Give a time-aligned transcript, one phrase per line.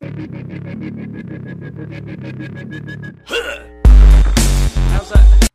[0.00, 0.10] How's
[5.10, 5.48] that?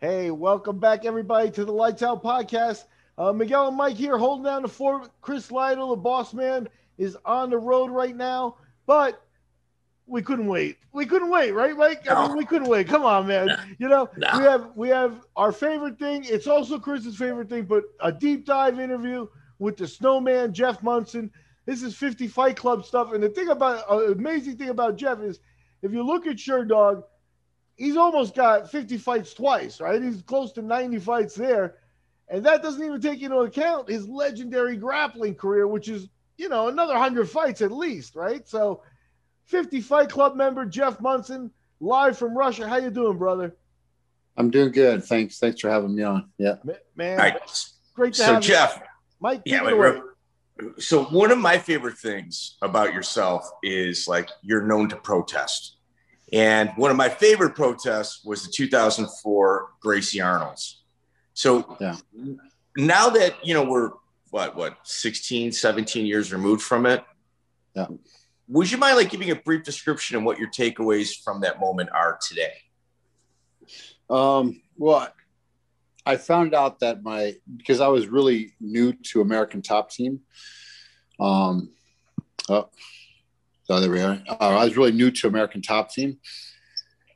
[0.00, 2.84] Hey, welcome back, everybody, to the Lights Out podcast.
[3.16, 5.10] Uh, Miguel and Mike here holding down the fort.
[5.22, 8.56] Chris Lytle, the boss man, is on the road right now,
[8.86, 9.22] but
[10.06, 10.76] we couldn't wait.
[10.92, 12.06] We couldn't wait, right, Mike?
[12.10, 12.88] I mean, we couldn't wait.
[12.88, 13.48] Come on, man.
[13.78, 14.28] You know, No.
[14.38, 16.24] we have we have our favorite thing.
[16.24, 19.26] It's also Chris's favorite thing, but a deep dive interview
[19.58, 21.30] with the snowman Jeff Monson.
[21.66, 23.12] This is 50 Fight Club stuff.
[23.12, 25.40] And the thing about uh, amazing thing about Jeff is
[25.82, 27.02] if you look at Sherdog,
[27.76, 30.00] he's almost got 50 fights twice, right?
[30.02, 31.76] He's close to 90 fights there.
[32.28, 36.68] And that doesn't even take into account his legendary grappling career, which is, you know,
[36.68, 38.48] another 100 fights at least, right?
[38.48, 38.82] So
[39.46, 42.68] 50 Fight Club member Jeff Monson, live from Russia.
[42.68, 43.54] How you doing, brother?
[44.36, 45.04] I'm doing good.
[45.04, 45.38] Thanks.
[45.38, 46.28] Thanks for having me on.
[46.38, 46.56] Yeah.
[46.94, 47.38] Man, All right.
[47.94, 48.48] great to So, have you.
[48.48, 48.82] Jeff,
[49.20, 50.02] Mike, yeah, take it wait, real-
[50.78, 55.76] so one of my favorite things about yourself is like you're known to protest.
[56.32, 60.82] And one of my favorite protests was the 2004 Gracie Arnold's.
[61.34, 61.96] So Yeah.
[62.76, 63.90] now that, you know, we're
[64.30, 67.04] what, what, 16, 17 years removed from it.
[67.74, 67.86] Yeah.
[68.48, 71.90] Would you mind like giving a brief description of what your takeaways from that moment
[71.90, 72.52] are today?
[74.08, 75.08] Um, well,
[76.06, 80.20] I found out that my because I was really new to American Top Team.
[81.18, 81.70] Um,
[82.48, 82.70] oh,
[83.64, 84.22] so there we are.
[84.28, 86.18] Uh, I was really new to American Top Team,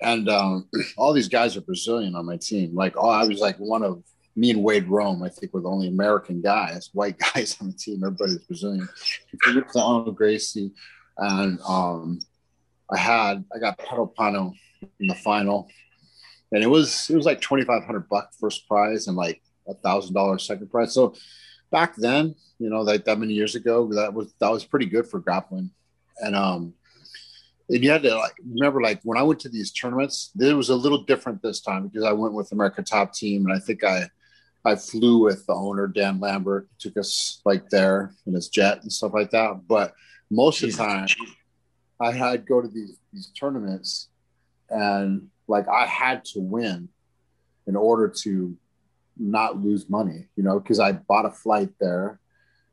[0.02, 2.74] and um, all these guys are Brazilian on my team.
[2.74, 4.02] Like, oh, I was like one of
[4.34, 5.22] me and Wade Rome.
[5.22, 8.02] I think were the only American guys, white guys on the team.
[8.02, 8.88] Everybody's Brazilian.
[9.76, 10.72] Arnold Gracie,
[11.16, 12.18] and um,
[12.90, 14.52] I had I got Pé de Pano
[14.98, 15.68] in the final
[16.52, 20.46] and it was it was like 2500 bucks first prize and like a thousand dollars
[20.46, 20.94] second prize.
[20.94, 21.14] So
[21.70, 25.06] back then you know like that many years ago that was that was pretty good
[25.06, 25.70] for grappling.
[26.18, 26.74] And um
[27.68, 30.70] and you had to like remember like when i went to these tournaments it was
[30.70, 33.84] a little different this time because i went with america top team and i think
[33.84, 34.10] i
[34.64, 38.92] i flew with the owner dan lambert took us like there in his jet and
[38.92, 39.60] stuff like that.
[39.66, 39.94] But
[40.30, 41.08] most of the time
[42.00, 44.08] I had go to these these tournaments
[44.68, 46.88] and like I had to win
[47.66, 48.56] in order to
[49.18, 52.20] not lose money, you know, because I bought a flight there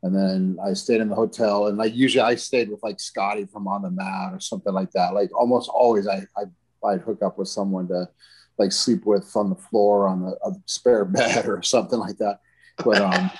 [0.04, 3.46] and then I stayed in the hotel and like usually I stayed with like Scotty
[3.46, 5.14] from on the mat or something like that.
[5.14, 6.44] Like almost always I I
[6.88, 8.08] I'd hook up with someone to
[8.58, 12.40] like sleep with on the floor on the a spare bed or something like that.
[12.84, 13.32] But um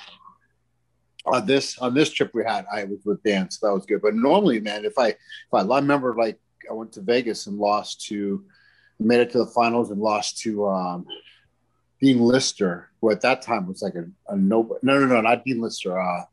[1.24, 4.02] on this on this trip we had, I was with Dan, so that was good.
[4.02, 5.18] But normally, man, if I if
[5.52, 6.38] I, I remember like
[6.68, 8.44] I went to Vegas and lost to
[9.00, 11.06] made it to the finals and lost to um
[12.00, 15.44] Dean Lister, who at that time was like a, a no no no no not
[15.44, 16.00] Dean Lister.
[16.00, 16.24] Uh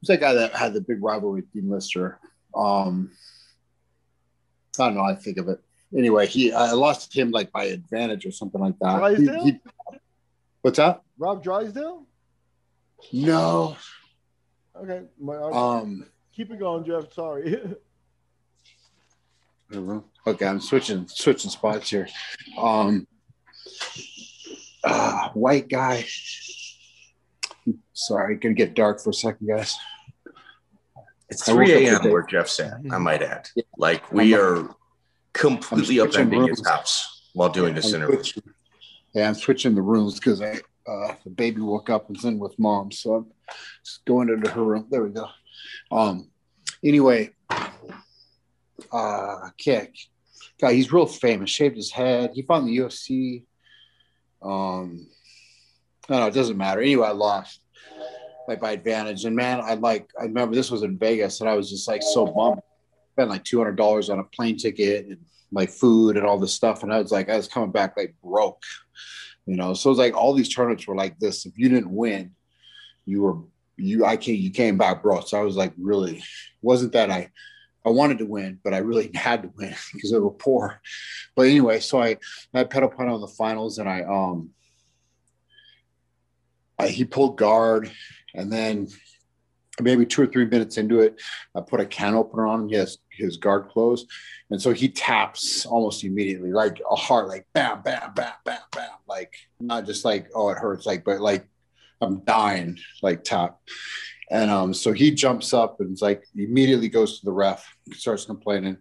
[0.00, 2.18] who's that guy that had the big rivalry with Dean Lister?
[2.54, 3.10] Um
[4.78, 5.60] I don't know, I think of it.
[5.96, 9.16] Anyway, he I lost to him like by advantage or something like that.
[9.16, 9.44] He- Drysdale?
[9.44, 9.60] he-
[10.62, 11.02] what's that?
[11.18, 12.06] Rob Drysdale?
[13.12, 13.76] No.
[14.76, 15.02] Okay.
[15.18, 17.12] My, Um keep it going, Jeff.
[17.12, 17.60] Sorry.
[20.26, 22.08] Okay, I'm switching switching spots here.
[22.58, 23.06] Um,
[24.84, 26.04] uh, white guy.
[27.92, 29.76] Sorry, gonna get dark for a second, guys.
[31.30, 32.10] It's 3 a.m.
[32.10, 33.48] where Jeff's at, I might add.
[33.54, 33.64] Yeah.
[33.76, 34.76] Like we I'm- are
[35.34, 38.16] completely upending his house while doing this I'm interview.
[38.22, 38.42] switching-
[39.14, 42.38] yeah, I'm switching the rooms because I uh, the baby woke up and was in
[42.38, 43.26] with mom, so I'm
[43.84, 44.86] just going into her room.
[44.90, 45.28] There we go.
[45.90, 46.30] Um,
[46.82, 47.34] anyway,
[48.92, 49.94] uh, kick
[50.60, 50.72] guy.
[50.72, 51.50] He's real famous.
[51.50, 52.32] Shaved his head.
[52.34, 53.44] He fought in the UFC.
[54.42, 55.06] Um,
[56.08, 56.26] I don't know.
[56.26, 56.80] It doesn't matter.
[56.80, 57.60] Anyway, I lost
[58.46, 59.24] like by advantage.
[59.24, 60.10] And man, I like.
[60.18, 62.62] I remember this was in Vegas, and I was just like so bummed.
[63.12, 65.18] Spent like two hundred dollars on a plane ticket and
[65.52, 68.14] like food and all this stuff, and I was like, I was coming back like
[68.22, 68.62] broke,
[69.46, 69.74] you know.
[69.74, 71.46] So it was like all these tournaments were like this.
[71.46, 72.32] If you didn't win,
[73.06, 73.38] you were
[73.76, 74.04] you.
[74.04, 74.36] I came.
[74.36, 75.28] You came back broke.
[75.28, 76.22] So I was like, really,
[76.62, 77.30] wasn't that I.
[77.88, 80.80] I wanted to win, but I really had to win because they were poor.
[81.34, 82.18] But anyway, so I,
[82.54, 84.50] I had Pé de Pano in the finals, and I um,
[86.78, 87.90] I, he pulled guard,
[88.34, 88.88] and then
[89.80, 91.20] maybe two or three minutes into it,
[91.54, 92.68] I put a can opener on him.
[92.70, 94.08] Has his guard closed,
[94.50, 98.90] and so he taps almost immediately, like a heart, like bam, bam, bam, bam, bam,
[99.08, 101.48] like not just like oh it hurts, like but like
[102.00, 103.58] I'm dying, like tap.
[104.30, 108.24] And um, so he jumps up and it's like immediately goes to the ref, starts
[108.24, 108.76] complaining.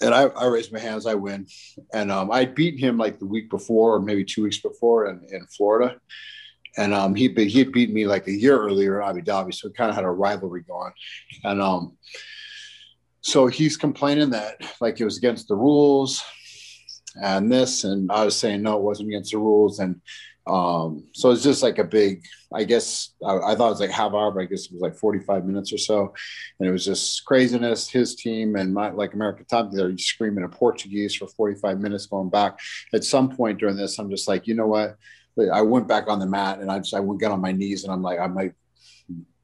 [0.00, 1.46] And I, I raise my hands, I win.
[1.92, 5.26] And um, I'd beaten him like the week before, or maybe two weeks before in,
[5.30, 5.96] in Florida.
[6.76, 9.68] And um, he he had beaten me like a year earlier in Abu Dhabi, so
[9.68, 10.92] we kind of had a rivalry going.
[11.42, 11.96] And um,
[13.20, 16.22] so he's complaining that like it was against the rules
[17.22, 20.00] and this and i was saying no it wasn't against the rules and
[20.48, 22.24] um so it's just like a big
[22.54, 24.80] i guess I, I, thought it was like half hour but i guess it was
[24.80, 26.14] like 45 minutes or so.
[26.58, 30.50] And it was just craziness his team and my like american top they're screaming in
[30.50, 32.58] portuguese for 45 minutes going back.
[32.92, 34.96] At some point during this i'm just like you know what?
[35.52, 37.84] I went back on the mat and i just i went get on my knees
[37.84, 38.54] and i'm like i'm like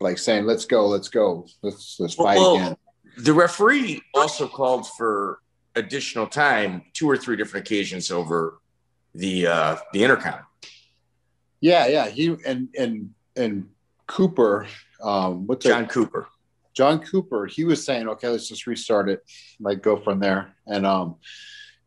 [0.01, 1.47] like saying let's go let's go.
[1.62, 2.77] Let's let's fight well, again.
[3.19, 5.41] the referee also called for
[5.77, 8.61] additional time two or three different occasions over
[9.15, 10.41] the uh the intercom
[11.65, 13.67] yeah yeah he and and and
[14.07, 14.67] cooper
[15.01, 16.29] um what's john cooper
[16.75, 19.23] john cooper he was saying okay let's just restart it
[19.61, 21.17] like go from there and um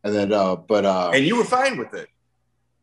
[0.02, 2.08] and then uh but uh and you were fine with it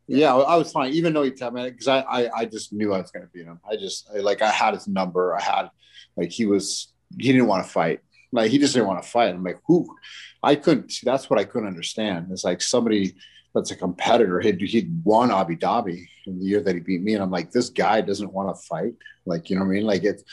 [0.08, 2.94] yeah, I was fine, even though he tapped me because I, I, I just knew
[2.94, 3.60] I was going to beat him.
[3.68, 5.36] I just I, like I had his number.
[5.36, 5.72] I had
[6.16, 8.02] like he was he didn't want to fight.
[8.32, 9.34] Like he just didn't want to fight.
[9.34, 9.96] I'm like, who?
[10.44, 10.94] I couldn't.
[11.02, 12.28] That's what I couldn't understand.
[12.30, 13.16] It's like somebody
[13.56, 14.42] that's a competitor.
[14.42, 17.52] He'd he'd won Abu Dhabi in the year that he beat me, and I'm like,
[17.52, 18.94] this guy doesn't want to fight.
[19.26, 19.86] Like you know what I mean?
[19.86, 20.24] Like it's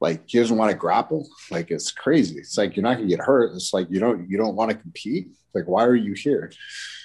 [0.00, 1.28] like he doesn't want to grapple.
[1.50, 2.38] Like it's crazy.
[2.38, 3.52] It's like you're not gonna get hurt.
[3.54, 5.28] It's like you don't you don't want to compete.
[5.54, 6.52] Like why are you here?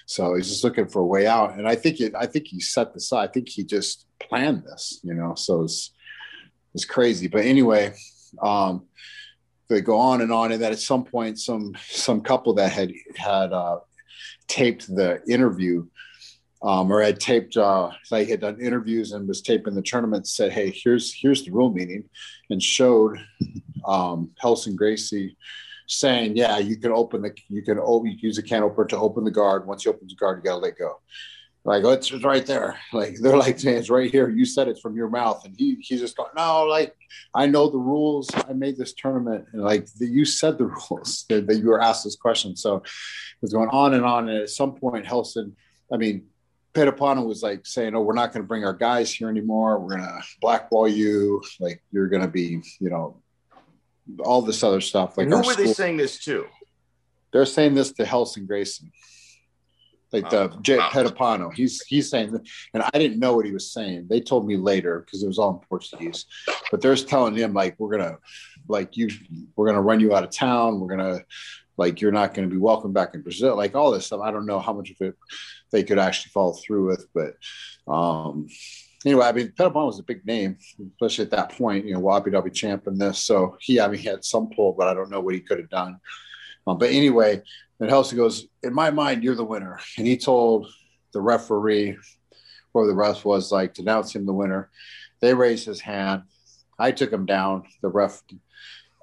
[0.05, 1.57] So he's just looking for a way out.
[1.57, 3.19] And I think it, I think he set this up.
[3.19, 5.33] I think he just planned this, you know.
[5.35, 5.91] So it's
[6.75, 7.27] it's crazy.
[7.27, 7.95] But anyway,
[8.41, 8.85] um,
[9.69, 12.91] they go on and on, and that at some point, some some couple that had
[13.15, 13.79] had uh,
[14.51, 15.85] taped the interview.
[16.63, 20.51] Um, or had taped uh, like had done interviews and was taping the tournament said
[20.51, 22.03] hey here's here's the rule meeting
[22.51, 23.17] and showed
[23.87, 25.35] um, Relson Gracie
[25.91, 29.25] saying, yeah, you can open the, you can, can use a can opener to open
[29.25, 29.67] the guard.
[29.67, 31.01] Once you open the guard, you got to let go.
[31.63, 32.79] Like, oh, it's, right there.
[32.93, 34.29] Like, they're like saying, it's right here.
[34.29, 35.45] You said it from your mouth.
[35.45, 36.95] And he, he's just going, no, like,
[37.33, 38.29] I know the rules.
[38.33, 39.45] I made this tournament.
[39.53, 42.55] And like, the, you said the rules that, that you were asked this question.
[42.55, 42.83] So it
[43.41, 44.29] was going on and on.
[44.29, 45.53] And at some point, Relson,
[45.93, 46.25] I mean,
[46.73, 49.29] Pé de Pano was like saying, "Oh, we're not going to bring our guys here
[49.29, 49.79] anymore.
[49.79, 51.43] We're going to blackball you.
[51.59, 53.21] Like you're going to be, you know,
[54.19, 55.17] all this other stuff.
[55.17, 56.45] Like who were school, they saying this to?
[57.33, 58.91] They're saying this to Relson Gracie,
[60.11, 61.53] like the oh, Jay Pé de Pano.
[61.53, 62.37] He's he's saying,
[62.73, 64.07] and I didn't know what he was saying.
[64.09, 66.25] They told me later because it was all in Portuguese.
[66.69, 68.17] But they're telling him like we're gonna,
[68.67, 69.09] like you,
[69.55, 70.79] we're gonna run you out of town.
[70.79, 71.21] We're gonna,
[71.77, 73.55] like you're not gonna be welcome back in Brazil.
[73.55, 74.21] Like all this stuff.
[74.21, 75.15] I don't know how much of it
[75.71, 77.35] they could actually follow through with, but
[77.91, 78.47] um
[79.05, 80.57] anyway, I mean, Pé de Pano was a big name,
[80.93, 83.19] especially at that point, you know, Dhabi champ in this.
[83.19, 85.59] So he, I mean, he had some pull, but I don't know what he could
[85.59, 85.99] have done.
[86.67, 87.41] Um, but anyway,
[87.79, 89.79] then Relson goes, in my mind, you're the winner.
[89.97, 90.67] And he told
[91.13, 91.97] the referee,
[92.73, 94.69] or the ref was like, to announce him the winner.
[95.19, 96.23] They raised his hand.
[96.79, 98.21] I took him down, the ref,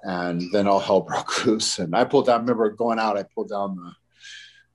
[0.03, 1.79] and then all hell broke loose.
[1.79, 3.93] And I pulled down, I remember going out, I pulled down the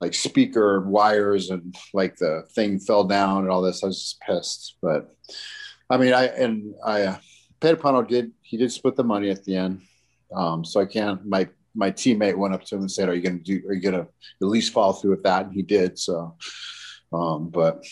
[0.00, 3.82] like speaker wires and like the thing fell down and all this.
[3.82, 4.76] I was just pissed.
[4.82, 5.14] But
[5.88, 7.16] I mean, I and I uh,
[7.60, 9.82] Pé de Pano did he did split the money at the end.
[10.34, 11.24] Um, so I can't.
[11.24, 13.66] My my teammate went up to him and said, "Are you going to do?
[13.68, 15.98] Are you going to at least follow through with that?" And he did.
[15.98, 16.36] So,
[17.12, 17.84] um, but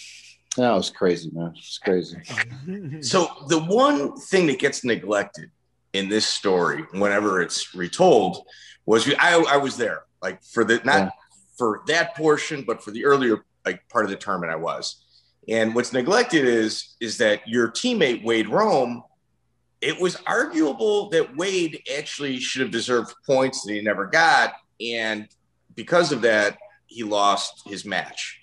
[0.56, 1.55] that was crazy, man.
[1.56, 2.19] It's crazy.
[3.00, 5.50] so the one thing that gets neglected
[5.93, 8.46] in this story, whenever it's retold,
[8.87, 11.04] was I, I was there, like for the not.
[11.04, 11.11] Yeah
[11.56, 15.04] for that portion, but for the earlier like part of the tournament, I was.
[15.49, 19.02] And what's neglected is is that your teammate Wade Rome.
[19.82, 25.28] It was arguable that Wade actually should have deserved points that he never got, and
[25.74, 28.40] because of that, he lost his match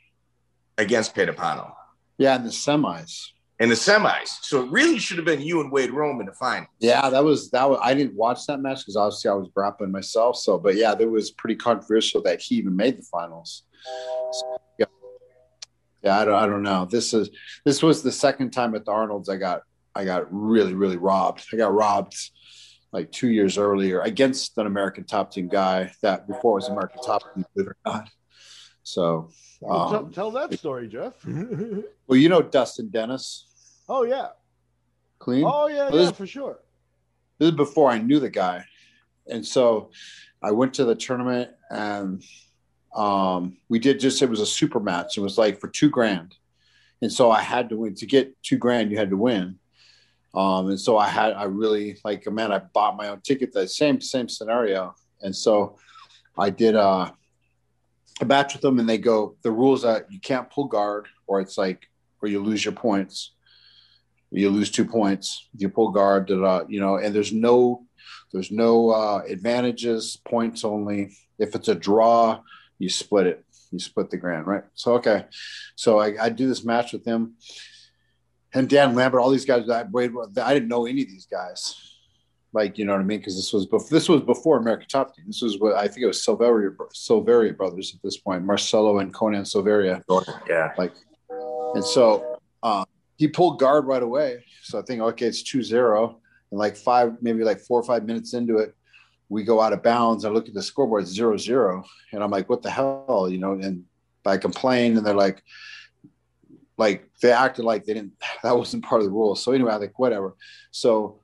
[0.77, 1.73] against Pé de Pano.
[2.17, 3.29] Yeah, in the semis
[3.59, 4.39] in the semis.
[4.41, 6.67] So it really should have been you and Wade Rome in the final.
[6.79, 7.69] Yeah, that was that.
[7.69, 10.37] Was, I didn't watch that match because obviously I was grappling myself.
[10.37, 13.63] So, but yeah, there was pretty controversial that he even made the finals.
[14.31, 14.85] So, yeah,
[16.01, 16.19] yeah.
[16.19, 16.35] I don't.
[16.35, 16.85] I don't know.
[16.85, 17.29] This is
[17.65, 19.63] this was the second time at the Arnold's I got
[19.99, 21.45] I got really really robbed.
[21.53, 22.15] I got robbed
[22.91, 27.21] like two years earlier against an American top team guy that before was American top
[27.33, 28.09] team, believe it or not.
[28.83, 29.29] So
[29.69, 31.13] um, tell, tell, that story, Jeff.
[31.25, 33.45] well, you know Dustin Denes.
[33.87, 34.29] Oh yeah.
[35.19, 35.43] Clean.
[35.45, 36.59] Oh yeah, well, yeah, for sure.
[37.37, 38.65] This is before I knew the guy,
[39.27, 39.91] and so
[40.41, 42.23] I went to the tournament and
[42.95, 45.17] um, we did just it was a super match.
[45.17, 46.35] It was like for two grand,
[47.01, 48.91] and so I had to win to get two grand.
[48.91, 49.58] You had to win,
[50.33, 53.51] um, and so I had I really like a man I bought my own ticket.
[53.51, 55.77] The same same scenario, and so
[56.37, 57.11] I did uh,
[58.21, 61.41] a match with them, and they go the rules that you can't pull guard or
[61.41, 61.87] it's like
[62.21, 63.31] or you lose your points
[64.31, 65.47] you lose two points.
[65.57, 67.87] You pull guard, da, da, you know, and there's no
[68.31, 71.11] There's no uh, advantages, points only.
[71.39, 72.41] If it's a draw,
[72.77, 73.43] you split it.
[73.71, 74.63] You split the grand, right?
[74.75, 75.25] So okay,
[75.75, 77.35] so I, I do this match with him,
[78.53, 79.69] and Dan Lambert, all these guys.
[79.69, 81.89] I, I didn't know any of these guys
[82.53, 83.19] like you know what I mean?
[83.19, 85.25] Because this was before this was before American Top Team.
[85.27, 89.13] This was what I think it was Silveira Silveira brothers at this point, Marcelo and
[89.13, 90.01] Conan Silveira.
[90.47, 90.93] Yeah, like,
[91.75, 92.85] and so uh,
[93.17, 94.43] he pulled guard right away.
[94.63, 96.15] So I think okay, it's 2-0.
[96.51, 98.75] and like five, maybe like four or five minutes into it,
[99.29, 100.25] we go out of bounds.
[100.25, 103.37] I look at the scoreboard, it's zero zero, and I'm like, what the hell, you
[103.37, 103.53] know?
[103.53, 103.83] And
[104.25, 105.43] I complain, and they're like,
[106.79, 108.13] like they acted like they didn't.
[108.43, 109.43] That wasn't part of the rules.
[109.43, 110.35] So anyway, I like whatever.
[110.71, 111.19] So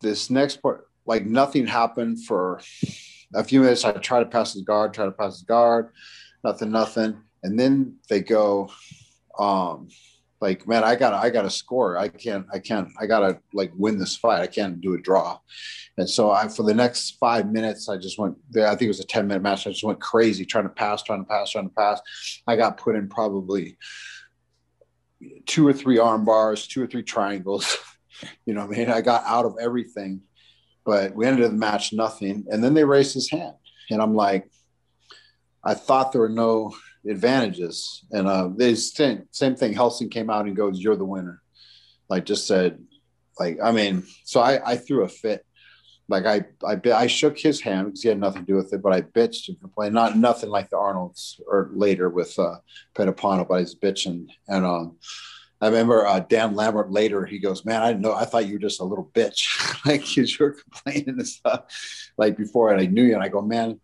[0.00, 2.60] this next part, like nothing happened for
[3.34, 3.84] a few minutes.
[3.84, 5.90] I try to pass his guard, try to pass his guard,
[6.42, 7.20] nothing, nothing.
[7.42, 8.70] And then they go,
[9.38, 9.88] um,
[10.40, 11.98] like, man, I gotta, I gotta score.
[11.98, 14.40] I can't, I can't, I gotta like win this fight.
[14.40, 15.38] I can't do a draw.
[15.98, 18.66] And so I, for the next five minutes, I just went there.
[18.66, 19.66] I think it was a 10 minute match.
[19.66, 22.00] I just went crazy trying to pass, trying to pass, trying to pass.
[22.46, 23.76] I got put in probably
[25.46, 27.76] two or three arm bars, two or three triangles.
[28.44, 30.20] You know, I mean, I got out of everything,
[30.84, 32.44] but we ended the match nothing.
[32.50, 33.54] And then they raised his hand,
[33.90, 34.50] and I'm like,
[35.64, 36.74] I thought there were no
[37.08, 38.04] advantages.
[38.10, 39.74] And uh, they same same thing.
[39.74, 41.40] Relson came out and goes, "You're the winner."
[42.08, 42.78] Like just said,
[43.38, 45.44] like I mean, so I I threw a fit.
[46.10, 48.82] Like I I I shook his hand because he had nothing to do with it,
[48.82, 49.94] but I bitched and complained.
[49.94, 52.56] Not nothing like the Arnold's or later with uh,
[52.94, 54.96] Pé de Pano, but I was bitching and um
[55.62, 58.14] I remember uh, Dan Lambert later, he goes, Man, I didn't know.
[58.14, 59.44] I thought you were just a little bitch.
[59.86, 61.64] like you were complaining and stuff.
[62.16, 63.14] Like before I knew you.
[63.14, 63.78] And I go, Man,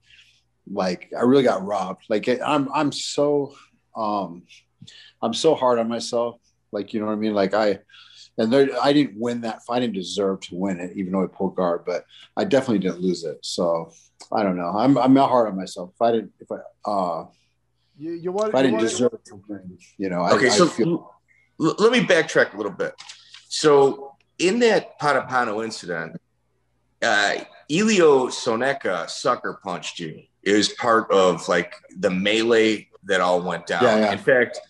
[0.70, 2.04] like I really got robbed.
[2.08, 3.54] Like I'm, I'm so,
[3.94, 4.44] um,
[5.20, 6.40] I'm so hard on myself.
[6.72, 7.34] Like, you know what I mean?
[7.34, 7.80] Like I,
[8.38, 9.76] and there, I didn't win that fight.
[9.76, 12.04] I didn't deserve to win it, even though I pulled guard, but
[12.36, 13.38] I definitely didn't lose it.
[13.42, 13.92] So
[14.32, 14.68] I don't know.
[14.76, 15.90] I'm, I'm not hard on myself.
[15.94, 16.56] If I didn't, if I,
[16.90, 17.26] uh,
[17.98, 20.66] you, you want, if I didn't want, deserve to win, you know, okay, I, so
[20.66, 21.14] I feel,
[21.60, 22.94] l- let me backtrack a little bit.
[23.48, 26.16] So in that Pé de Pano incident,
[27.02, 27.36] uh,
[27.70, 30.22] Elio Soneca sucker punched you.
[30.42, 33.82] It was part of like the melee that all went down.
[33.82, 34.12] Yeah, yeah.
[34.12, 34.60] In fact,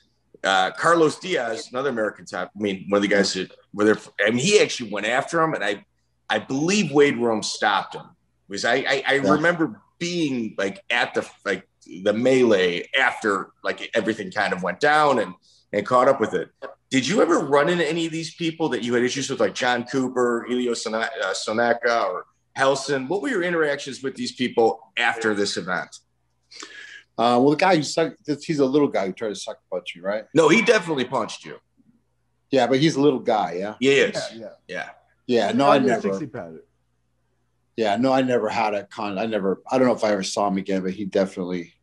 [0.46, 3.98] uh, Carlos Diaz, another American top, I mean, one of the guys that were there,
[4.24, 5.84] I mean, he actually went after him, and I,
[6.30, 8.06] I believe Wade Rome stopped him
[8.48, 9.32] because I, I, I Yeah.
[9.32, 11.66] remember being like at the like
[12.04, 15.34] the melee after like everything kind of went down and
[15.72, 16.50] and caught up with it.
[16.90, 19.54] Did you ever run into any of these people that you had issues with, like
[19.54, 22.26] John Cooper, Elio uh, Soneca, or
[22.56, 23.08] Relson?
[23.08, 25.98] What were your interactions with these people after this event?
[27.18, 29.94] Uh, well, the guy who sucked, he's a little guy who tried to suck punch
[29.94, 30.24] you, right?
[30.34, 31.56] No, he definitely punched you.
[32.50, 33.74] Yeah, but he's a little guy, yeah.
[33.80, 34.14] He is.
[34.34, 34.48] Yeah, yeah.
[34.68, 34.90] Yeah.
[35.26, 36.20] Yeah, no, I never.
[37.76, 39.18] Yeah, no, I never had a con.
[39.18, 39.60] I never.
[39.70, 41.74] I don't know if I ever saw him again, but he definitely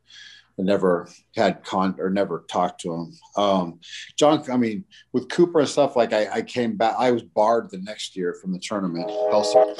[0.59, 3.13] I never had con or never talked to him.
[3.35, 3.79] Um,
[4.17, 6.95] John, I mean, with Cooper and stuff, like I, I came back.
[6.97, 9.09] I was barred the next year from the tournament.
[9.09, 9.75] Also,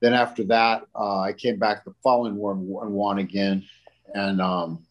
[0.00, 3.64] then after that, uh, I came back the following one and won again,
[4.14, 4.84] and um,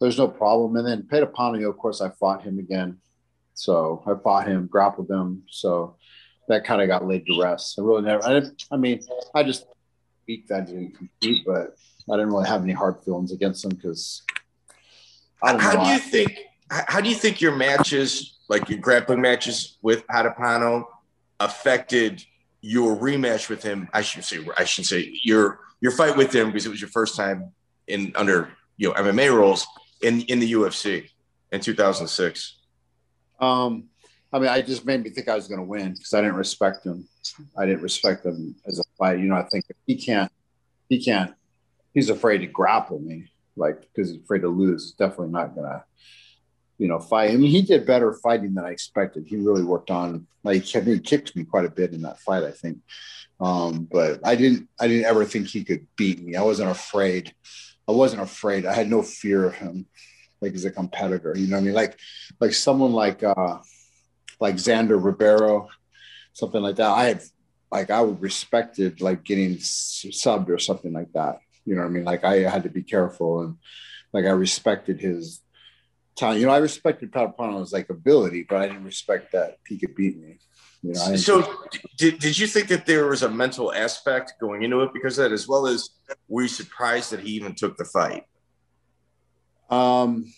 [0.00, 0.76] there's no problem.
[0.76, 2.98] And then Pé de Pano, of course, I fought him again.
[3.54, 5.42] So I fought him, grappled him.
[5.48, 5.96] So
[6.48, 7.78] that kind of got laid to rest.
[7.78, 8.24] I really never.
[8.24, 9.00] I, didn't, I mean,
[9.34, 9.66] I just
[10.26, 11.76] beat that didn't compete, but
[12.10, 14.22] I didn't really have any hard feelings against him because
[15.42, 15.68] I don't know.
[15.68, 16.38] How do you think?
[16.70, 20.84] How do you think your matches, like your grappling matches with Pé de Pano,
[21.40, 22.24] affected
[22.66, 23.88] your rematch with him?
[23.92, 26.90] I should say, I should say your your fight with him because it was your
[26.90, 27.52] first time
[27.86, 29.66] in under you know MMA rules
[30.02, 31.08] in in the UFC
[31.52, 32.56] in 2006.
[33.40, 33.84] Um,
[34.32, 36.36] I mean, I just made me think I was going to win because I didn't
[36.36, 37.06] respect him.
[37.56, 39.18] I didn't respect him as a fight.
[39.18, 40.32] You know, I think he can't,
[40.88, 41.34] he can't.
[41.94, 44.92] He's afraid to grapple me, like because he's afraid to lose.
[44.92, 45.84] Definitely not to,
[46.78, 47.30] you know, fight.
[47.30, 49.26] I mean, he did better fighting than I expected.
[49.26, 50.26] He really worked on.
[50.44, 52.44] Like, he kicked me quite a bit in that fight.
[52.44, 52.78] I think,
[53.40, 54.68] um, but I didn't.
[54.78, 56.36] I didn't ever think he could beat me.
[56.36, 57.34] I wasn't afraid.
[57.88, 58.66] I wasn't afraid.
[58.66, 59.86] I had no fear of him,
[60.40, 61.34] like as a competitor.
[61.36, 61.74] You know what I mean?
[61.74, 61.98] Like,
[62.40, 63.22] like someone like.
[63.22, 63.58] uh
[64.40, 65.68] like Xande Ribeiro,
[66.32, 66.90] something like that.
[66.90, 67.22] I had
[67.70, 71.40] like I would respected like getting subbed or something like that.
[71.64, 72.04] You know what I mean?
[72.04, 73.56] Like I had to be careful and
[74.12, 75.40] like I respected his
[76.20, 79.78] You know, I respected Pé de Pano's like ability, but I didn't respect that he
[79.78, 80.38] could beat me.
[80.82, 81.66] You know, So,
[81.98, 85.24] did, did you think that there was a mental aspect going into it because of
[85.24, 85.90] that, as well as
[86.28, 88.24] were you surprised that he even took the fight?
[89.68, 90.32] Um,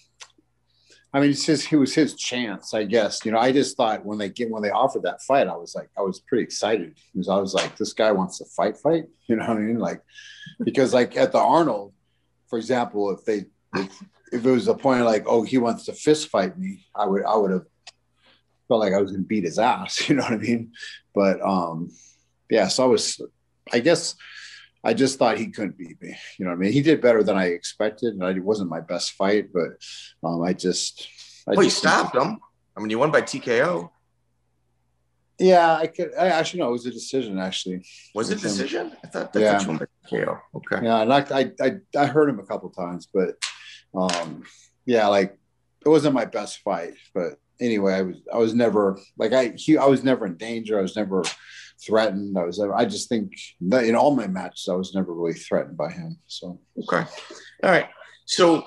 [1.13, 3.25] I mean, it's just it was his chance, I guess.
[3.25, 5.75] You know, I just thought when they get when they offered that fight, I was
[5.75, 9.05] like, I was pretty excited because I was like, this guy wants to fight, fight.
[9.27, 9.79] You know what I mean?
[9.79, 10.03] Like,
[10.65, 11.93] because like at the Arnold,
[12.49, 15.93] for example, if they if, if it was a point like, oh, he wants to
[15.93, 17.67] fist fight me, I would I would have
[18.69, 19.93] felt like I was gonna beat his ass.
[20.09, 20.73] You know what I mean?
[21.15, 21.91] But um,
[22.51, 22.69] yeah.
[22.69, 23.21] So I was,
[23.73, 24.15] I guess.
[24.85, 26.17] I just thought he couldn't beat me.
[26.39, 26.73] You know what I mean?
[26.73, 29.71] He did better than I expected, and it wasn't my best fight, but
[30.23, 31.09] um, I just.
[31.49, 32.39] I well, you stopped him.
[32.77, 33.91] I mean, you won by TKO.
[35.41, 36.11] Yeah, I could.
[36.19, 37.39] I actually no, it was a decision.
[37.39, 38.97] Actually, was it a decision?
[39.05, 39.61] I thought that Yeah.
[39.61, 40.41] you won by TKO.
[40.55, 40.85] Okay.
[40.85, 43.35] yeah, and I, I I I heard him a couple times, but
[43.95, 44.45] um,
[44.87, 45.39] yeah, like
[45.85, 46.95] it wasn't my best fight.
[47.15, 50.79] But anyway, I was I was never like I he, I was never in danger.
[50.79, 51.23] I was never
[51.85, 52.39] threatened.
[52.39, 55.77] I was I just think that in all my matches I was never really threatened
[55.77, 56.19] by him.
[56.27, 57.09] So Okay.
[57.63, 57.89] All right.
[58.27, 58.65] So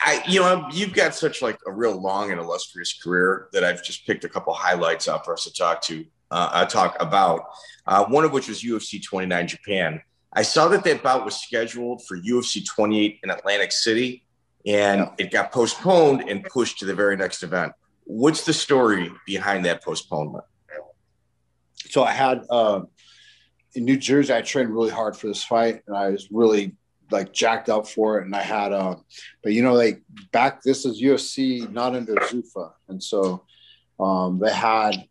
[0.00, 3.82] I, you know, you've got such like a real long and illustrious career that I've
[3.82, 7.42] just picked a couple highlights out for us to talk to, uh, uh, talk about.
[7.86, 10.00] Uh, one of which was UFC 29 Japan.
[10.32, 14.24] I saw that that bout was scheduled for UFC 28 in Atlantic City,
[14.66, 15.14] and Yeah.
[15.18, 17.72] it got postponed and pushed to the very next event.
[18.04, 20.44] What's the story behind that postponement?
[21.90, 22.80] so I had uh,
[23.74, 26.74] in New Jersey, I trained really hard for this fight, and I was really
[27.10, 28.24] like jacked up for it.
[28.24, 28.96] And I had, uh,
[29.42, 30.00] but you know, like
[30.32, 33.44] back this is UFC, not under Zuffa, and so
[34.00, 35.04] um, they had,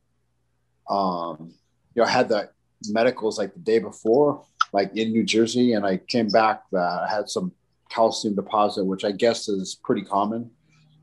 [0.89, 1.53] um,
[1.93, 2.49] you know, I had the
[2.89, 4.43] medicals like the day before,
[4.73, 7.51] like in New Jersey, and I came back that I had some
[7.95, 10.49] calcium deposit, which I guess is pretty common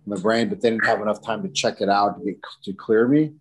[0.07, 2.37] in the brain, but they didn't have enough time to check it out to get
[2.65, 3.35] to clear me.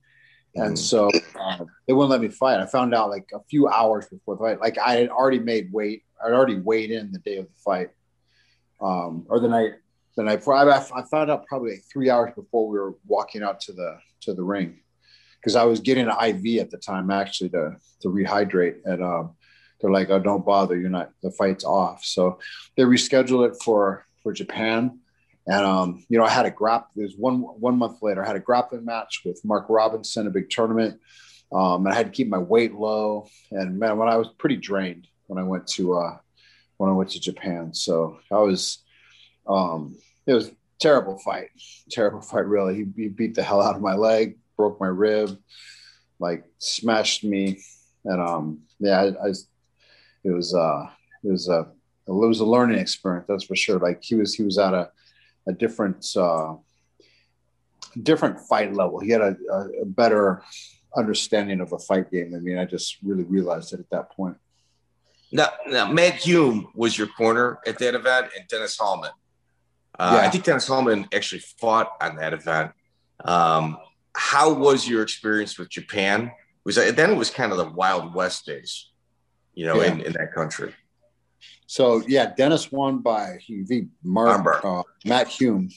[0.56, 0.78] And Mhm.
[0.78, 2.60] so uh, they wouldn't let me fight.
[2.60, 4.60] I found out like a few hours before the fight.
[4.60, 6.04] Like I had already made weight.
[6.24, 7.90] I'd already weighed in the day of the fight,
[8.82, 9.74] um, or the night
[10.16, 10.56] the night before.
[10.56, 14.00] I, I found out probably like three hours before we were walking out to the
[14.22, 14.80] to the ring,
[15.40, 18.78] because I was getting an IV at the time actually to to rehydrate.
[18.86, 19.36] And um,
[19.80, 20.78] they're like, "Oh, don't bother.
[20.78, 21.12] You're not.
[21.22, 22.40] The fight's off." So
[22.76, 25.00] they rescheduled it for for Japan.
[25.46, 26.86] And um, you know, I had a grap.
[26.96, 28.24] Was one one month later.
[28.24, 31.00] I had a grappling match with Mark Robinson, a big tournament.
[31.52, 33.28] Um, and I had to keep my weight low.
[33.52, 36.18] And man, when I was pretty drained when I went to uh,
[36.78, 38.84] when I went to Japan, so I was.
[39.48, 41.50] Um, it was terrible fight,
[41.90, 42.46] terrible fight.
[42.46, 45.38] Really, he, he beat the hell out of my leg, broke my rib,
[46.20, 47.62] like smashed me,
[48.06, 49.34] and um, yeah, I, I
[50.28, 50.88] it was uh,
[51.24, 51.68] it was a
[52.08, 53.26] it was a learning experience.
[53.28, 53.80] That's for sure.
[53.80, 54.90] Like he was he was at a
[55.48, 56.56] a different uh,
[58.02, 59.00] different fight level.
[59.00, 59.36] He had a,
[59.82, 60.44] a, better
[60.96, 62.34] understanding of a fight game.
[62.36, 64.38] I mean, I just really realized it at that point.
[65.32, 69.12] Now, now Matt Hume was your corner at that event, and Dennis Hallman.
[69.98, 70.28] Uh, Yeah.
[70.28, 72.72] I think Dennis Hallman actually fought on that event.
[73.24, 73.78] Um,
[74.16, 76.32] how was your experience with Japan?
[76.66, 78.90] Was that, then it was kind of the Wild West days,
[79.58, 80.72] you know, in, in that country.
[81.66, 85.70] So yeah, Dennis won by he beat Mark uh, Matt Hume,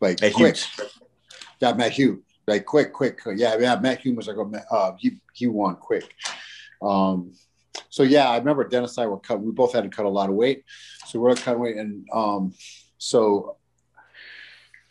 [0.00, 0.56] like Matt quick.
[0.56, 0.90] Hughes.
[1.60, 3.20] Yeah, Matt Hume, like quick, quick.
[3.36, 3.76] Yeah, yeah.
[3.76, 6.12] Matt Hume was like, Ma- uh, he he won quick.
[6.82, 7.32] Um,
[7.88, 9.40] so yeah, I remember Dennis and I were cut.
[9.40, 10.64] We both had to cut a lot of weight,
[11.06, 12.52] so we're cutting weight, and um,
[12.98, 13.56] so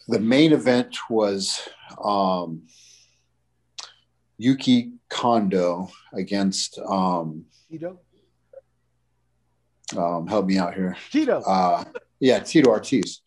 [0.08, 1.68] the main event was
[2.02, 2.64] um,
[4.38, 8.00] Yuki Kondo against um, Tito.
[9.98, 10.96] Um, help me out here.
[11.12, 11.42] Tito.
[11.42, 11.84] uh,
[12.20, 13.22] yeah, Tito Ortiz.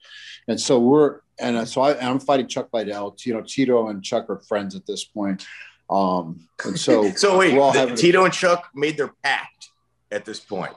[0.49, 3.17] And so we're and uh, so I, I'm fighting Chuck Liddell.
[3.25, 5.47] You know, Tito and Chuck are friends at this point.
[5.91, 9.13] Um, and so So wait, we're all the- having a- Tito and Chuck made their
[9.23, 9.71] pact
[10.13, 10.75] at this point.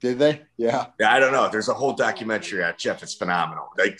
[0.00, 0.42] did they?
[0.58, 0.86] Yeah.
[1.04, 1.48] I don't know.
[1.50, 3.02] There's a whole documentary on Jeff.
[3.02, 3.68] It's phenomenal.
[3.78, 3.98] Like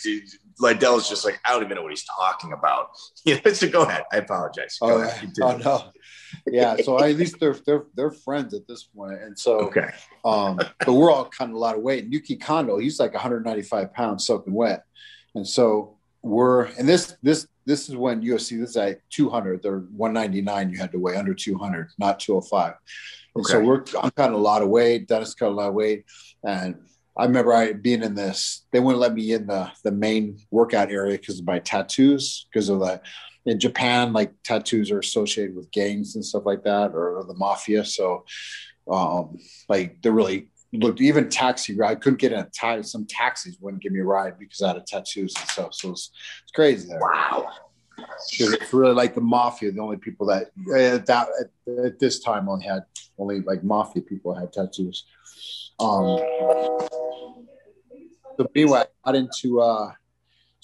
[0.59, 2.89] Liddell's just like, I don't even know what he's talking about.
[3.25, 4.03] You know, so go ahead.
[4.13, 4.77] I apologize.
[4.79, 5.33] Go Oh, ahead.
[5.41, 5.83] oh no.
[6.47, 6.75] Yeah.
[6.83, 9.21] So at least they're they're they're friends at this point.
[9.21, 9.89] And so Okay.
[10.23, 12.05] um, but we're all cutting a lot of weight.
[12.11, 14.83] Yuki Kondo, he's like 195 pounds soaking wet.
[15.35, 19.63] And so we're and this this this is when UFC this is at 200.
[19.63, 20.69] They're 199.
[20.71, 22.73] You had to weigh under 200, not 205.
[23.35, 25.07] And so we're I'm cutting a lot of weight.
[25.07, 26.05] Dennis cut a lot of weight,
[26.43, 26.75] and
[27.17, 28.65] I remember I being in this.
[28.71, 32.47] They wouldn't let me in the the main workout area because of my tattoos.
[32.51, 33.01] Because of the
[33.45, 37.85] in Japan, like tattoos are associated with gangs and stuff like that, or, the mafia.
[37.85, 38.25] So,
[38.91, 39.37] um,
[39.69, 41.01] like they're really looked.
[41.01, 42.89] Even taxi ride, I couldn't get in a taxi.
[42.89, 45.73] Some taxis wouldn't give me a ride because I had tattoos and stuff.
[45.73, 46.11] So it's
[46.43, 46.99] it's crazy there.
[46.99, 47.51] Wow.
[48.21, 49.71] it's really like the mafia.
[49.71, 52.83] The only people that at that at, at this time only had
[53.17, 55.05] only like mafia people had tattoos.
[55.79, 56.19] Um,
[58.37, 59.91] so anyway, I got into uh,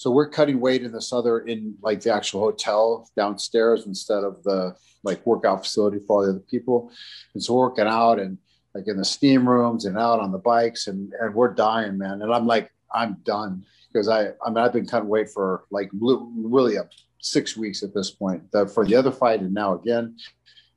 [0.02, 4.42] so we're cutting weight in this other in like the actual hotel downstairs instead of
[4.42, 6.90] the like workout facility for all the other people.
[7.34, 8.36] And so working out and
[8.74, 12.20] like in the steam rooms and out on the bikes and and we're dying, man.
[12.20, 15.88] And I'm like, I'm done because I I mean I've been cutting weight for like
[15.92, 20.16] really up six weeks at this point the, for the other fight and now again,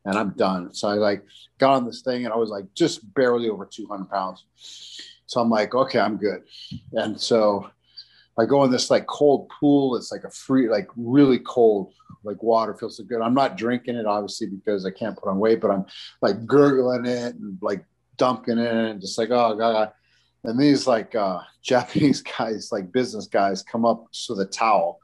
[0.06, 0.72] and I'm done.
[0.76, 1.26] So I like
[1.58, 4.46] got on this thing and I was like just barely over 200 pounds.
[5.26, 6.44] So I'm like, okay, I'm good.
[6.94, 7.72] And so
[8.38, 9.96] I go in this like cold pool.
[9.96, 11.94] It's like a free, like really cold,
[12.24, 13.22] like water feels so good.
[13.22, 15.86] I'm not drinking it obviously because I can't put on weight, but I'm
[16.22, 17.86] like gurgling it and like
[18.18, 19.92] dumping it and just like, oh God.
[20.44, 25.00] And these like uh, Japanese guys, like business guys come up to the towel.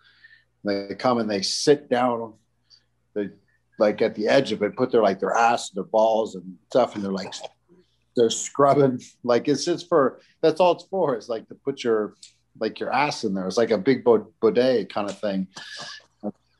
[0.64, 2.34] They come and they sit down,
[3.16, 3.30] they
[3.80, 6.96] like at the edge of it, put their like their ass, their balls and stuff.
[6.96, 7.34] And they're like,
[8.16, 9.02] they're scrubbing.
[9.24, 11.16] Like it's just for, that's all it's for.
[11.16, 12.16] It's like to put your,
[12.60, 13.48] like your ass in there.
[13.48, 14.04] It's like a big
[14.42, 15.48] bidet kind of thing.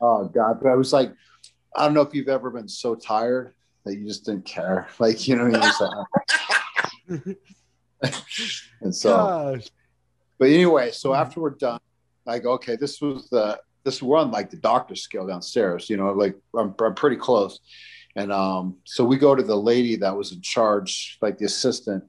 [0.00, 0.58] Oh God!
[0.60, 1.12] But I was like,
[1.76, 4.88] I don't know if you've ever been so tired that you just didn't care.
[4.98, 7.36] Like you know, you just like,
[8.80, 9.16] and so.
[9.16, 9.68] Gosh.
[10.38, 11.78] But anyway, so after we're done,
[12.26, 15.88] I go, okay, this was the this one like the doctor scale downstairs.
[15.88, 17.60] You know, like I'm, I'm pretty close.
[18.16, 22.04] And um, so we go to the lady that was in charge, like the assistant,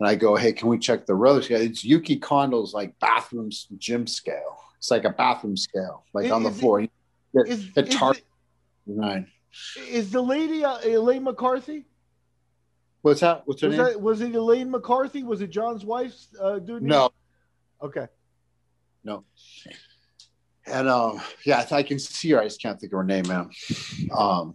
[0.00, 3.50] and I go, "Hey, can we check the roller scale?" It's Yuki Kondo's like bathroom
[3.78, 4.56] gym scale.
[4.78, 6.80] It's like a bathroom scale, like is, on the floor.
[6.80, 6.90] It,
[7.46, 8.22] is, it, is,
[8.86, 9.26] nine.
[9.88, 11.84] Is the lady uh, Elaine McCarthy?
[13.02, 13.42] What's that?
[13.44, 13.86] What's her was name?
[13.86, 15.22] That, was it Elaine McCarthy?
[15.22, 16.82] Was it John's wife's uh, dude?
[16.82, 17.10] No.
[17.82, 18.06] Okay.
[19.04, 19.24] No.
[20.66, 22.40] And um, yeah, I can see her.
[22.40, 23.50] I just can't think of her name, man.
[24.16, 24.54] Um,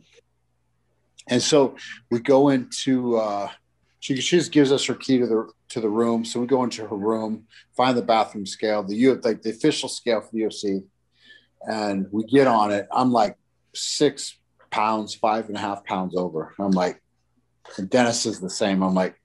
[1.27, 1.75] and so
[2.12, 3.49] we go into uh,
[4.05, 6.23] she, she just gives us her key to the to the room.
[6.23, 9.89] So we go into her room, find the bathroom scale, the U like the official
[9.89, 10.83] scale for the UFC,
[11.61, 12.87] and we get on it.
[12.91, 13.35] I'm like
[13.73, 14.37] six
[14.69, 16.53] pounds, five and a half pounds over.
[16.59, 17.01] I'm like,
[17.79, 18.83] and Dennis is the same.
[18.83, 19.15] I'm like,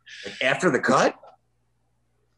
[0.40, 1.14] after the cut,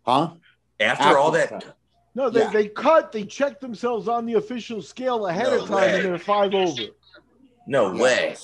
[0.05, 0.33] huh?
[0.81, 1.77] After, after all that.
[2.17, 2.51] No, they, yeah.
[2.51, 5.95] they cut, they check themselves on the official scale ahead no of time way.
[5.95, 6.83] and they're five over.
[7.69, 8.35] No way.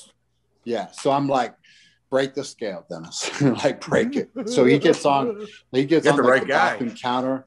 [0.63, 0.87] Yeah.
[0.93, 1.57] So I'm like,
[2.11, 3.41] break the scale, Dennis.
[3.65, 4.31] like break it.
[4.49, 6.93] So he gets on, he gets Get on the, right the guy.
[7.01, 7.47] counter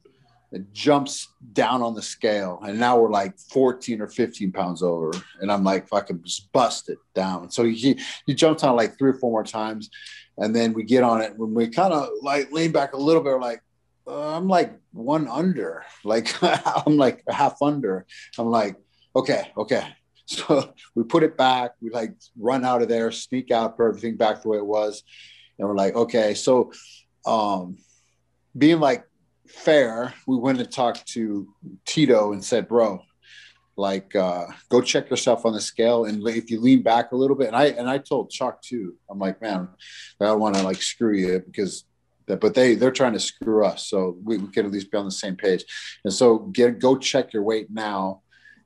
[0.51, 2.59] and jumps down on the scale.
[2.63, 5.11] And now we're like 14 or 15 pounds over.
[5.39, 7.49] And I'm like fucking just bust it down.
[7.49, 9.89] So he he jumps on like three or four more times.
[10.37, 13.23] And then we get on it when we kind of like lean back a little
[13.23, 13.61] bit, like
[14.07, 18.05] uh, I'm like one under, like I'm like half under.
[18.37, 18.75] I'm like,
[19.15, 19.87] okay, okay,
[20.47, 21.71] so we put it back.
[21.81, 25.03] We like run out of there, sneak out, put everything back the way it was.
[25.59, 26.33] And we're like, okay.
[26.33, 26.71] So
[27.25, 27.77] um,
[28.57, 29.05] being like
[29.47, 31.47] fair, we went and talked to
[31.85, 33.01] Tito and said, bro,
[33.77, 37.35] like uh, go check yourself on the scale and if you lean back a little
[37.35, 39.67] bit and i and i told chuck too i'm like man
[40.19, 41.85] i don't want to like screw you because
[42.27, 44.97] that but they they're trying to screw us so we, we could at least be
[44.97, 45.63] on the same page
[46.03, 48.21] and so get go check your weight now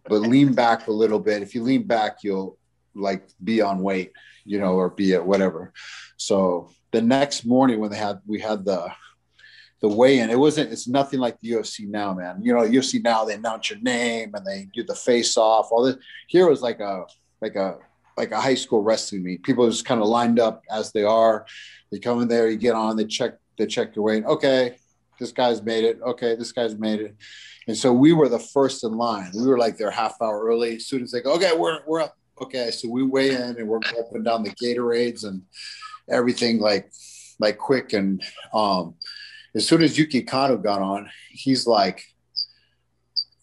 [0.08, 1.42] but lean back a little bit.
[1.42, 2.58] If you lean back, you'll
[2.94, 4.12] like be on weight,
[4.46, 5.74] you know, or be at whatever.
[6.18, 8.92] So the next morning when they had we had the
[9.82, 12.40] the weigh in, it wasn't it's nothing like the UFC now, man.
[12.42, 15.68] You know, UFC now they announce your name and they do the face off.
[15.72, 17.06] All this here was like a
[17.42, 17.78] like a
[18.18, 19.44] like a high school wrestling meet.
[19.44, 21.46] People just kind of lined up as they are.
[21.92, 24.26] They come in there, you get on, they check they check your weight.
[24.26, 24.78] Okay,
[25.20, 26.00] this guy's made it.
[26.02, 27.16] Okay, this guy's made it.
[27.68, 29.32] And so we were the first in line.
[29.34, 30.80] We were like there half hour early.
[30.80, 32.16] Students go, okay, we're we're up.
[32.42, 35.42] Okay, so we weigh in and we're up and down the Gatorades and
[36.10, 36.92] everything like
[37.40, 37.94] like quick.
[37.94, 38.24] And
[38.54, 38.96] um,
[39.56, 42.04] as soon as Yuki Kondo got on, he's like,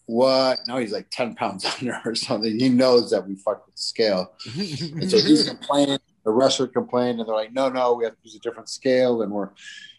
[0.05, 2.57] "What?" Now he's like ten pounds under or something.
[2.57, 5.99] He knows that we fucked with the scale, and so he's complaining.
[6.23, 9.23] The wrestler complained, and they're like, "No, no, we have to use a different scale."
[9.23, 9.49] And we're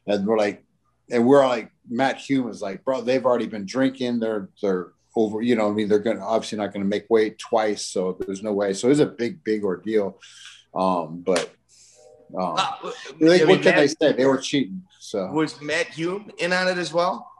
[0.06, 0.64] and we're like,
[1.10, 4.20] and we're like Matt Hume is like, bro, they've already been drinking.
[4.20, 7.86] They're they're over, you know, I mean, they're gonna obviously not gonna make weight twice,
[7.86, 8.72] so there's no way.
[8.72, 10.20] So it's a big, big ordeal.
[10.74, 11.54] Um, but
[12.36, 12.90] um, uh,
[13.20, 14.12] they, I mean, what can Matt, they say?
[14.12, 14.82] They were cheating.
[14.98, 17.30] So was Matt Hume in on it as well?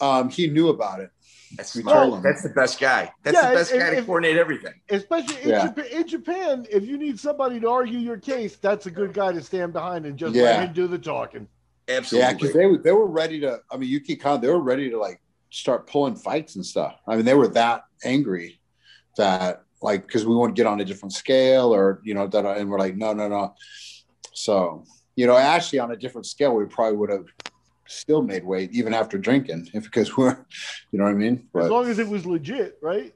[0.00, 1.10] Um, he knew about it.
[1.56, 3.12] That's, well, that's the best guy.
[3.22, 4.74] That's yeah, the best guy to coordinate everything.
[4.88, 5.66] Especially in, yeah.
[5.68, 9.32] Japan, in, Japan, if you need somebody to argue your case, that's a good guy
[9.32, 10.42] to stand behind and just yeah.
[10.42, 11.46] let him do the talking.
[11.88, 12.26] Absolutely.
[12.26, 13.60] Yeah, because they were they were ready to.
[13.70, 15.20] I mean, Yuki Khan, they were ready to like
[15.50, 16.96] start pulling fights and stuff.
[17.06, 18.60] I mean, they were that angry
[19.16, 22.44] that like because we want to get on a different scale or you know that,
[22.44, 23.54] and we're like, no, no, no.
[24.32, 24.84] So
[25.16, 27.26] you know, actually on a different scale, we probably would have
[27.86, 30.36] still made weight even after drinking if because we're,
[30.90, 31.48] you know what I mean?
[31.52, 33.14] But, as long as it was legit, right?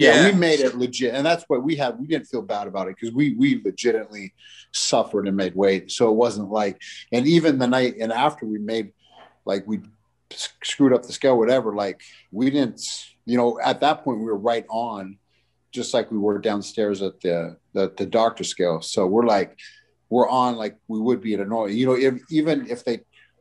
[0.00, 2.00] Yeah, yeah, we made it legit, and that's what we had.
[2.00, 4.32] We didn't feel bad about it because we we legitimately
[4.72, 5.90] suffered and made weight.
[5.90, 6.80] So it wasn't like,
[7.12, 8.92] and even the night and after we made,
[9.44, 9.80] like we
[10.30, 11.74] screwed up the scale, whatever.
[11.74, 12.00] Like
[12.32, 12.80] we didn't,
[13.26, 15.18] you know, at that point we were right on,
[15.70, 18.80] just like we were downstairs at the the, the doctor scale.
[18.80, 19.58] So we're like,
[20.08, 21.70] we're on like we would be at a normal.
[21.74, 23.00] You know, if, even if they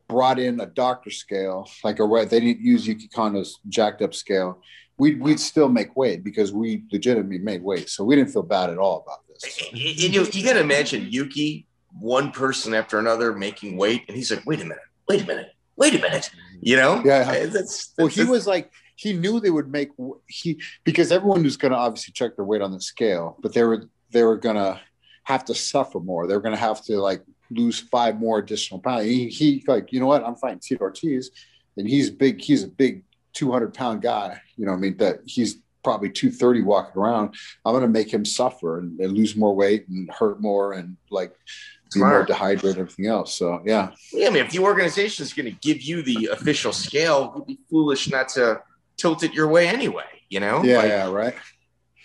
[0.09, 4.61] brought in a doctor scale, like a they didn't use Yuki Kondo's jacked up scale
[4.99, 7.89] we'd, we'd still make weight because we legitimately made weight.
[7.89, 9.55] So we didn't feel bad at all about this.
[9.55, 9.65] So.
[9.71, 11.65] And you, you got to imagine Yuki,
[11.99, 14.03] one person after another making weight.
[14.07, 16.29] And he's like, wait a minute, wait a minute, wait a minute.
[16.61, 17.01] You know?
[17.03, 17.23] Yeah.
[17.23, 19.91] That's, that's, well, he was like, he knew they would make
[20.27, 23.63] he because everyone was going to obviously check their weight on the scale, but they
[23.63, 24.77] were they were going to
[25.23, 26.27] have to suffer more.
[26.27, 29.05] They were going to have to like lose five more additional pounds.
[29.05, 30.25] He, he like, you know what?
[30.25, 31.31] I'm fighting Tito Ortiz,
[31.77, 32.41] and he's big.
[32.41, 33.03] He's a big
[33.39, 37.33] 200 pound guy, you know, I mean, that he's probably 230 walking around.
[37.65, 40.97] I'm going to make him suffer and, and, lose more weight and hurt more and
[41.09, 41.31] like
[41.93, 43.33] be more dehydrated and everything else.
[43.33, 43.91] So, yeah.
[44.11, 44.27] Yeah.
[44.27, 47.59] I mean, if the organization is going to give you the official scale, you'd be
[47.69, 48.61] foolish not to
[48.97, 50.61] tilt it your way anyway, you know?
[50.61, 50.77] Yeah.
[50.79, 51.09] Like, yeah.
[51.09, 51.35] Right.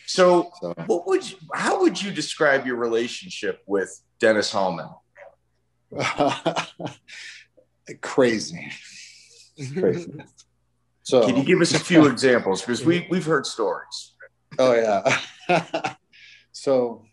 [0.07, 4.90] So, so, what would you, how would you describe your relationship with Dennis Hallman?
[8.01, 8.70] crazy.
[9.77, 10.12] crazy.
[11.05, 12.62] So can you give us a few examples?
[12.62, 14.14] Because we we've heard stories.
[14.59, 15.95] Oh yeah.
[16.53, 17.05] so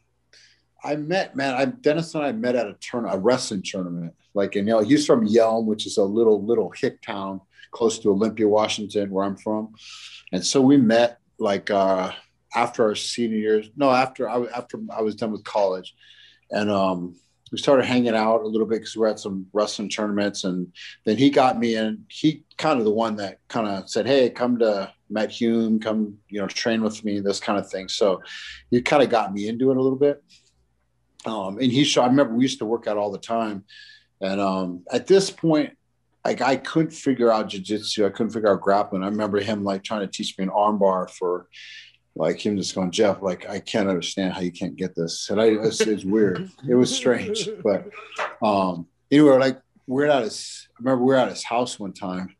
[0.83, 4.13] I met man, I Dennis and I met at a turn a wrestling tournament.
[4.33, 7.99] Like and you know, he's from Yelm, which is a little little hick town close
[7.99, 9.73] to Olympia, Washington, where I'm from.
[10.31, 12.11] And so we met like uh
[12.55, 13.69] after our senior years.
[13.75, 15.93] No, after I after I was done with college.
[16.49, 17.15] And um
[17.51, 20.71] we started hanging out a little bit because we're at some wrestling tournaments and
[21.05, 22.05] then he got me in.
[22.07, 26.17] He kind of the one that kind of said hey come to matt hume come
[26.29, 27.87] you know train with me this kind of thing.
[27.89, 28.21] So
[28.69, 30.23] he kind of got me into it a little bit.
[31.25, 33.65] Um, and he showed i remember we used to work out all the time.
[34.21, 35.77] And um, at this point
[36.23, 38.05] like i couldn't figure out jiu-jitsu.
[38.05, 39.03] I couldn't figure out grappling.
[39.03, 41.47] I remember him like trying to teach me an armbar for
[42.15, 45.29] like him just going, Jeff, like I can't understand how you can't get this.
[45.29, 46.49] And I, it's, it's weird.
[46.67, 47.89] It was strange, but
[48.41, 50.67] um, anyway, like we're at his.
[50.75, 52.35] I remember we are at his house one time,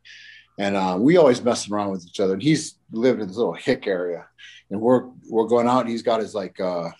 [0.58, 2.34] and uh, we always messing around with each other.
[2.34, 4.26] And he's lived in this little hick area,
[4.70, 5.82] and we're we're going out.
[5.82, 6.90] and He's got his like uh,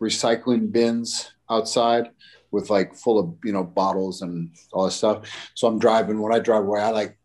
[0.00, 2.10] recycling bins outside
[2.50, 5.28] with like full of you know bottles and all this stuff.
[5.54, 6.20] So I'm driving.
[6.20, 7.17] When I drive away, I like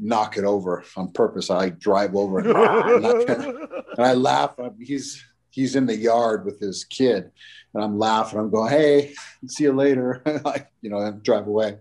[0.00, 1.50] knock it over on purpose.
[1.50, 2.48] I drive over and,
[3.28, 4.54] and I laugh.
[4.80, 7.30] He's he's in the yard with his kid,
[7.74, 8.38] and I'm laughing.
[8.38, 9.14] I'm going, "Hey,
[9.46, 11.78] see you later." like you know, and drive away.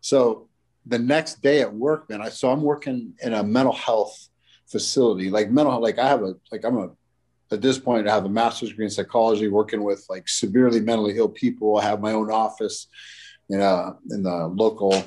[0.00, 0.48] So
[0.86, 4.28] the next day at work, man, I so I'm working in a mental health
[4.66, 6.90] facility, like mental like I have a like I'm a
[7.52, 11.16] at this point I have a master's degree in psychology, working with like severely mentally
[11.16, 11.78] ill people.
[11.78, 12.86] I have my own office,
[13.48, 15.04] you know, in the local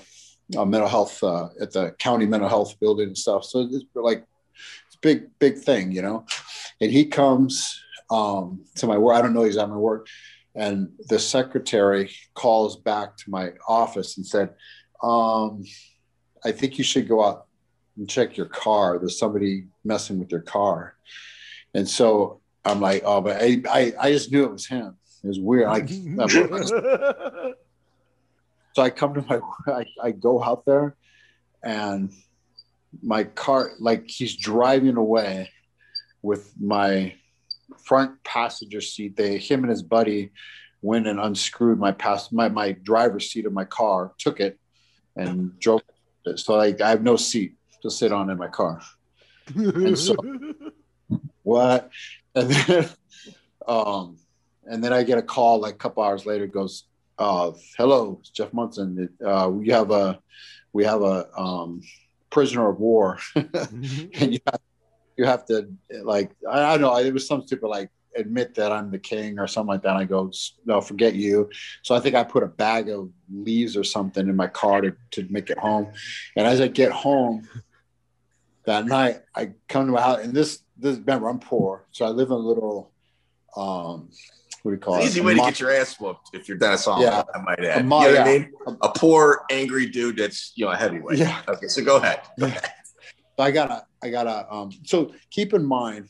[0.56, 3.46] uh, mental health uh, at the county mental health building and stuff.
[3.46, 4.26] So it's like
[4.88, 6.26] it's big, big thing, you know.
[6.82, 9.16] And he comes um, to my work.
[9.16, 10.08] I don't know he's at my work,
[10.56, 14.54] and the secretary calls back to my office and said,
[15.02, 15.64] um,
[16.44, 17.48] "I think you should go out
[17.98, 19.00] and check your car.
[19.00, 20.96] There's somebody messing with your car."
[21.74, 25.28] And so I'm like, "Oh, but I, I, I just knew it was him." It
[25.28, 25.70] was weird.
[25.70, 25.90] Like,
[28.74, 29.40] So I come to my,
[29.74, 30.96] I, I go out there
[31.64, 32.12] and
[33.02, 35.50] my car, like he's driving away
[36.22, 37.16] with my
[37.86, 39.16] front passenger seat.
[39.16, 40.32] They, him and his buddy
[40.82, 44.60] went and unscrewed my pass, my, my driver's seat of my car, took it
[45.16, 45.82] and drove
[46.26, 46.40] it.
[46.40, 48.82] So I, I have no seat to sit on in my car.
[49.56, 50.16] And so
[51.44, 51.90] what?
[52.36, 52.90] And then,
[53.68, 54.18] um,
[54.66, 56.86] and then I get a call like a couple hours later goes,
[57.18, 59.10] uh, hello, Jeff Monson.
[59.24, 60.20] Uh, we have a
[60.72, 61.82] we have a um,
[62.30, 64.62] prisoner of war, and you have,
[65.18, 65.70] you have to
[66.04, 66.98] like I, I don't know.
[66.98, 69.90] It was some stupid like admit that I'm the king or something like that.
[69.90, 70.32] And I go,
[70.66, 71.50] no, forget you.
[71.82, 74.96] So I think I put a bag of leaves or something in my car to,
[75.12, 75.92] to make it home.
[76.36, 77.48] And as I get home
[78.66, 81.86] that night, I come to my house and this, this, remember I'm poor.
[81.92, 82.92] So I live in a little,
[83.56, 84.10] um,
[84.64, 85.04] what do you call it?
[85.04, 87.04] Easy way to get your ass whooped if you're Dennis Hallman.
[87.04, 87.82] Yeah, I might add.
[87.82, 88.20] A, you know yeah.
[88.20, 88.52] what I mean?
[88.82, 91.18] A poor, angry dude that's you know a heavyweight.
[91.18, 91.42] Yeah.
[91.50, 92.22] Okay, so go ahead.
[92.40, 92.72] Go ahead.
[93.38, 94.52] I gotta, I gotta.
[94.52, 96.08] Um, so keep in mind,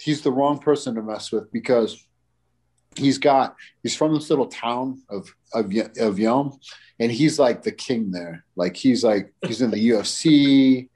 [0.00, 2.04] he's the wrong person to mess with because
[2.96, 5.64] he's got he's from this little town of of
[5.98, 6.58] of Yelm,
[7.00, 8.44] and he's like the king there.
[8.54, 10.88] Like he's like he's in the UFC.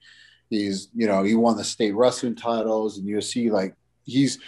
[0.49, 3.51] He's you know he won the state wrestling titles and UFC.
[3.51, 4.39] Like he's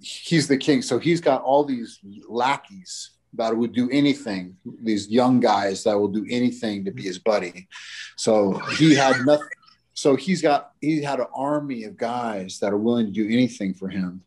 [0.00, 0.82] he's the king.
[0.82, 4.56] So he's got all these lackeys that would do anything.
[4.82, 7.68] These young guys that will do anything to be his buddy.
[8.16, 9.48] So he had nothing.
[9.94, 13.74] So he's got he had an army of guys that are willing to do anything
[13.74, 14.22] for him,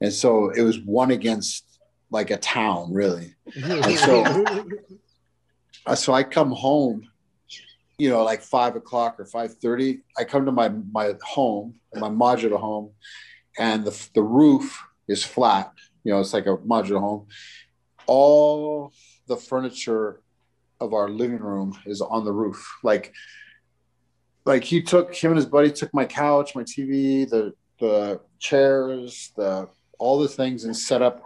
[0.00, 1.78] and so it was one against
[2.10, 3.34] like a town, really.
[3.54, 4.24] And so,
[5.86, 7.06] uh, so I come home,
[7.98, 10.00] you know, like five o'clock or five thirty.
[10.16, 12.92] I come to my my home, my modular home,
[13.58, 15.72] and the the roof is flat.
[16.04, 17.26] You know, it's like a modular home.
[18.06, 18.92] All
[19.26, 20.20] the furniture
[20.80, 22.78] of our living room is on the roof.
[22.82, 23.12] Like,
[24.46, 29.32] like he took him and his buddy took my couch, my TV, the the chairs,
[29.36, 29.68] the
[29.98, 31.22] all the things, and set up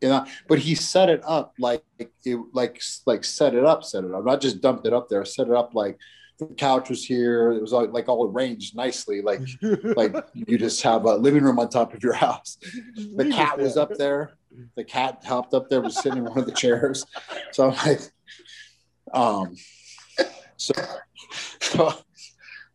[0.00, 4.04] you know but he set it up like it like like set it up set
[4.04, 5.98] it up not just dumped it up there set it up like
[6.38, 9.40] the couch was here it was all, like all arranged nicely like
[9.96, 12.58] like you just have a living room on top of your house
[13.16, 14.32] the cat was up there
[14.74, 17.04] the cat hopped up there was sitting in one of the chairs
[17.52, 18.00] so i'm like
[19.12, 19.54] um
[20.56, 20.72] so,
[21.60, 21.92] so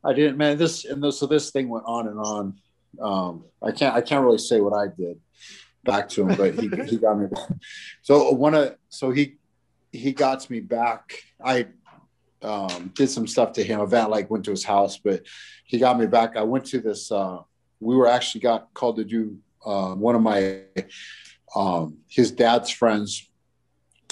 [0.03, 2.55] i didn't man this and this so this thing went on and on
[3.01, 5.19] um i can't i can't really say what i did
[5.83, 7.27] back to him, but he, he got me.
[7.27, 7.49] Back.
[8.01, 9.37] So one of so he
[9.91, 11.13] he got me back.
[11.43, 11.67] I
[12.43, 13.79] um, did some stuff to him.
[13.79, 15.23] Event like went to his house, but
[15.65, 16.37] he got me back.
[16.37, 17.11] I went to this.
[17.11, 17.39] Uh,
[17.79, 20.61] we were actually got called to do uh, one of my
[21.55, 23.29] um, his dad's friends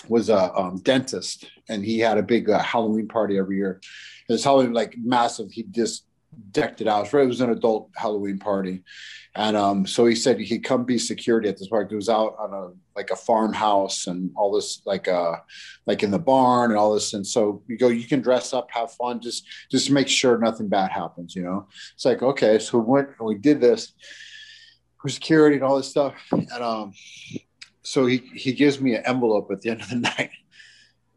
[0.08, 3.82] was a um, dentist, and he had a big uh, Halloween party every year.
[4.28, 5.52] It was Halloween like massive.
[5.52, 6.06] He just
[6.52, 7.14] decked it out.
[7.14, 8.84] It was an adult Halloween party,
[9.36, 11.92] and um, so he said he'd come be security at this park.
[11.92, 15.36] It was out on a like a farmhouse and all this like uh
[15.86, 17.14] like in the barn and all this.
[17.14, 20.68] And so you go, you can dress up, have fun, just just make sure nothing
[20.68, 21.36] bad happens.
[21.36, 22.60] You know, it's like okay.
[22.60, 23.94] So we went and we did this
[25.02, 26.94] for security and all this stuff, and um,
[27.84, 30.32] so he he gives me an envelope at the end of the night,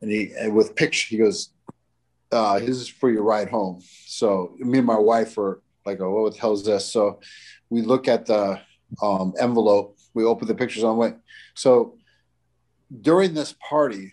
[0.00, 1.52] and he and with picture he goes
[2.32, 3.80] uh, this is for your ride home.
[4.06, 6.90] So me and my wife were like, oh, what the hell is this?
[6.90, 7.20] So
[7.70, 8.60] we look at the
[9.02, 11.16] um, envelope, we open the pictures on it.
[11.54, 11.98] So
[13.00, 14.12] during this party,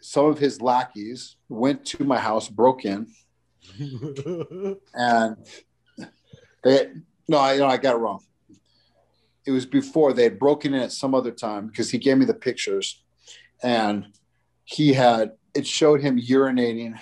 [0.00, 3.08] some of his lackeys went to my house, broke in,
[4.94, 5.36] and
[6.62, 6.88] they
[7.28, 8.20] no, I, know, I got it wrong.
[9.46, 12.24] It was before they had broken in at some other time because he gave me
[12.24, 13.02] the pictures,
[13.62, 14.06] and
[14.64, 16.98] he had it showed him urinating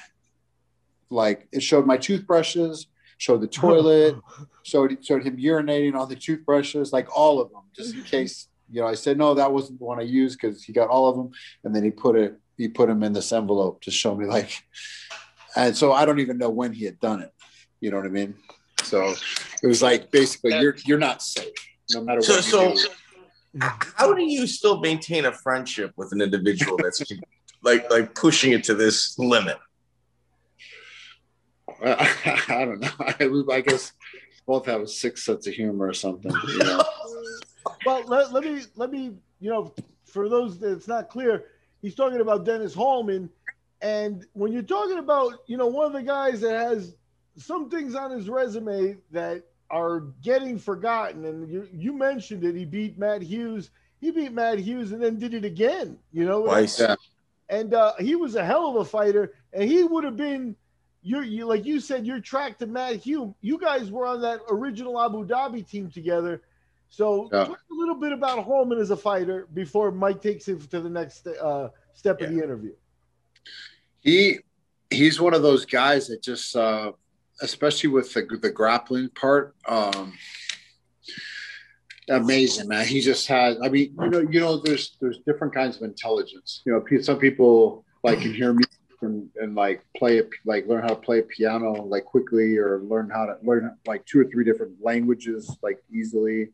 [1.11, 2.87] like it showed my toothbrushes,
[3.19, 4.17] showed the toilet,
[4.63, 8.09] showed showed him urinating on the toothbrushes, like all of them, just in mm-hmm.
[8.09, 8.49] case.
[8.71, 11.09] You know, I said no, that wasn't the one I used because he got all
[11.09, 11.31] of them,
[11.65, 14.63] and then he put it he put them in this envelope to show me like,
[15.57, 17.33] and so I don't even know when he had done it.
[17.81, 18.35] You know what I mean?
[18.83, 19.15] So
[19.63, 21.53] it was like basically you're you're not safe
[21.93, 22.79] no matter so, what.
[22.79, 22.89] so
[23.55, 23.67] do.
[23.97, 27.03] how do you still maintain a friendship with an individual that's
[27.63, 29.59] like like pushing it to this limit?
[31.85, 32.91] I, I don't know.
[33.01, 33.93] I, I, guess
[34.47, 36.33] both have a sixth sense of humor or something.
[36.49, 36.83] You know?
[37.87, 39.73] well, let, let me let me you know
[40.05, 41.47] for those that it's not clear,
[41.83, 43.31] he's talking about Dennis Hallman,
[43.81, 46.95] and when you're talking about you know one of the guys that has
[47.37, 52.55] some things on his resume that are getting forgotten, and you you mentioned it.
[52.55, 53.71] He beat Matt Hughes.
[54.01, 55.99] He beat Matt Hughes and then did it again.
[56.13, 56.81] You know, Twice.
[57.49, 60.55] and uh, he was a hell of a fighter, and he would have been
[61.05, 63.35] you're you like you said you're tracked to Matt Hume.
[63.43, 66.43] You guys were on that original Abu Dhabi team together.
[66.89, 67.45] So yeah.
[67.45, 70.89] talk a little bit about Hallman as a fighter before Mike takes him to the
[70.89, 72.27] next uh, step yeah.
[72.27, 72.73] of the interview.
[74.01, 74.39] He
[74.91, 76.93] he's one of those guys that just uh,
[77.43, 80.17] especially with the, the grappling part um,
[82.11, 85.77] amazing man he just has i mean you know you know there's there's different kinds
[85.77, 88.63] of intelligence you know some people like can hear me
[89.03, 93.11] and, and like play it like learn how to play piano like quickly or learn
[93.11, 96.49] how to learn like two or three different languages like easily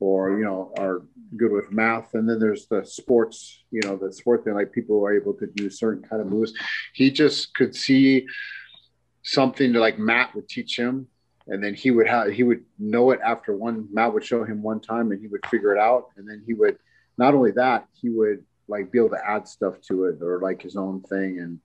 [0.00, 1.02] or you know are
[1.36, 2.14] good with math.
[2.14, 5.46] And then there's the sports you know the sport thing like people are able to
[5.46, 6.52] do certain kind of moves.
[6.94, 8.26] He just could see
[9.22, 11.06] something that like matt would teach him.
[11.46, 14.62] And then he would have he would know it after one matt would show him
[14.62, 16.06] one time and he would figure it out.
[16.16, 16.78] And then he would
[17.18, 20.62] not only that he would like be able to add stuff to it or like
[20.62, 21.60] his own thing and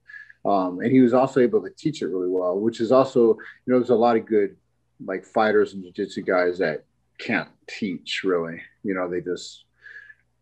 [0.46, 3.38] um, and he was also able to teach it really well, which is also, you
[3.66, 4.56] know, there's a lot of good
[5.04, 6.86] like fighters and jiu-jitsu guys that
[7.18, 9.66] can't teach really, you know, they just,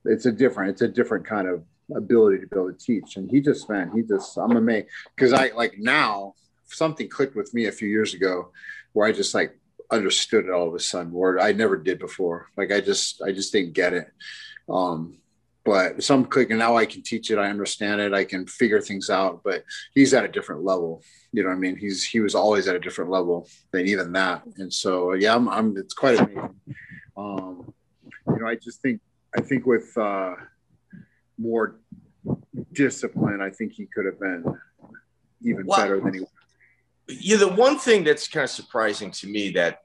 [0.05, 1.63] it's a different it's a different kind of
[1.95, 3.15] ability to be able to teach.
[3.15, 6.33] And he just man, he just I'm amazed because I like now
[6.65, 8.51] something clicked with me a few years ago
[8.91, 9.57] where I just like
[9.89, 12.49] understood it all of a sudden where I never did before.
[12.57, 14.11] Like I just I just didn't get it.
[14.67, 15.19] Um
[15.65, 17.37] but some click and now I can teach it.
[17.37, 18.13] I understand it.
[18.13, 19.41] I can figure things out.
[19.43, 21.03] But he's at a different level.
[21.31, 21.77] You know what I mean?
[21.77, 24.43] He's he was always at a different level than even that.
[24.57, 26.55] And so yeah, I'm, I'm it's quite amazing.
[27.15, 27.73] Um,
[28.27, 28.99] you know, I just think
[29.37, 30.35] I think with uh,
[31.37, 31.79] more
[32.71, 34.43] discipline, I think he could have been
[35.43, 36.21] even well, better than he.
[37.07, 39.79] Yeah, the one thing that's kind of surprising to me that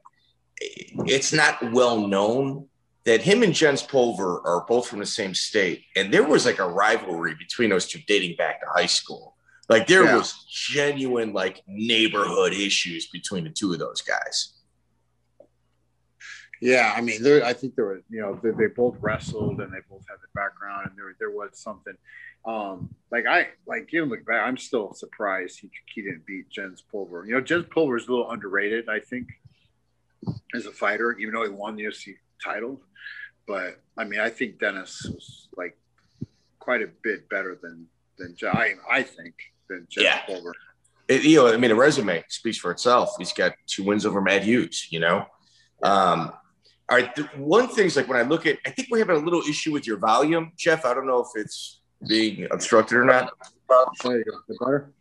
[0.60, 2.68] it's not well known
[3.08, 6.58] that him and Jens Pulver are both from the same state, and there was like
[6.58, 9.34] a rivalry between those two dating back to high school.
[9.70, 10.16] Like there yeah.
[10.16, 14.52] was genuine like neighborhood issues between the two of those guys.
[16.60, 17.42] Yeah, I mean, there.
[17.42, 20.28] I think there were, you know, they, they, both wrestled and they both had the
[20.34, 21.94] background, and there there was something.
[22.44, 26.82] Um, like I like even look back, I'm still surprised he he didn't beat Jens
[26.92, 27.24] Pulver.
[27.26, 29.28] You know, Jens Pulver is a little underrated, I think,
[30.54, 32.80] as a fighter, even though he won the UFC title.
[33.46, 35.76] But I mean, I think Dennis was like
[36.58, 37.86] quite a bit better than
[38.18, 39.34] than I I think
[39.68, 40.22] than Jens yeah.
[40.26, 40.54] Pulver.
[41.08, 43.14] It, you know, I mean, a resume speaks for itself.
[43.16, 44.88] He's got two wins over Matt Hughes.
[44.90, 45.26] You know.
[45.82, 46.32] Um,
[46.90, 47.14] all right.
[47.14, 49.72] The, one thing's like when I look at, I think we're having a little issue
[49.72, 50.84] with your volume, Jeff.
[50.84, 53.32] I don't know if it's being obstructed or not.
[54.02, 54.38] There you go.
[54.48, 54.92] Is better?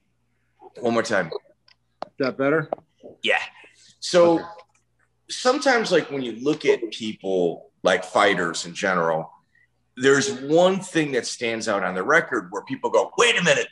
[0.80, 1.28] One more time.
[1.28, 2.70] Is that better?
[3.24, 3.40] Yeah.
[4.00, 4.44] So okay.
[5.30, 9.32] Sometimes, like when you look at people like fighters in general,
[9.96, 13.68] there's one thing that stands out on the record where people go, wait a minute,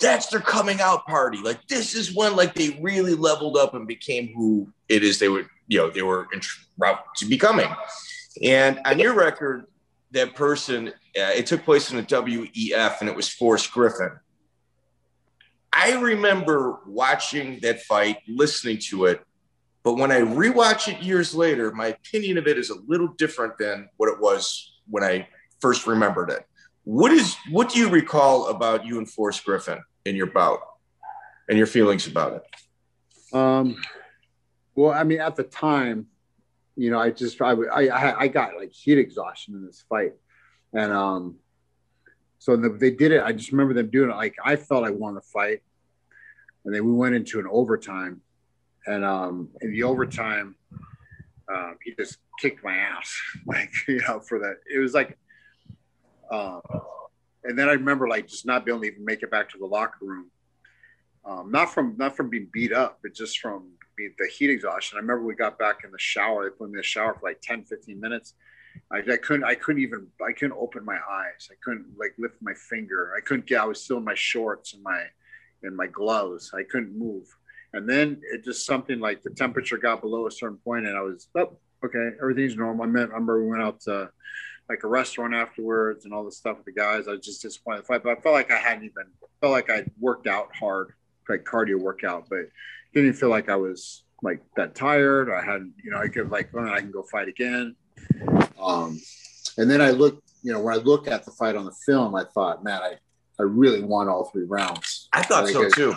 [0.00, 1.38] that's their coming out party.
[1.38, 5.28] Like this is when like they really leveled up and became who it is they
[5.28, 6.40] were, you know, they were in
[6.78, 7.68] route to becoming.
[8.42, 9.66] And on your record,
[10.12, 14.12] that person, uh, it took place in the WEF and it was Forrest Griffin.
[15.72, 19.24] I remember watching that fight, listening to it,
[19.82, 23.56] but when I rewatch it years later, my opinion of it is a little different
[23.58, 25.26] than what it was when I
[25.60, 26.46] first remembered it.
[26.84, 30.60] What is what do you recall about you and Forrest Griffin in your bout
[31.48, 33.36] and your feelings about it?
[33.36, 33.76] Um,
[34.74, 36.06] well, I mean, at the time,
[36.76, 40.12] you know, I just I I I got like heat exhaustion in this fight,
[40.72, 41.36] and um,
[42.38, 43.22] so the, they did it.
[43.22, 44.16] I just remember them doing it.
[44.16, 45.62] Like I felt I won the fight,
[46.64, 48.22] and then we went into an overtime,
[48.90, 50.56] and um, in the overtime,
[51.48, 53.12] um, he just kicked my ass,
[53.46, 54.56] like you know, for that.
[54.72, 55.16] It was like,
[56.30, 56.60] um,
[57.44, 59.58] and then I remember like just not being able to even make it back to
[59.58, 60.30] the locker room,
[61.24, 64.96] um, not from not from being beat up, but just from the heat exhaustion.
[64.96, 66.44] I remember we got back in the shower.
[66.44, 68.34] They put me in the shower for like 10, 15 minutes.
[68.90, 71.48] I, I, couldn't, I couldn't even, I couldn't open my eyes.
[71.50, 73.12] I couldn't like lift my finger.
[73.16, 75.04] I couldn't get, I was still in my shorts and my,
[75.62, 76.52] and my gloves.
[76.54, 77.26] I couldn't move.
[77.72, 81.02] And then it just something like the temperature got below a certain point and I
[81.02, 82.84] was, oh, okay, everything's normal.
[82.84, 84.10] I, I remember we went out to
[84.68, 87.08] like a restaurant afterwards and all this stuff with the guys.
[87.08, 87.86] I was just disappointed.
[87.86, 89.04] Fight, but I felt like I hadn't even,
[89.40, 90.92] felt like I worked out hard,
[91.28, 92.48] like cardio workout, but
[92.92, 95.30] didn't feel like I was like that tired.
[95.30, 97.74] I hadn't, you know, I could like, oh, I can go fight again.
[98.60, 99.00] Um,
[99.56, 102.14] and then I looked, you know, when I looked at the fight on the film,
[102.14, 102.94] I thought, man, I,
[103.38, 105.08] I really won all three rounds.
[105.12, 105.94] I thought like so I, too.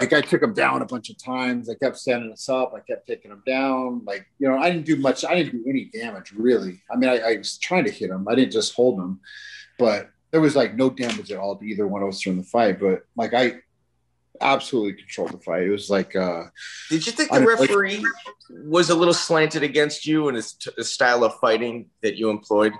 [0.00, 1.68] Like I took him down a bunch of times.
[1.68, 2.72] I kept standing us up.
[2.74, 4.02] I kept taking him down.
[4.04, 5.24] Like, you know, I didn't do much.
[5.24, 6.82] I didn't do any damage really.
[6.90, 8.26] I mean, I, I was trying to hit him.
[8.28, 9.20] I didn't just hold him,
[9.78, 12.44] but there was like no damage at all to either one of us during the
[12.44, 12.78] fight.
[12.78, 13.60] But like I,
[14.40, 15.62] absolutely controlled the fight.
[15.62, 16.14] It was like.
[16.14, 16.44] Uh,
[16.90, 20.92] Did you think the referee like, was a little slanted against you and his, his,
[20.92, 22.72] style of fighting that you employed?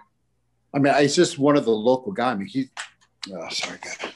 [0.74, 2.34] I mean, he's just one of the local guys.
[2.34, 2.68] I mean, he.
[3.32, 4.10] Oh, sorry, guy.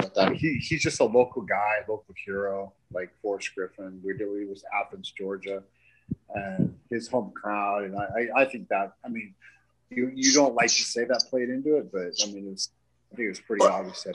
[0.00, 0.36] Sorry about that.
[0.36, 4.00] He, he's just a local guy, local hero, like Forrest Griffin.
[4.04, 4.28] We did.
[4.38, 5.62] He was Athens, Georgia,
[6.34, 7.84] and his home crowd.
[7.84, 8.94] And I, I, I think that.
[9.04, 9.34] I mean,
[9.90, 12.70] you you don't like to say that played into it, but I mean, it's
[13.12, 14.02] I think it was pretty obvious.
[14.04, 14.14] That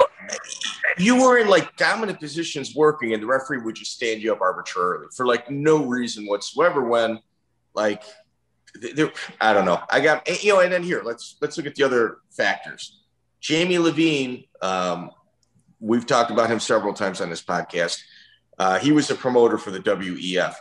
[0.97, 4.41] you were in like dominant positions working, and the referee would just stand you up
[4.41, 6.83] arbitrarily for like no reason whatsoever.
[6.83, 7.19] When
[7.73, 8.03] like,
[8.95, 9.11] there,
[9.41, 9.81] I don't know.
[9.89, 12.99] I got you know, and then here let's let's look at the other factors.
[13.41, 15.11] Jamie Levine, um,
[15.83, 18.01] we've talked about him several times on this podcast.
[18.57, 20.55] Uh, he was a promoter for the WEF.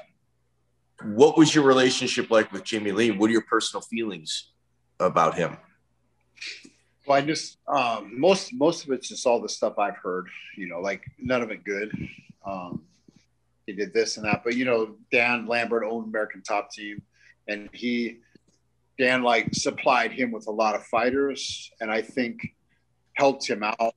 [1.05, 3.13] What was your relationship like with Jamie Lee?
[3.13, 4.51] What are your personal feelings
[4.99, 5.57] about him?
[7.07, 10.29] Well, I just um, most most of it's just all the stuff I've heard.
[10.57, 11.93] You know, like none of it good.
[12.45, 12.83] Um,
[13.67, 17.03] he did this and that, but you know, Dan Lambert owned American Top Team,
[17.49, 18.19] and he
[18.99, 22.41] Dan like supplied him with a lot of fighters, and I think
[23.15, 23.95] helped him out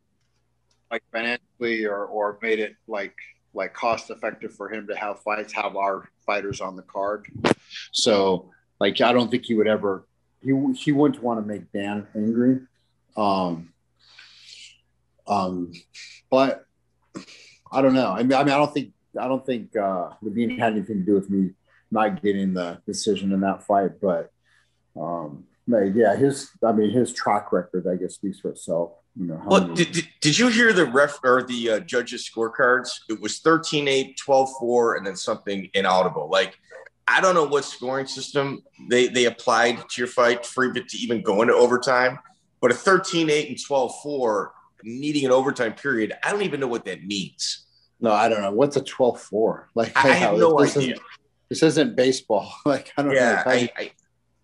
[0.92, 3.16] like financially or or made it like
[3.54, 7.28] like cost effective for him to have fights, have our fighters on the card.
[7.92, 10.08] So like I don't think he would ever
[10.42, 12.60] he he wouldn't want to make Dan angry.
[13.18, 13.74] Um
[15.28, 15.72] um
[16.30, 16.66] but
[17.72, 18.12] I don't know.
[18.12, 21.06] I mean I mean I don't think I don't think uh Levine had anything to
[21.06, 21.52] do with me
[21.92, 24.32] not getting the decision in that fight, but
[25.00, 28.92] um yeah, his I mean his track record I guess speaks for itself.
[29.18, 32.90] You know, well, did, did, did, you hear the ref or the uh, judges scorecards?
[33.08, 36.30] It was 13 8, 12 4, and then something inaudible.
[36.30, 36.60] Like,
[37.08, 40.98] I don't know what scoring system they, they applied to your fight for it to
[40.98, 42.20] even go into overtime,
[42.62, 44.52] but a 13 8 and 12 4
[44.84, 47.66] needing an overtime period, I don't even know what that means.
[48.00, 48.52] No, I don't know.
[48.52, 49.70] What's a 12 4?
[49.76, 50.94] Like, I, I have no this idea.
[50.94, 51.06] Isn't,
[51.50, 52.54] this isn't baseball.
[52.66, 53.52] Like, I don't yeah, know.
[53.52, 53.92] I, I,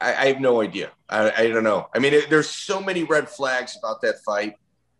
[0.01, 0.91] I, have no idea.
[1.09, 1.87] I, I don't know.
[1.93, 4.55] I mean, it, there's so many red flags about that fight.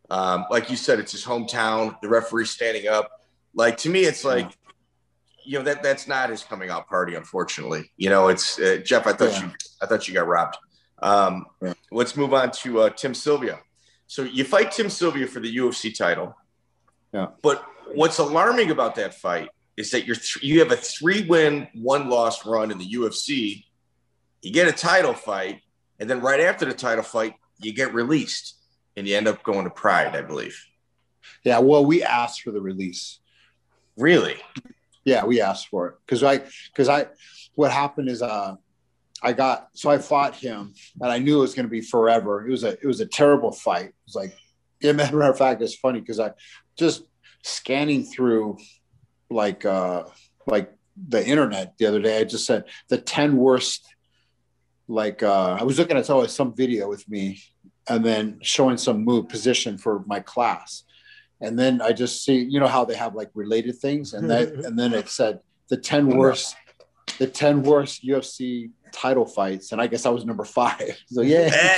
[0.09, 1.99] Um, like you said, it's his hometown.
[2.01, 3.09] The referee standing up.
[3.53, 4.51] Like to me, it's like,
[5.43, 7.15] you know, that that's not his coming out party.
[7.15, 9.07] Unfortunately, you know, it's uh, Jeff.
[9.07, 9.45] I thought yeah.
[9.45, 10.57] you, I thought you got robbed.
[11.01, 11.73] Um, yeah.
[11.91, 13.59] Let's move on to uh, Tim Sylvia.
[14.07, 16.35] So you fight Tim Sylvia for the UFC title.
[17.13, 17.27] Yeah.
[17.41, 21.67] But what's alarming about that fight is that you're th- you have a three win,
[21.73, 23.65] one loss run in the UFC.
[24.41, 25.61] You get a title fight,
[25.99, 28.55] and then right after the title fight, you get released
[28.97, 30.57] and you end up going to Pride, I believe.
[31.43, 33.19] Yeah, well, we asked for the release.
[33.97, 34.37] Really?
[35.03, 37.07] Yeah, we asked for it because I because I
[37.55, 38.55] what happened is uh
[39.23, 42.45] I got so I fought him and I knew it was going to be forever.
[42.47, 43.85] It was a it was a terrible fight.
[43.85, 44.35] It was like,
[44.79, 46.31] yeah, matter of fact, it's funny because I
[46.77, 47.03] just
[47.43, 48.57] scanning through
[49.29, 50.03] like uh
[50.45, 52.19] like the internet the other day.
[52.19, 53.87] I just said the ten worst.
[54.91, 57.41] Like uh, I was looking at always some video with me
[57.87, 60.83] and then showing some move position for my class.
[61.39, 64.13] And then I just see, you know, how they have like related things.
[64.13, 65.39] And that, and then it said
[65.69, 66.55] the 10 worst,
[67.17, 69.71] the 10 worst UFC title fights.
[69.71, 71.01] And I guess I was number five.
[71.07, 71.49] So yeah.
[71.49, 71.77] Hey,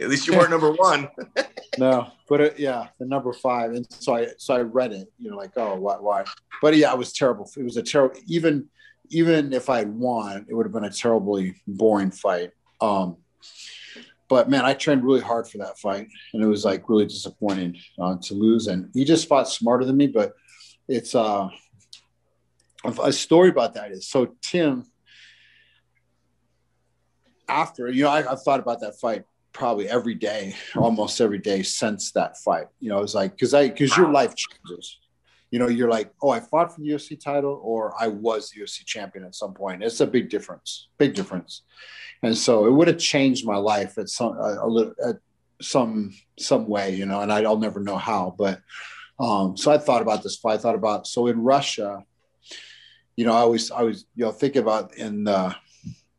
[0.00, 1.08] at least you weren't number one.
[1.78, 3.72] no, but it, yeah, the number five.
[3.72, 6.24] And so I, so I read it, you know, like, oh, why, why?
[6.60, 7.48] But yeah, it was terrible.
[7.56, 8.68] It was a terrible, even,
[9.10, 12.52] even if I had won, it would have been a terribly boring fight.
[12.80, 13.16] Um,
[14.28, 17.76] but man, I trained really hard for that fight, and it was like really disappointing
[18.00, 18.68] uh, to lose.
[18.68, 20.32] And he just fought smarter than me, but
[20.88, 21.48] it's uh,
[22.84, 24.86] a story about that is so Tim.
[27.48, 31.64] After you know, I, I've thought about that fight probably every day, almost every day
[31.64, 32.66] since that fight.
[32.78, 34.98] You know, it's like because I because your life changes.
[35.50, 38.60] You know, you're like, oh, I fought for the UFC title, or I was the
[38.60, 39.82] UFC champion at some point.
[39.82, 41.62] It's a big difference, big difference
[42.22, 45.16] and so it would have changed my life at some a, a little at
[45.62, 48.34] some some way, you know, and I'll never know how.
[48.36, 48.60] But
[49.18, 50.54] um, so I thought about this fight.
[50.54, 52.04] I thought about so in Russia,
[53.16, 55.54] you know, I always I was you know think about in the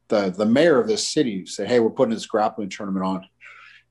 [0.07, 3.25] the the mayor of this city say, hey, we're putting this grappling tournament on,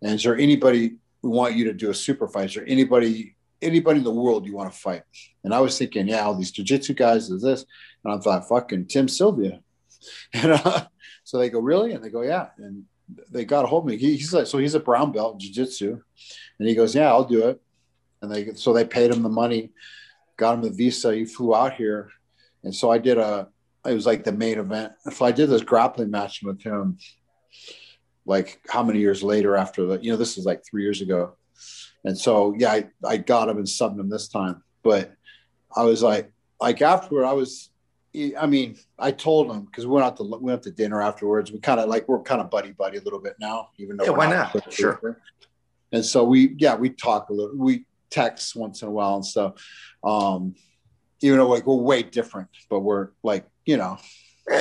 [0.02, 2.46] and is there anybody we want you to do a super fight?
[2.46, 5.02] Is there anybody anybody in the world you want to fight?
[5.44, 7.64] And I was thinking, yeah, all these jiu-jitsu guys is this,
[8.04, 9.60] and I thought, fucking Tim Sylvia,
[10.32, 10.86] and uh,
[11.24, 11.92] so they go, really?
[11.92, 12.48] And they go, yeah.
[12.58, 12.84] And
[13.30, 13.96] they got a hold of me.
[13.96, 16.00] He, he's like, so he's a brown belt in jiu-jitsu.
[16.58, 17.60] And he goes, yeah, I'll do it.
[18.22, 19.70] And they, so they paid him the money,
[20.36, 21.14] got him the visa.
[21.14, 22.10] He flew out here.
[22.62, 23.48] And so I did a,
[23.86, 24.92] it was like the main event.
[25.12, 26.98] So I did this grappling match with him,
[28.26, 31.34] like how many years later after the, you know, this is like three years ago.
[32.04, 34.62] And so, yeah, I, I got him and subbed him this time.
[34.82, 35.12] But
[35.76, 37.70] I was like, like afterward, I was,
[38.38, 41.00] I mean, I told him because we went out to we went out to dinner
[41.00, 41.52] afterwards.
[41.52, 44.04] We kind of like we're kind of buddy buddy a little bit now, even though
[44.04, 44.72] yeah, why not?
[44.72, 45.20] Sure.
[45.92, 49.24] And so we yeah we talk a little, we text once in a while and
[49.24, 49.64] stuff.
[50.02, 50.56] Um,
[51.20, 53.98] even though like we're way different, but we're like you know,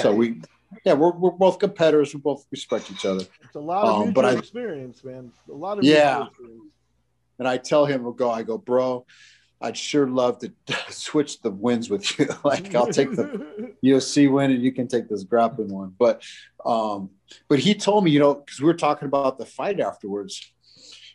[0.01, 0.41] so we
[0.85, 2.13] yeah we're, we're both competitors.
[2.13, 3.25] We both respect each other.
[3.41, 5.31] It's a lot of um, but I, experience, man.
[5.49, 6.27] A lot of yeah.
[7.39, 8.29] And I tell him, we'll go.
[8.29, 9.05] I go, bro.
[9.61, 10.53] I'd sure love to
[10.89, 12.27] switch the wins with you.
[12.43, 15.93] like I'll take the UFC win and you can take this grappling one.
[15.97, 16.23] But
[16.65, 17.09] um,
[17.47, 20.51] but he told me, you know, because we were talking about the fight afterwards,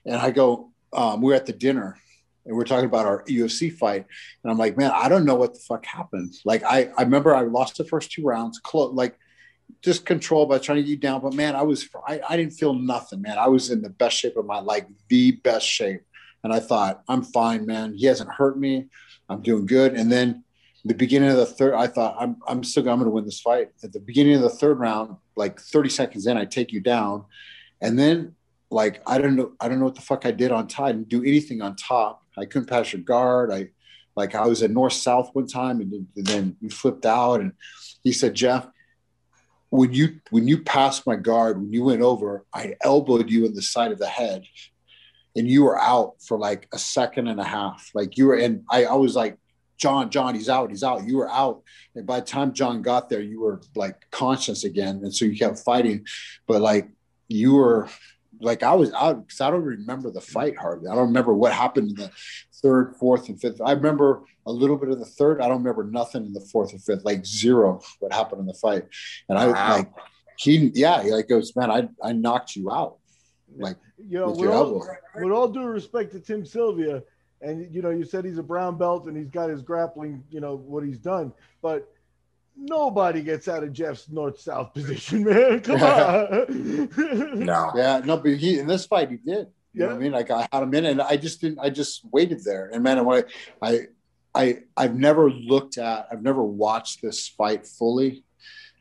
[0.04, 1.98] and I go, um, we are at the dinner
[2.46, 4.04] and we are talking about our UFC fight,
[4.42, 6.34] and I'm like, man, I don't know what the fuck happened.
[6.44, 9.18] Like I I remember I lost the first two rounds, close like
[9.82, 11.22] just control by trying to get you down.
[11.22, 13.38] But man, I was I, I didn't feel nothing, man.
[13.38, 16.02] I was in the best shape of my like the best shape
[16.44, 17.94] and I thought, I'm fine, man.
[17.94, 18.86] He hasn't hurt me.
[19.28, 19.94] I'm doing good.
[19.94, 20.44] And then
[20.84, 23.40] the beginning of the third, I thought I'm I'm still I'm going to win this
[23.40, 23.70] fight.
[23.82, 27.24] At the beginning of the third round, like 30 seconds in, I take you down,
[27.80, 28.34] and then
[28.70, 30.86] like I don't know I don't know what the fuck I did on top.
[30.86, 32.22] I didn't do anything on top.
[32.36, 33.50] I couldn't pass your guard.
[33.50, 33.70] I
[34.14, 37.52] like I was at north south one time, and then you flipped out, and
[38.02, 38.66] he said, Jeff,
[39.70, 43.54] when you when you passed my guard, when you went over, I elbowed you in
[43.54, 44.44] the side of the head,
[45.36, 47.90] and you were out for like a second and a half.
[47.94, 49.38] Like you were, and I, I was like,
[49.76, 51.06] John, John, he's out, he's out.
[51.06, 51.62] You were out,
[51.94, 55.36] and by the time John got there, you were like conscious again, and so you
[55.36, 56.06] kept fighting,
[56.46, 56.88] but like
[57.28, 57.88] you were
[58.40, 60.88] like I was out because I don't remember the fight hardly.
[60.88, 62.10] I don't remember what happened in the
[62.62, 63.60] third, fourth, and fifth.
[63.60, 65.40] I remember a little bit of the third.
[65.40, 68.54] I don't remember nothing in the fourth or fifth, like zero what happened in the
[68.54, 68.84] fight.
[69.28, 69.76] And I wow.
[69.76, 69.90] like
[70.38, 72.98] he, yeah, he like goes, man, I I knocked you out,
[73.56, 77.02] like you know, with, all, with all due respect to Tim Sylvia,
[77.40, 80.40] and you know, you said he's a brown belt and he's got his grappling, you
[80.40, 81.32] know, what he's done,
[81.62, 81.88] but
[82.56, 85.60] nobody gets out of Jeff's north south position, man.
[85.60, 87.44] Come on.
[87.44, 87.72] no.
[87.76, 89.48] Yeah, no, but he in this fight he did.
[89.72, 89.86] You yeah.
[89.86, 90.12] know what I mean?
[90.12, 92.70] Like I had him in and I just didn't I just waited there.
[92.72, 93.24] And man, I
[93.60, 93.80] I
[94.34, 98.24] I I've never looked at I've never watched this fight fully.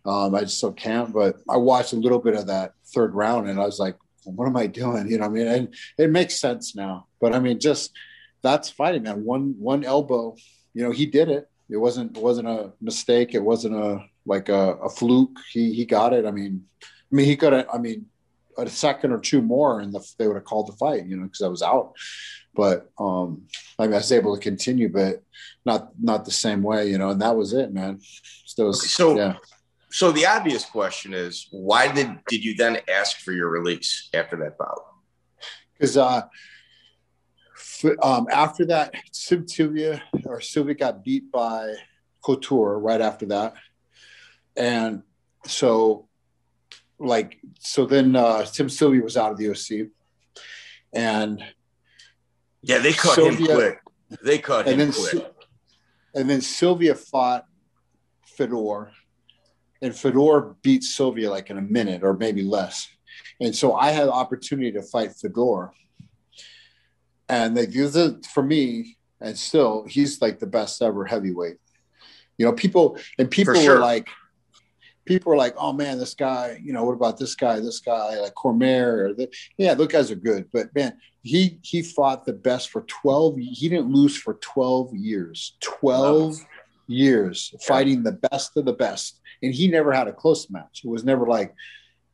[0.05, 3.49] Um, I just still can't, but I watched a little bit of that third round
[3.49, 3.95] and I was like,
[4.25, 5.07] what am I doing?
[5.07, 7.07] You know, I mean, and it makes sense now.
[7.21, 7.91] But I mean, just
[8.41, 9.23] that's fighting, man.
[9.23, 10.35] One one elbow,
[10.73, 13.33] you know, he did it it wasn't it wasn't a mistake.
[13.33, 15.39] It wasn't a like a, a fluke.
[15.51, 16.25] He he got it.
[16.25, 17.67] I mean, I mean he could have.
[17.73, 18.05] I mean,
[18.57, 21.05] a second or two more, and the, they would have called the fight.
[21.05, 21.93] You know, because I was out.
[22.55, 23.43] But um,
[23.79, 25.23] I, mean, I was able to continue, but
[25.65, 26.89] not not the same way.
[26.89, 27.99] You know, and that was it, man.
[28.45, 29.37] So, so yeah.
[29.93, 34.35] So the obvious question is, why did did you then ask for your release after
[34.37, 34.87] that bout?
[35.77, 36.23] Because uh,
[38.01, 41.75] um, after that, Sylvia or Sylvia got beat by
[42.25, 43.53] Couture right after that,
[44.57, 45.03] and
[45.45, 46.07] so
[46.97, 49.89] like so then uh, Tim Sylvia was out of the OC,
[50.91, 51.43] and
[52.63, 53.79] yeah, they cut Sylvia, him quick.
[54.23, 55.31] They cut him then, quick.
[56.15, 57.45] And then Sylvia fought
[58.25, 58.91] Fedor,
[59.83, 62.87] and Fedor beat Sylvia like in a minute or maybe less.
[63.39, 65.71] And so I had opportunity to fight Fedor
[67.29, 71.57] and they use it for me, and still he's like the best ever heavyweight.
[72.37, 73.75] You know, people and people sure.
[73.75, 74.09] were like,
[75.05, 78.19] people were like, oh man, this guy, you know, what about this guy, this guy,
[78.19, 82.33] like Cormier, or the, yeah, those guys are good, but man, he he fought the
[82.33, 86.37] best for 12 he didn't lose for 12 years 12
[86.87, 90.89] years fighting the best of the best and he never had a close match it
[90.89, 91.53] was never like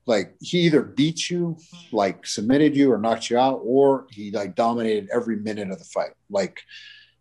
[0.10, 1.56] like he either beat you,
[1.92, 5.86] like submitted you or knocked you out, or he like dominated every minute of the
[5.86, 6.14] fight.
[6.32, 6.64] Like,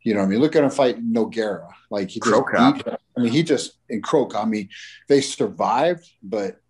[0.03, 1.68] you know, I mean, look at him fight Nogueira.
[1.90, 4.34] Like he just beat, I mean, he just in Croke.
[4.34, 4.70] I mean,
[5.07, 6.62] they survived, but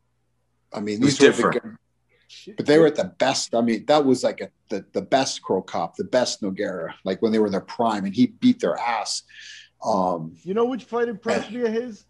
[0.73, 1.63] I mean, these were different.
[1.63, 3.55] The, but they were at the best.
[3.55, 7.23] I mean, that was like a, the the best Cro Cop, the best Nogueira, like
[7.23, 9.23] when they were in their prime, and he beat their ass.
[9.85, 12.05] Um, you know which fight impressed me of his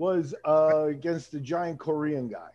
[0.00, 2.50] was uh, against the giant Korean guy.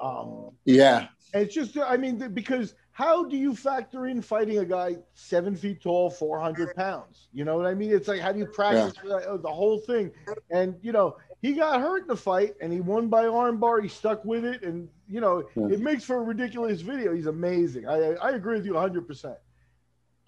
[0.00, 1.08] Um, yeah.
[1.34, 5.82] it's just, I mean, because how do you factor in fighting a guy seven feet
[5.82, 7.28] tall, 400 pounds?
[7.32, 7.92] You know what I mean?
[7.92, 9.36] It's like, how do you practice yeah.
[9.40, 10.10] the whole thing?
[10.50, 13.82] And, you know, he got hurt in the fight and he won by armbar.
[13.82, 14.62] He stuck with it.
[14.62, 15.68] And, you know, yeah.
[15.68, 17.14] it makes for a ridiculous video.
[17.14, 17.86] He's amazing.
[17.86, 19.36] I, I agree with you 100%.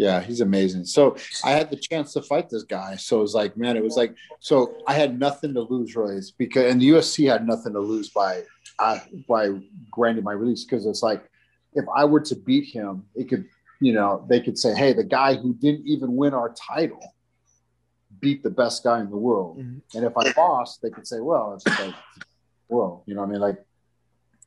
[0.00, 0.86] Yeah, he's amazing.
[0.86, 2.96] So I had the chance to fight this guy.
[2.96, 6.30] So it was like, man, it was like, so I had nothing to lose, Royce,
[6.30, 8.44] because and the UFC had nothing to lose by
[8.78, 8.98] uh,
[9.28, 9.50] by
[9.90, 11.28] granting my release because it's like
[11.74, 13.44] if I were to beat him, it could,
[13.82, 17.14] you know, they could say, hey, the guy who didn't even win our title
[18.20, 19.58] beat the best guy in the world.
[19.58, 19.98] Mm-hmm.
[19.98, 21.94] And if I lost, they could say, well, it's like,
[22.68, 23.62] well, you know, I mean, like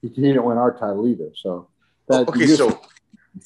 [0.02, 1.30] he didn't win our title either.
[1.36, 1.68] So
[2.08, 2.82] that, okay, so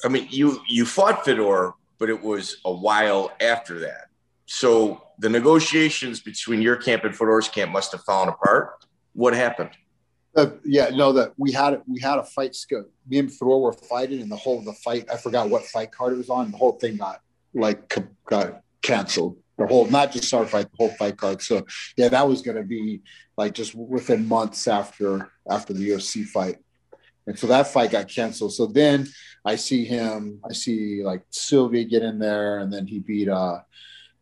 [0.02, 4.08] I mean, you you fought Fedor but it was a while after that.
[4.46, 8.84] So the negotiations between your camp and Fedor's camp must have fallen apart.
[9.12, 9.70] What happened?
[10.36, 12.56] Uh, yeah, no, that we had we had a fight.
[13.08, 15.06] Me and Fedor were fighting, and the whole of the fight.
[15.12, 16.50] I forgot what fight card it was on.
[16.50, 17.20] The whole thing got
[17.54, 17.92] like
[18.26, 19.36] got canceled.
[19.56, 21.42] The whole, not just our fight, the whole fight card.
[21.42, 23.02] So yeah, that was going to be
[23.36, 26.58] like just within months after after the UFC fight,
[27.28, 28.54] and so that fight got canceled.
[28.54, 29.06] So then
[29.44, 33.60] I see him, I see like Sylvia get in there, and then he beat uh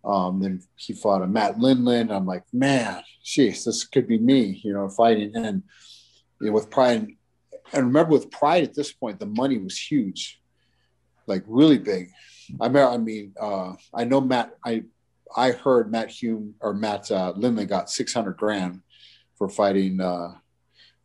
[0.05, 2.11] um then he fought a Matt Lindland.
[2.11, 5.37] I'm like, man, jeez, this could be me, you know, fighting.
[5.37, 5.63] And
[6.41, 7.09] you know, with pride
[7.73, 10.41] and remember with pride at this point, the money was huge,
[11.29, 12.11] like really big.
[12.61, 14.51] I mean, I mean, uh, I know Matt.
[14.65, 14.83] I
[15.37, 18.83] I heard Matt Hume or Matt uh, Lindland got 600 grand
[19.37, 20.35] for fighting uh,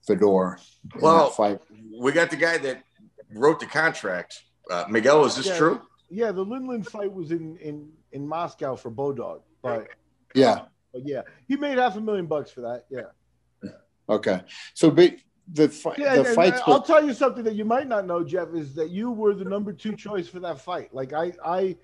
[0.07, 0.59] Fedor.
[0.99, 1.59] Well, fight.
[2.01, 2.83] We got the guy that
[3.31, 4.41] wrote the contract.
[4.69, 5.81] Uh, Miguel, is this yeah, true?
[6.09, 9.87] Yeah, the Lindland fight was in in in Moscow for Bodog, but
[10.33, 12.85] yeah, but yeah, he made half a million bucks for that.
[12.89, 13.71] Yeah.
[14.09, 14.41] Okay,
[14.73, 15.15] so but
[15.53, 16.59] the fight, yeah, the fights.
[16.65, 19.45] I'll tell you something that you might not know, Jeff, is that you were the
[19.45, 20.93] number two choice for that fight.
[20.93, 21.77] Like I, I,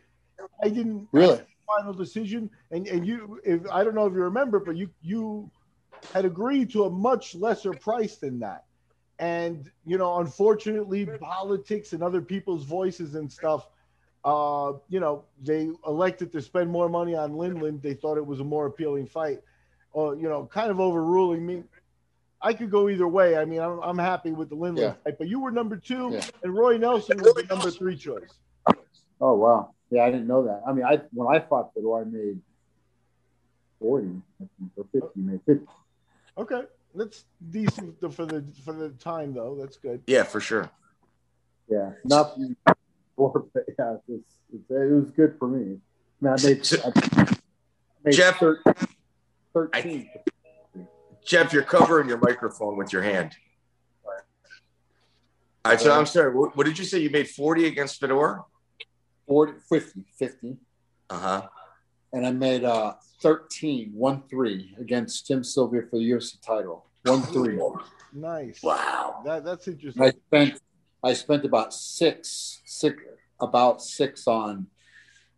[0.63, 4.59] I didn't really final decision, and and you, if I don't know if you remember,
[4.59, 5.51] but you you
[6.13, 8.65] had agreed to a much lesser price than that.
[9.19, 13.67] And you know, unfortunately, politics and other people's voices and stuff,
[14.23, 17.81] uh, you know, they elected to spend more money on Lindland.
[17.81, 19.39] They thought it was a more appealing fight,
[19.93, 21.63] or you know, kind of overruling me.
[22.41, 23.35] I could go either way.
[23.35, 24.93] I mean, I'm, I'm happy with the Lindland yeah.
[25.03, 26.21] fight, but you were number two, yeah.
[26.43, 28.37] and Roy Nelson was the number three choice.
[29.19, 29.73] Oh wow!
[29.89, 30.61] Yeah, I didn't know that.
[30.67, 32.39] I mean, I when I fought Fedor, I made
[33.79, 34.11] forty
[34.75, 35.65] or fifty, made fifty.
[36.37, 36.61] Okay,
[36.97, 39.55] that's decent for the for the time though.
[39.59, 40.01] That's good.
[40.07, 40.69] Yeah, for sure.
[41.69, 42.55] Yeah, nothing.
[42.67, 42.73] yeah,
[44.07, 45.77] it's, it's, it was good for me.
[46.21, 47.37] I, mean, I made, I
[48.03, 48.41] made Jeff,
[49.53, 50.09] 13.
[50.15, 50.85] I,
[51.25, 53.35] Jeff, you're covering your microphone with your hand.
[55.65, 56.33] All right, so I'm sorry.
[56.33, 56.99] What, what did you say?
[56.99, 58.39] You made 40 against Fedor?
[59.27, 60.57] 40, 50, 50.
[61.09, 61.47] Uh huh.
[62.13, 66.85] And I made uh, 13, 1 3 against Tim Sylvia for the UFC title.
[67.03, 67.59] 1 3.
[68.13, 68.61] Nice.
[68.61, 69.21] Wow.
[69.25, 70.03] That, that's interesting.
[70.03, 70.59] I spent
[71.03, 73.01] I spent about six, six
[73.39, 74.67] about six on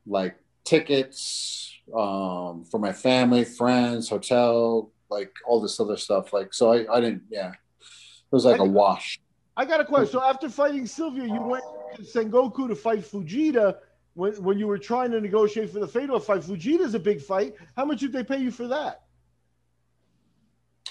[0.07, 6.33] like tickets um, for my family, friends, hotel, like all this other stuff.
[6.33, 7.51] Like so I, I didn't yeah.
[7.51, 9.19] It was like I, a wash.
[9.57, 10.13] I got a question.
[10.13, 11.63] So after fighting Sylvia, you went
[11.95, 13.77] to Sengoku to fight Fujita
[14.19, 16.41] when, when you were trying to negotiate for the Fedor fight.
[16.41, 17.55] Fujita's a big fight.
[17.77, 19.03] How much did they pay you for that?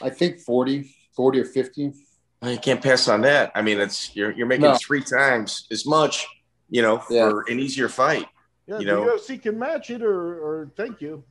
[0.01, 1.93] I think 40, 40 or 50.
[2.41, 3.53] Well, you can't pass on that.
[3.55, 4.77] I mean, it's you're, you're making no.
[4.77, 6.27] three times as much,
[6.71, 7.53] you know, for yeah.
[7.53, 8.27] an easier fight.
[8.67, 11.25] Yeah, you the know, UFC can match it, or or thank you.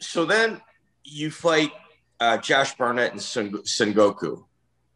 [0.00, 0.60] So then
[1.04, 1.72] you fight
[2.20, 4.44] uh, Josh Barnett and Sengoku.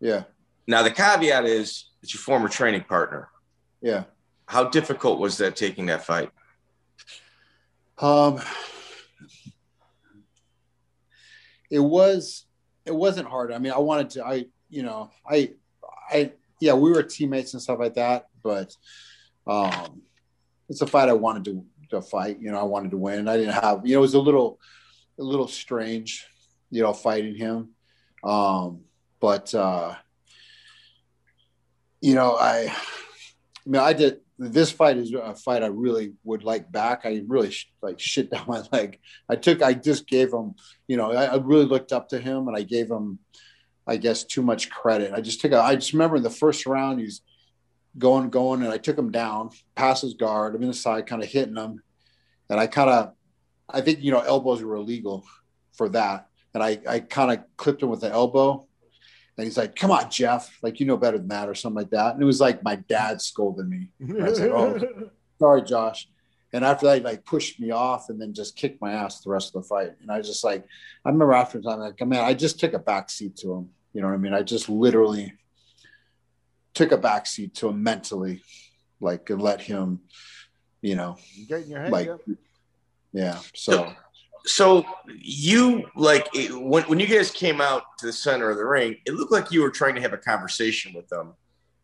[0.00, 0.22] Yeah.
[0.66, 3.28] Now the caveat is it's your former training partner.
[3.82, 4.04] Yeah.
[4.46, 6.30] How difficult was that taking that fight?
[8.00, 8.40] Um,
[11.70, 12.46] it was.
[12.86, 13.52] It wasn't hard.
[13.52, 14.26] I mean, I wanted to.
[14.26, 15.50] I you know, I,
[16.10, 18.74] I yeah, we were teammates and stuff like that, but
[19.46, 20.02] um,
[20.68, 22.38] it's a fight I wanted to to fight.
[22.40, 23.28] You know, I wanted to win.
[23.28, 23.86] I didn't have.
[23.86, 24.58] You know, it was a little
[25.18, 26.26] a little strange.
[26.70, 27.70] You know, fighting him.
[28.24, 28.82] Um,
[29.20, 29.94] but uh,
[32.00, 36.44] you know, I, I mean, I did this fight is a fight I really would
[36.44, 37.02] like back.
[37.04, 38.98] I really like shit down my leg.
[39.28, 40.54] I took, I just gave him,
[40.88, 43.18] you know, I, I, really looked up to him and I gave him,
[43.86, 45.12] I guess, too much credit.
[45.12, 47.20] I just took, a, I just remember in the first round, he's
[47.98, 50.54] going, going, and I took him down, past his guard.
[50.54, 51.82] I'm in the side, kind of hitting him.
[52.48, 53.12] And I kind of,
[53.68, 55.26] I think, you know, elbows were illegal
[55.74, 56.28] for that.
[56.54, 58.66] And I, I kind of clipped him with the elbow
[59.36, 61.90] and he's like, "Come on, Jeff, like you know better than that," or something like
[61.90, 62.14] that.
[62.14, 63.88] And it was like my dad scolded me.
[63.98, 66.08] And I was like, "Oh, sorry, Josh."
[66.52, 69.30] And after that, he like pushed me off and then just kicked my ass the
[69.30, 69.92] rest of the fight.
[70.00, 70.64] And I was just like,
[71.04, 73.70] I remember after the time, like, man, I just took a back seat to him.
[73.92, 74.34] You know what I mean?
[74.34, 75.32] I just literally
[76.74, 78.42] took a back seat to him mentally,
[79.00, 80.00] like, and let him,
[80.82, 81.18] you know,
[81.48, 82.34] get in your head, like, yeah.
[83.12, 83.92] yeah so
[84.46, 88.96] so you like when, when you guys came out to the center of the ring
[89.06, 91.34] it looked like you were trying to have a conversation with them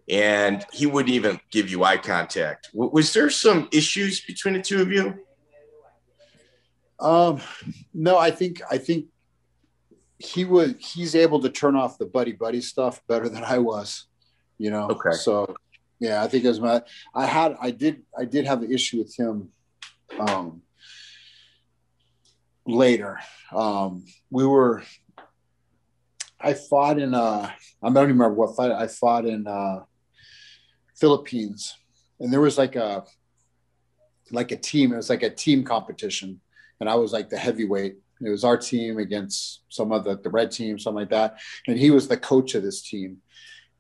[0.09, 2.71] and he wouldn't even give you eye contact.
[2.73, 5.15] Was there some issues between the two of you?
[6.99, 7.43] Um
[7.93, 9.07] no i think i think
[10.19, 14.07] he would he's able to turn off the buddy buddy stuff better than i was
[14.57, 14.89] you know?
[14.89, 15.13] Okay.
[15.13, 15.55] So
[16.01, 16.83] yeah i think it was my
[17.15, 19.51] i had i did i did have an issue with him
[20.19, 20.63] um
[22.67, 23.19] later.
[23.55, 24.83] Um, we were,
[26.41, 27.51] I fought in, uh,
[27.83, 29.85] I don't even remember what fight I fought in uh,
[30.97, 31.75] Philippines,
[32.21, 33.05] and there was like a,
[34.31, 34.93] like a team.
[34.93, 36.41] It was like a team competition,
[36.81, 37.97] and I was like the heavyweight.
[38.25, 41.39] It was our team against some of the, the red team, something like that.
[41.67, 43.19] And he was the coach of this team.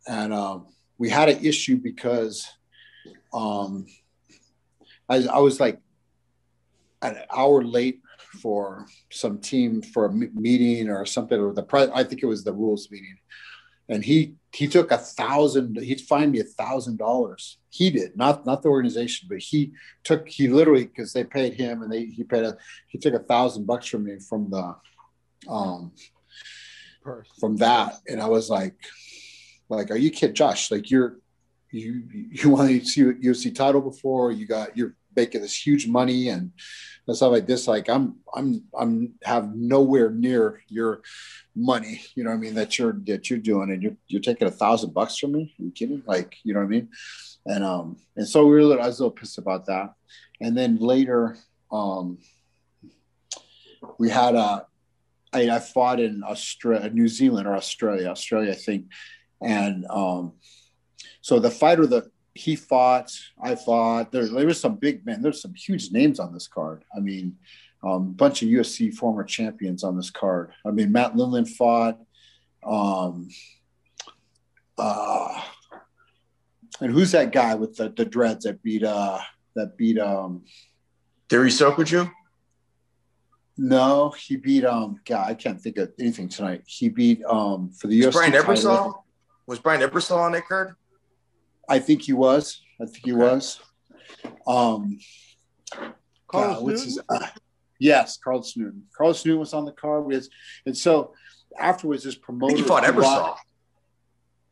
[0.07, 0.67] And um,
[0.99, 2.47] we had an issue because
[3.33, 3.87] um,
[5.09, 5.81] I, I was like
[7.01, 8.01] an hour late
[8.43, 12.45] for some team for a meeting or something or the pre- I think it was
[12.45, 13.17] the rules meeting
[13.89, 15.79] and he he took a thousand.
[15.81, 17.59] He'd find me a thousand dollars.
[17.71, 19.73] He did not not the organization, but he
[20.03, 22.57] took he literally because they paid him and they he paid a
[22.89, 24.75] he took a thousand bucks from me from the
[25.49, 25.93] um
[27.03, 27.29] Purse.
[27.39, 28.75] from that, and I was like,
[29.69, 30.71] like, are you kidding, Josh?
[30.71, 31.19] Like you're
[31.71, 36.29] you you want to see UFC title before you got you're making this huge money
[36.29, 36.51] and
[37.15, 37.69] stuff like this.
[37.69, 41.03] Like I'm I'm I'm have nowhere near your
[41.55, 42.03] money.
[42.15, 42.55] You know what I mean?
[42.55, 45.55] That you're that you're doing, and you're you're taking a thousand bucks from me.
[45.59, 46.03] Are you kidding?
[46.07, 46.89] Like you know what I mean?
[47.47, 49.95] And um and so we were little, I was a little pissed about that.
[50.41, 51.39] And then later,
[51.71, 52.19] um,
[53.99, 54.67] we had a
[55.33, 58.87] I, I fought in Australia, New Zealand or Australia, Australia, I think.
[59.43, 60.33] And um,
[61.21, 62.05] so the fighter that
[62.37, 63.13] he fought,
[63.43, 64.13] I fought.
[64.13, 65.23] There, there was some big men.
[65.23, 66.85] There's some huge names on this card.
[66.97, 67.37] I mean,
[67.85, 70.53] a um, bunch of UFC former champions on this card.
[70.65, 71.99] I mean, Matt Lindland fought.
[72.65, 73.29] Um,
[74.79, 75.41] uh,
[76.81, 79.19] and who's that guy with the, the dreads that beat uh
[79.55, 80.45] that beat um
[81.29, 82.11] Thierry Sokoudjou?
[83.59, 86.63] no he beat um God I can't think of anything tonight.
[86.67, 88.33] He beat um for the Was UFC Brian.
[88.33, 88.95] Ebersole?
[89.47, 90.75] Was Brian Ebersole on that card?
[91.69, 92.63] I think he was.
[92.81, 93.21] I think he Okay.
[93.23, 93.61] was.
[94.47, 94.99] Um,
[96.29, 97.27] Carlos God, what's his- uh,
[97.81, 98.87] yes, Carlos Newton.
[98.97, 100.29] Carlos Newton was on the card with,
[100.65, 101.15] and so
[101.59, 102.55] afterwards, this I promoter.
[102.55, 103.37] think he fought he Ebersole.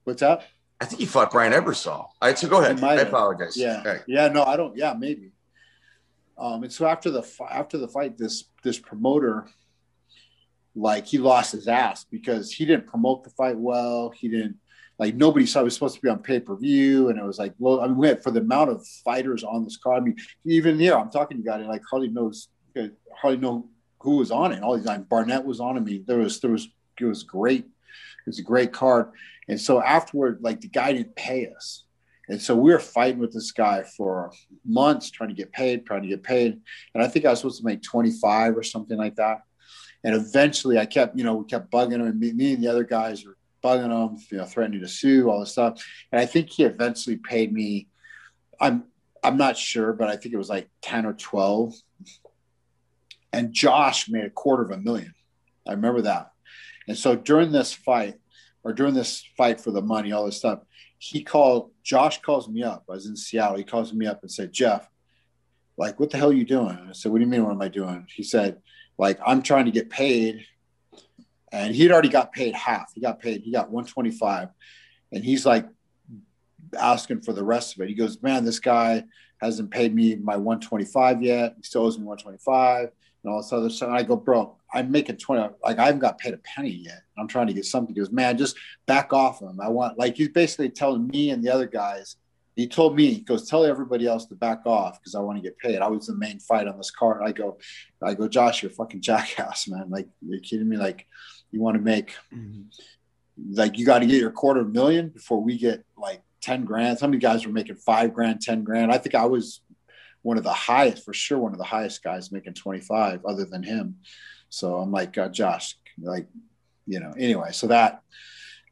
[0.04, 0.44] What's that?
[0.80, 1.88] I think he fought Brian Ebersole.
[1.88, 2.82] All right, so go ahead.
[2.82, 3.56] I apologize.
[3.56, 4.00] Yeah, Okay.
[4.06, 4.76] yeah, no, I don't.
[4.76, 5.30] Yeah, maybe.
[6.36, 9.46] Um, and so after the after the fight, this this promoter,
[10.74, 14.10] like he lost his ass because he didn't promote the fight well.
[14.10, 14.56] He didn't
[14.99, 17.38] like nobody saw it was supposed to be on pay per view, and it was
[17.38, 20.03] like, well, I mean, we had- for the amount of fighters on this card.
[20.03, 23.68] I mean, even here, I'm talking to you guys, like hardly knows, uh, hardly know
[24.01, 24.62] who was on it.
[24.62, 25.76] All these like Barnett was on.
[25.76, 26.68] I mean, there was there was
[27.01, 27.64] it was great.
[27.64, 29.11] It was a great card.
[29.49, 31.84] And so afterward, like the guy didn't pay us.
[32.28, 34.32] And so we were fighting with this guy for
[34.64, 36.59] months, trying to get paid, trying to get paid.
[36.95, 39.42] And I think I was supposed to make 25 or something like that.
[40.05, 42.68] And eventually I kept, you know, we kept bugging him and me, me and the
[42.68, 45.84] other guys were bugging him, you know, threatening to sue, all this stuff.
[46.12, 47.88] And I think he eventually paid me.
[48.60, 48.84] I'm
[49.22, 51.74] I'm not sure, but I think it was like 10 or 12.
[53.32, 55.14] And Josh made a quarter of a million.
[55.66, 56.32] I remember that.
[56.86, 58.16] And so during this fight,
[58.62, 60.60] or during this fight for the money, all this stuff,
[60.98, 62.84] he called Josh calls me up.
[62.88, 63.56] I was in Seattle.
[63.56, 64.88] He calls me up and said, Jeff,
[65.76, 66.78] like, what the hell are you doing?
[66.88, 67.44] I said, What do you mean?
[67.44, 68.06] What am I doing?
[68.14, 68.60] He said,
[68.96, 70.46] like, I'm trying to get paid.
[71.55, 72.92] And he'd already got paid half.
[72.94, 74.48] He got paid, he got 125.
[75.12, 75.66] And he's like
[76.78, 77.88] asking for the rest of it.
[77.88, 79.05] He goes, Man, this guy
[79.40, 81.55] hasn't paid me my 125 yet.
[81.57, 82.90] He still owes me 125
[83.22, 83.88] and all this other stuff.
[83.88, 85.55] And I go, bro, I'm making 20.
[85.62, 87.02] Like I haven't got paid a penny yet.
[87.16, 87.94] I'm trying to get something.
[87.94, 89.61] He goes, man, just back off him.
[89.61, 92.16] I want like he's basically telling me and the other guys.
[92.57, 95.42] He told me, he goes, tell everybody else to back off because I want to
[95.42, 95.80] get paid.
[95.80, 97.18] I was the main fight on this card.
[97.18, 97.59] And I go,
[98.00, 99.90] I go, Josh, you're a fucking jackass, man.
[99.90, 100.76] Like you're kidding me.
[100.76, 101.07] Like
[101.55, 102.14] you want to make
[103.52, 106.98] like you got to get your quarter million before we get like 10 grand.
[106.98, 108.92] Some of you guys were making five grand, 10 grand.
[108.92, 109.61] I think I was
[110.22, 113.62] one of the highest, for sure, one of the highest guys making 25 other than
[113.62, 113.96] him.
[114.48, 116.26] So I'm like, uh, Josh, like,
[116.86, 118.02] you know, anyway, so that,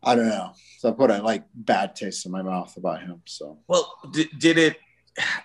[0.03, 0.53] I don't know.
[0.79, 3.23] So I put a like bad taste in my mouth about him.
[3.27, 4.77] So Well, did, did it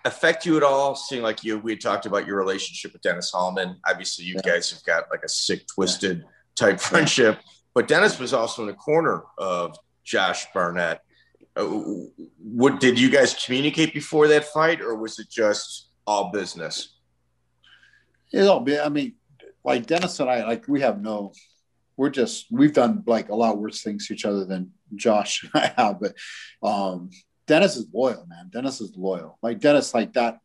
[0.05, 0.95] affect you at all?
[0.95, 3.77] Seeing like you, we had talked about your relationship with Dennis Hallman.
[3.88, 4.51] Obviously, you Yeah.
[4.53, 6.23] guys have got like a sick, twisted
[6.57, 7.39] type friendship.
[7.73, 11.01] But Dennis was also in the corner of Josh Barnett.
[11.55, 11.65] Uh,
[12.37, 16.97] what did you guys communicate before that fight, or was it just all business?
[18.31, 18.79] it's all be.
[18.79, 19.15] I mean,
[19.63, 21.33] like Dennis and I, like we have no,
[21.95, 25.63] we're just, we've done like a lot worse things to each other than Josh and
[25.63, 26.13] I have, but
[26.67, 27.09] um,
[27.47, 28.49] Dennis is loyal, man.
[28.51, 29.37] Dennis is loyal.
[29.41, 30.39] Like Dennis, like that,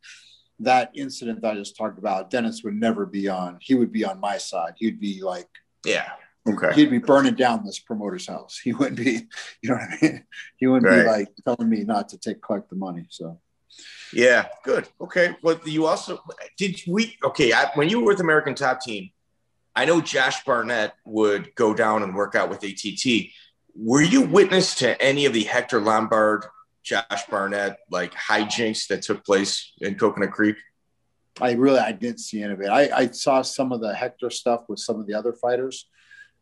[0.60, 4.04] that incident that I just talked about, Dennis would never be on, he would be
[4.04, 4.74] on my side.
[4.76, 5.48] He'd be like,
[5.84, 6.10] Yeah.
[6.48, 6.72] Okay.
[6.74, 8.58] he'd be burning down this promoter's house.
[8.62, 9.28] He wouldn't be,
[9.62, 10.24] you know what I mean?
[10.56, 11.02] He wouldn't Right.
[11.04, 13.06] be like telling me not to take collect the money.
[13.10, 13.40] So
[14.12, 14.88] Yeah, good.
[15.00, 15.36] Okay.
[15.42, 16.20] Well, you also
[16.58, 17.16] did we?
[17.24, 19.10] Okay, I, when you were with American Top Team,
[19.76, 23.30] I know Josh Barnett would go down and work out with ATT.
[23.74, 26.44] Were you witness to any of the Hector Lombard,
[26.82, 30.56] Josh Barnett like hijinks that took place in Coconut Creek?
[31.40, 32.68] I really I didn't see any of it.
[32.68, 35.88] I, I saw some of the Hector stuff with some of the other fighters.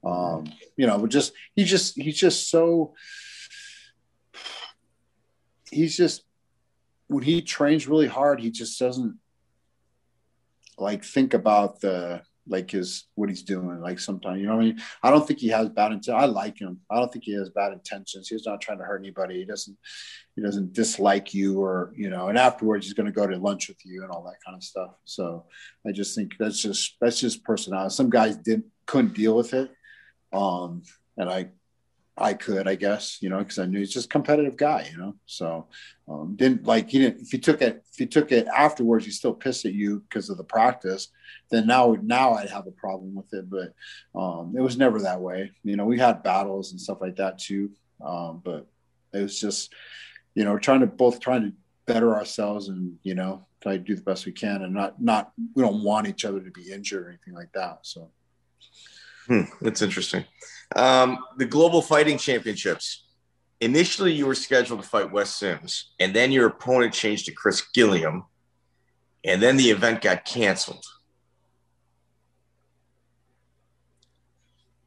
[0.04, 2.94] Um, you know, just he just he's just so
[5.70, 6.24] he's just
[7.06, 9.18] when he trains really hard, he just doesn't
[10.78, 13.80] like think about the like his what he's doing.
[13.80, 16.18] Like sometimes, you know, I mean, I don't think he has bad intent.
[16.18, 16.80] I like him.
[16.90, 18.28] I don't think he has bad intentions.
[18.28, 19.38] He's not trying to hurt anybody.
[19.38, 19.76] He doesn't.
[20.36, 22.28] He doesn't dislike you, or you know.
[22.28, 24.64] And afterwards, he's going to go to lunch with you and all that kind of
[24.64, 24.90] stuff.
[25.04, 25.44] So
[25.86, 27.94] I just think that's just that's just personality.
[27.94, 29.70] Some guys didn't couldn't deal with it,
[30.32, 30.82] um,
[31.16, 31.50] and I
[32.16, 34.98] I could, I guess, you know, because I knew he's just a competitive guy, you
[34.98, 35.14] know.
[35.26, 35.68] So
[36.08, 37.22] um, didn't like he didn't.
[37.22, 40.28] If he took it, if he took it afterwards, he still pissed at you because
[40.28, 41.08] of the practice.
[41.50, 43.48] Then now, now I'd have a problem with it.
[43.48, 43.74] But
[44.18, 45.52] um, it was never that way.
[45.64, 47.70] You know, we had battles and stuff like that too.
[48.04, 48.66] Um, but
[49.12, 49.72] it was just,
[50.34, 51.52] you know, trying to both trying to
[51.86, 55.32] better ourselves and you know try to do the best we can and not not
[55.56, 57.78] we don't want each other to be injured or anything like that.
[57.82, 58.10] So.
[59.26, 60.24] Hmm, that's interesting.
[60.76, 63.06] Um, the Global Fighting Championships.
[63.60, 67.60] Initially, you were scheduled to fight Wes Sims, and then your opponent changed to Chris
[67.74, 68.24] Gilliam,
[69.24, 70.84] and then the event got canceled.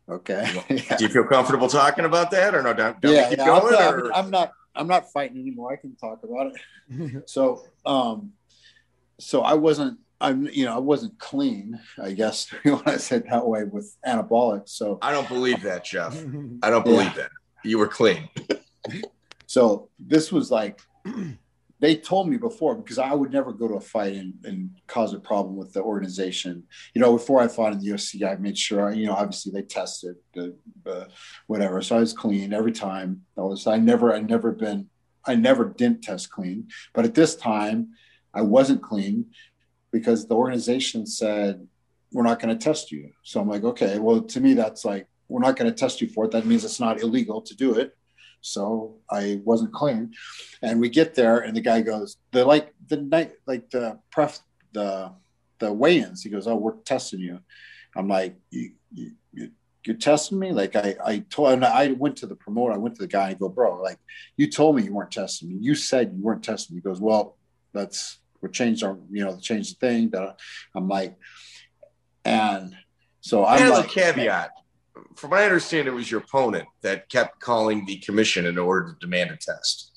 [0.10, 0.62] Okay.
[0.70, 0.96] yeah.
[0.98, 2.74] Do you feel comfortable talking about that, or no?
[2.74, 3.76] Don't, don't yeah, keep no, going.
[3.76, 4.14] I'm, or?
[4.14, 4.52] I'm not.
[4.76, 5.72] I'm not fighting anymore.
[5.72, 6.52] I can talk about
[6.90, 7.30] it.
[7.30, 8.34] so, um,
[9.20, 13.18] so I wasn't I'm, you know, I wasn't clean, I guess you want to say
[13.18, 14.70] it that way with anabolic.
[14.70, 16.18] So I don't believe that, Jeff.
[16.64, 17.24] I don't believe yeah.
[17.24, 17.32] that.
[17.66, 18.30] You were clean.
[19.48, 20.82] so this was like
[21.82, 25.14] they told me before because I would never go to a fight and, and cause
[25.14, 26.64] a problem with the organization.
[26.94, 29.64] You know, before I fought in the UFC, I made sure, you know, obviously they
[29.64, 30.56] tested the,
[30.86, 31.06] uh,
[31.48, 31.82] whatever.
[31.82, 33.24] So I was clean every time.
[33.38, 34.88] I was, I never, I never been,
[35.26, 36.70] I never didn't test clean.
[36.94, 37.90] But at this time,
[38.34, 39.28] I wasn't clean
[39.94, 41.66] because the organization said
[42.12, 43.12] we're not going to test you.
[43.24, 46.10] So I'm like, okay, well, to me, that's like we're not going to test you
[46.10, 46.32] for it.
[46.32, 47.96] That means it's not illegal to do it.
[48.42, 50.12] So I wasn't clean,
[50.62, 54.40] and we get there, and the guy goes, the like the night like the pref
[54.74, 55.14] the
[55.60, 56.24] the weigh-ins.
[56.24, 57.40] He goes, oh, we're testing you.
[57.96, 59.52] I'm like, you, you, you
[59.86, 62.96] you're testing me like i i told and i went to the promoter i went
[62.96, 64.00] to the guy and go bro like
[64.38, 67.02] you told me you weren't testing me you said you weren't testing me he goes
[67.02, 67.36] well
[67.74, 70.10] that's we changed our, you know, change the thing.
[70.12, 70.38] That
[70.76, 71.18] I'm like,
[72.26, 72.76] and
[73.22, 74.52] so I'm like, a caveat.
[75.16, 78.94] From what I understand, it was your opponent that kept calling the commission in order
[78.94, 79.92] to demand a test.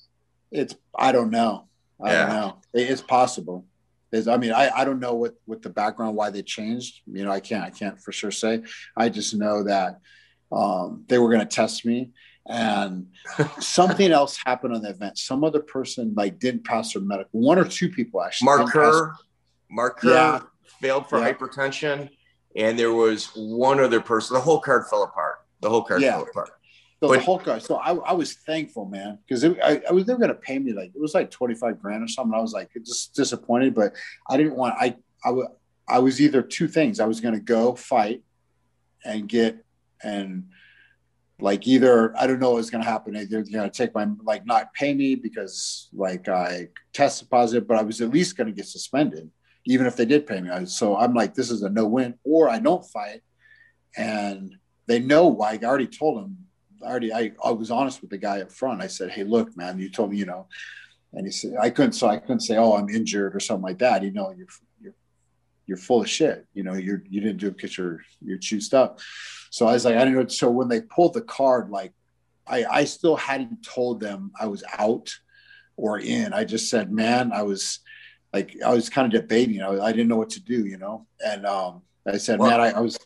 [0.51, 1.69] It's I don't know.
[2.03, 2.27] I yeah.
[2.27, 2.61] don't know.
[2.73, 3.67] It's possible.
[4.13, 7.01] It's, I mean, I, I don't know what what the background why they changed.
[7.07, 8.63] You know, I can't I can't for sure say.
[8.97, 10.01] I just know that
[10.53, 12.13] um, they were going to test me,
[12.49, 13.07] and
[13.59, 15.19] something else happened on the event.
[15.19, 17.41] Some other person like didn't pass their medical.
[17.41, 18.47] One or two people actually.
[18.47, 19.15] Mark Kerr,
[19.71, 20.41] Mark Kerr yeah.
[20.81, 21.33] failed for yeah.
[21.33, 22.09] hypertension,
[22.55, 24.35] and there was one other person.
[24.35, 25.37] The whole card fell apart.
[25.61, 26.13] The whole card yeah.
[26.13, 26.51] fell apart.
[27.01, 27.63] So but, the whole card.
[27.63, 30.59] So I, I was thankful, man, because I, I was they were going to pay
[30.59, 32.35] me like it was like twenty five grand or something.
[32.35, 33.95] I was like just disappointed, but
[34.31, 34.75] I didn't want.
[34.79, 35.35] I I,
[35.89, 37.01] I was either two things.
[37.01, 38.23] I was going to go fight
[39.05, 39.65] and get
[40.03, 40.49] and
[41.39, 43.16] like either I don't know what's going to happen.
[43.16, 47.68] Either they're going to take my like not pay me because like I tested positive,
[47.68, 49.30] but I was at least going to get suspended,
[49.66, 50.51] even if they did pay me.
[50.66, 53.22] So I'm like, this is a no win, or I don't fight,
[53.97, 54.55] and
[54.87, 55.59] they know why.
[55.61, 56.39] I already told them.
[56.82, 58.82] I already I, I was honest with the guy up front.
[58.82, 60.47] I said, hey, look, man, you told me, you know,
[61.12, 61.93] and he said I couldn't.
[61.93, 64.03] So I couldn't say, oh, I'm injured or something like that.
[64.03, 64.47] You know, you're
[65.67, 66.47] you're full of shit.
[66.55, 69.01] You know, you're you didn't do it because you're you're juiced up.
[69.51, 70.27] So I was like, I didn't know.
[70.29, 71.93] So when they pulled the card, like
[72.47, 75.14] I, I still hadn't told them I was out
[75.77, 76.33] or in.
[76.33, 77.81] I just said, man, I was
[78.33, 79.62] like, I was kind of debating.
[79.62, 81.07] I, I didn't know what to do, you know?
[81.25, 82.99] And um, I said, well, man, I, I, was,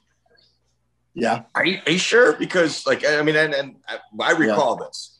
[1.14, 1.42] yeah.
[1.54, 2.34] Are you, are you, sure?
[2.34, 3.76] Because like, I mean, and, and
[4.20, 4.86] I recall yeah.
[4.86, 5.18] this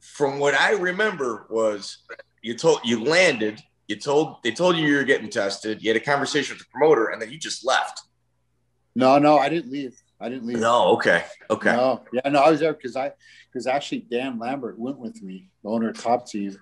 [0.00, 1.98] from what I remember was
[2.42, 5.82] you told, you landed, you told, they told you you were getting tested.
[5.82, 8.02] You had a conversation with the promoter and then you just left.
[8.94, 10.00] No, no, I didn't leave.
[10.20, 10.58] I didn't leave.
[10.58, 11.72] No, okay, okay.
[11.72, 13.12] No, yeah, no, I was there because I
[13.52, 16.56] because actually Dan Lambert went with me, the owner of Top Team,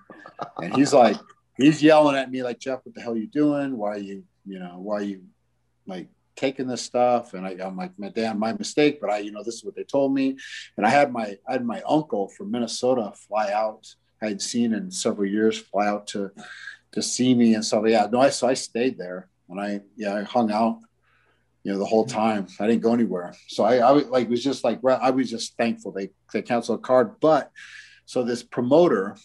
[0.57, 1.17] and he's like
[1.55, 3.77] he's yelling at me like Jeff, what the hell are you doing?
[3.77, 5.23] Why are you you know why are you
[5.85, 7.35] like taking this stuff?
[7.35, 9.75] And I, I'm like, my Dan, my mistake, but I you know this is what
[9.75, 10.35] they told me,
[10.75, 13.87] and I had my I had my uncle from Minnesota fly out.
[14.21, 16.31] I had seen in several years fly out to
[16.93, 17.83] to see me and stuff.
[17.87, 20.79] yeah no I so I stayed there and I yeah I hung out
[21.63, 22.47] you know, the whole time.
[22.59, 23.33] I didn't go anywhere.
[23.47, 26.81] So I, I like was just like I was just thankful they they canceled a
[26.81, 27.19] card.
[27.21, 27.51] But
[28.05, 29.15] so this promoter,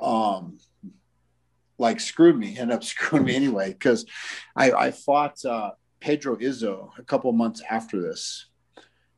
[0.00, 0.58] um,
[1.78, 4.06] like screwed me, ended up screwing me anyway because
[4.56, 8.46] I I fought uh, Pedro Rizzo a couple months after this,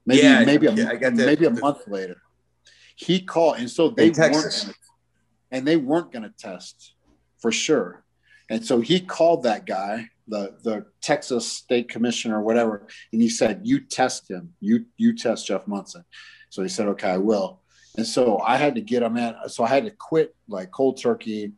[0.05, 2.21] maybe yeah, maybe a, yeah, maybe a month later.
[2.97, 4.75] He called, and so they weren't, gonna,
[5.51, 6.95] and they weren't going to test
[7.47, 8.03] for sure.
[8.51, 13.61] And so he called that guy the the Texas State Commissioner whatever, and he said,
[13.63, 14.55] "You test him.
[14.59, 16.03] You you test Jeff Monson."
[16.51, 17.63] So he said, "Okay, I will."
[17.97, 19.33] And so I had to get him in.
[19.47, 21.53] So I had to quit like cold turkey,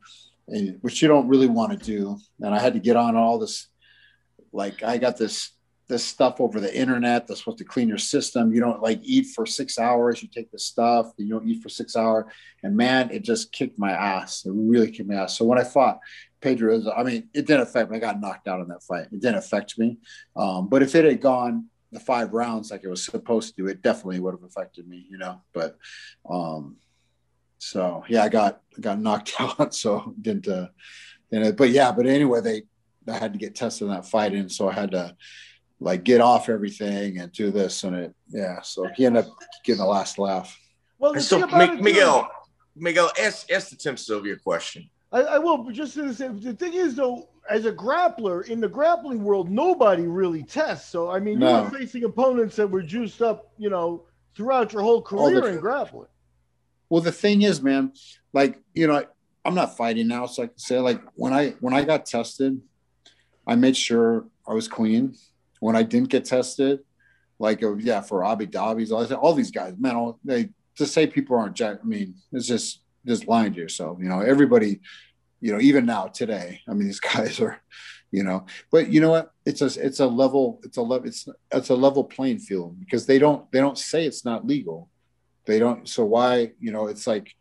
[0.46, 2.18] and which you don't really want to do.
[2.42, 3.68] And I had to get on all this.
[4.52, 5.52] Like I got this
[5.88, 8.52] this stuff over the internet that's supposed to clean your system.
[8.52, 10.22] You don't like eat for six hours.
[10.22, 11.12] You take the stuff.
[11.16, 12.26] You don't eat for six hours.
[12.62, 14.44] And man, it just kicked my ass.
[14.44, 15.38] It really kicked my ass.
[15.38, 15.98] So when I fought,
[16.40, 17.96] Pedro, I mean, it didn't affect me.
[17.96, 19.06] I got knocked out in that fight.
[19.10, 19.98] It didn't affect me.
[20.36, 23.82] Um, but if it had gone the five rounds like it was supposed to, it
[23.82, 25.40] definitely would have affected me, you know.
[25.54, 25.78] But
[26.28, 26.76] um,
[27.58, 29.74] so yeah, I got got knocked out.
[29.74, 30.68] So didn't uh,
[31.32, 31.56] didn't.
[31.56, 32.62] But yeah, but anyway, they
[33.10, 35.16] I had to get tested in that fight, and so I had to
[35.80, 38.14] like get off everything and do this and it.
[38.28, 39.32] Yeah, so he ended up
[39.64, 40.58] getting the last laugh.
[40.98, 42.30] Well, so Miguel,
[42.76, 44.88] Miguel, ask ask the Tim Sylvia question.
[45.10, 48.60] I, I will, but just to say, the thing is, though, as a grappler in
[48.60, 50.90] the grappling world, nobody really tests.
[50.90, 51.48] So, I mean, no.
[51.48, 54.04] you were facing opponents that were juiced up, you know,
[54.34, 56.08] throughout your whole career the, in grappling.
[56.90, 57.92] Well, the thing is, man,
[58.34, 59.06] like, you know, I,
[59.44, 62.60] I'm not fighting now, so I can say, like, when I when I got tested,
[63.46, 65.14] I made sure I was clean.
[65.60, 66.80] When I didn't get tested,
[67.38, 71.06] like, uh, yeah, for Abu Dhabi's, all, all these guys, man, all, they to say
[71.06, 71.78] people aren't jack.
[71.82, 73.98] I mean, it's just just lying to yourself.
[74.00, 74.80] You know, everybody,
[75.40, 77.60] you know, even now today, I mean, these guys are,
[78.10, 79.32] you know, but you know what?
[79.44, 83.06] It's a it's a level it's a level it's it's a level playing field because
[83.06, 84.88] they don't they don't say it's not legal.
[85.44, 85.88] They don't.
[85.88, 87.34] So why you know it's like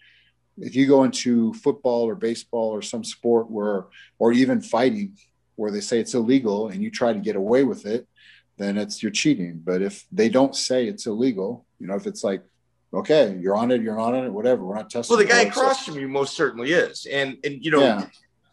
[0.58, 3.86] if you go into football or baseball or some sport where
[4.20, 5.18] or even fighting
[5.58, 8.08] where they say it's illegal and you try to get away with it
[8.58, 12.24] then it's you're cheating but if they don't say it's illegal you know if it's
[12.24, 12.42] like
[12.94, 14.64] okay, you're on it, you're on it, whatever.
[14.64, 15.16] We're not testing.
[15.16, 18.08] Well, the guy across from you most certainly is, and and you know, yeah.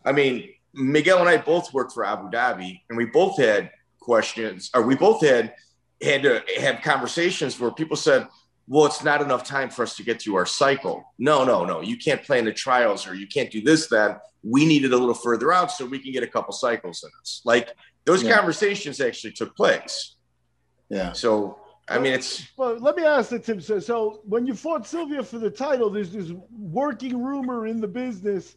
[0.04, 4.70] I mean, Miguel and I both worked for Abu Dhabi, and we both had questions,
[4.74, 5.54] or we both had
[6.02, 8.28] had to have conversations where people said,
[8.66, 11.80] "Well, it's not enough time for us to get through our cycle." No, no, no,
[11.80, 13.88] you can't plan the trials, or you can't do this.
[13.88, 17.10] Then we needed a little further out so we can get a couple cycles in
[17.20, 17.40] us.
[17.44, 17.74] Like
[18.04, 18.36] those yeah.
[18.36, 20.16] conversations actually took place.
[20.88, 21.12] Yeah.
[21.12, 22.46] So I mean, it's.
[22.56, 23.60] Well, let me ask the Tim.
[23.60, 27.88] So, so when you fought Sylvia for the title, there's this working rumor in the
[27.88, 28.56] business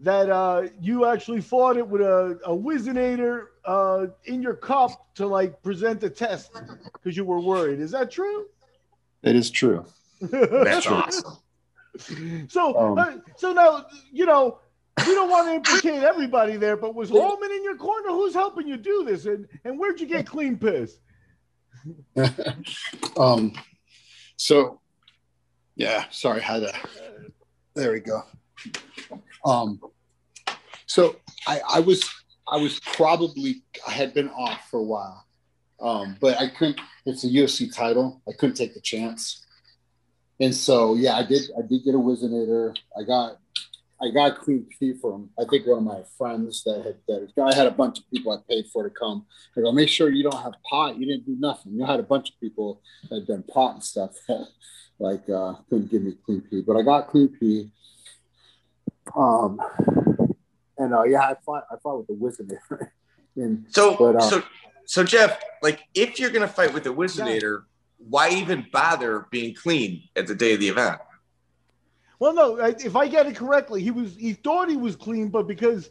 [0.00, 5.26] that uh, you actually fought it with a, a Whizzinator uh, in your cup to
[5.26, 6.50] like present the test
[6.92, 7.78] because you were worried.
[7.78, 8.46] Is that true?
[9.22, 9.84] It is true.
[10.20, 11.36] That's awesome.
[12.48, 14.58] So, um, uh, so now you know
[14.98, 18.08] you don't want to implicate everybody there, but was Hallman in your corner?
[18.08, 19.26] Who's helping you do this?
[19.26, 20.98] And and where'd you get clean piss?
[23.16, 23.52] um,
[24.36, 24.80] so
[25.76, 26.72] yeah, sorry, had a
[27.74, 28.22] there we go.
[29.44, 29.80] Um,
[30.86, 31.16] so
[31.46, 32.08] I, I was
[32.50, 35.24] I was probably I had been off for a while,
[35.80, 36.80] um, but I couldn't.
[37.06, 38.20] It's a UFC title.
[38.28, 39.46] I couldn't take the chance,
[40.40, 41.42] and so yeah, I did.
[41.56, 42.76] I did get a Whizzinator.
[42.98, 43.38] I got
[44.02, 47.54] I got clean pee from I think one of my friends that had that I
[47.54, 49.26] had a bunch of people I paid for to come.
[49.56, 50.98] I go, make sure you don't have pot.
[50.98, 51.74] You didn't do nothing.
[51.74, 54.48] You had a bunch of people that had done pot and stuff that
[54.98, 57.70] like uh, couldn't give me clean pee, but I got clean pee.
[59.14, 59.60] Um,
[60.78, 62.52] and uh, yeah, I fought I fought with the wizard.
[63.36, 64.42] and so but, uh, so
[64.86, 67.64] so Jeff, like if you're gonna fight with the Whizzinator,
[67.98, 71.00] why even bother being clean at the day of the event?
[72.20, 75.48] Well, no, if I get it correctly, he was he thought he was clean, but
[75.48, 75.90] because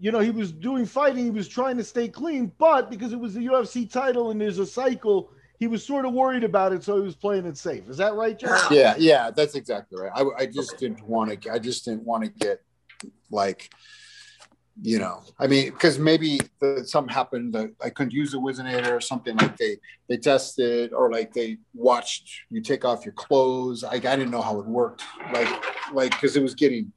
[0.00, 2.50] you know he was doing fighting, he was trying to stay clean.
[2.58, 6.14] But because it was the UFC title and there's a cycle, he was sort of
[6.14, 7.86] worried about it, so he was playing it safe.
[7.86, 8.70] Is that right, Jeff?
[8.70, 10.12] Yeah, yeah, that's exactly right.
[10.14, 10.88] I, I just okay.
[10.88, 11.52] didn't want to.
[11.52, 12.62] I just didn't want to get
[13.30, 13.70] like
[14.82, 18.92] you know i mean because maybe the, something happened that i couldn't use the Whizzinator
[18.92, 19.76] or something like they
[20.08, 23.82] they tested or like they watched you take off your clothes.
[23.82, 25.02] I, I didn't know how it worked
[25.32, 25.48] like
[25.92, 26.92] like because it was getting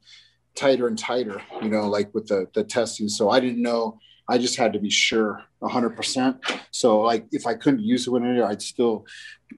[0.54, 3.08] tighter and tighter you know like with the the testing.
[3.08, 3.98] So i didn't know.
[4.28, 6.38] I just had to be sure 100%
[6.70, 9.04] so like if i couldn't use the Whizzinator, i'd still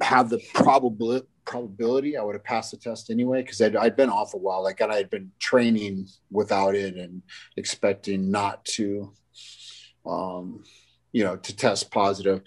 [0.00, 4.10] have the probability probability I would have passed the test anyway because I'd, I'd been
[4.10, 4.62] off a while.
[4.62, 7.22] Like and I had been training without it and
[7.56, 9.12] expecting not to,
[10.06, 10.64] um,
[11.12, 12.42] you know, to test positive.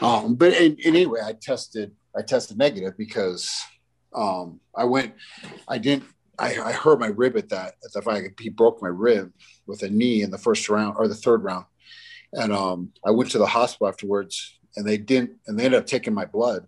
[0.00, 3.50] Um, but anyway, I tested I tested negative because
[4.14, 5.14] um, I went.
[5.68, 6.04] I didn't.
[6.38, 7.74] I, I hurt my rib at that.
[7.84, 9.32] At the fight, he broke my rib
[9.66, 11.64] with a knee in the first round or the third round,
[12.32, 15.32] and um, I went to the hospital afterwards, and they didn't.
[15.46, 16.66] And they ended up taking my blood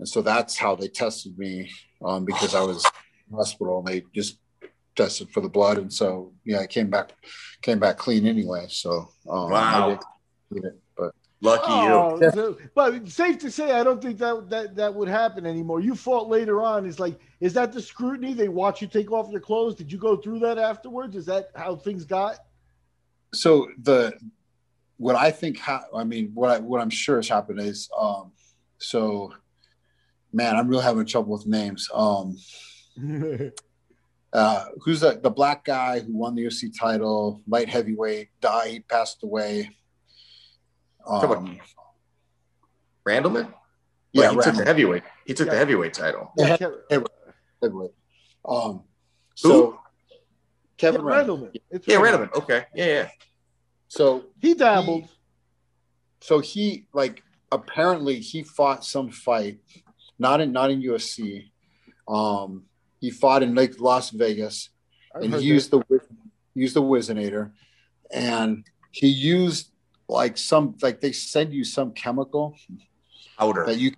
[0.00, 1.70] and so that's how they tested me
[2.04, 2.90] um, because I was in
[3.30, 4.38] the hospital and they just
[4.96, 7.12] tested for the blood, and so yeah, I came back
[7.62, 8.66] came back clean anyway.
[8.68, 10.00] So um, wow,
[10.50, 10.64] it,
[10.96, 12.30] but lucky oh, you.
[12.32, 15.80] So, but safe to say, I don't think that that that would happen anymore.
[15.80, 16.86] You fought later on.
[16.86, 18.34] Is like, is that the scrutiny?
[18.34, 19.76] They watch you take off your clothes.
[19.76, 21.14] Did you go through that afterwards?
[21.14, 22.38] Is that how things got?
[23.32, 24.14] So the
[25.00, 28.32] what I think, ha- I mean, what I, what I'm sure has happened is, um,
[28.76, 29.32] so,
[30.32, 31.88] man, I'm really having trouble with names.
[31.92, 32.36] Um,
[34.32, 38.80] uh, who's the, the black guy who won the UFC title, light heavyweight, died, he
[38.80, 39.70] passed away.
[41.06, 41.58] Um,
[43.06, 43.52] Randleman?
[44.12, 44.44] Yeah, he Randleman.
[44.44, 45.02] took the heavyweight.
[45.26, 45.52] He took yeah.
[45.52, 46.32] the heavyweight title.
[46.36, 46.56] Yeah,
[47.62, 47.90] heavyweight.
[48.44, 48.82] Um,
[49.34, 49.78] so
[50.76, 51.52] Kevin yeah, Randleman.
[51.72, 51.86] Randleman.
[51.86, 52.34] Yeah, Randleman.
[52.34, 52.64] Okay.
[52.74, 53.08] Yeah, yeah.
[53.88, 55.02] So he dabbled.
[55.02, 55.08] He,
[56.20, 59.58] so he like apparently he fought some fight,
[60.20, 61.50] not in not in UFC.
[62.08, 62.64] Um,
[63.00, 64.70] he fought in Lake Las Vegas,
[65.14, 65.84] I've and he used that.
[65.88, 66.00] the
[66.54, 67.52] used the Whizzinator,
[68.12, 69.70] and he used
[70.08, 72.56] like some like they send you some chemical
[73.38, 73.92] powder that you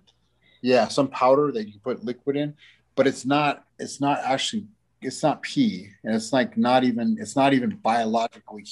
[0.61, 2.53] yeah some powder that you put liquid in
[2.95, 4.67] but it's not it's not actually
[5.01, 8.63] it's not pee and it's like not even it's not even biologically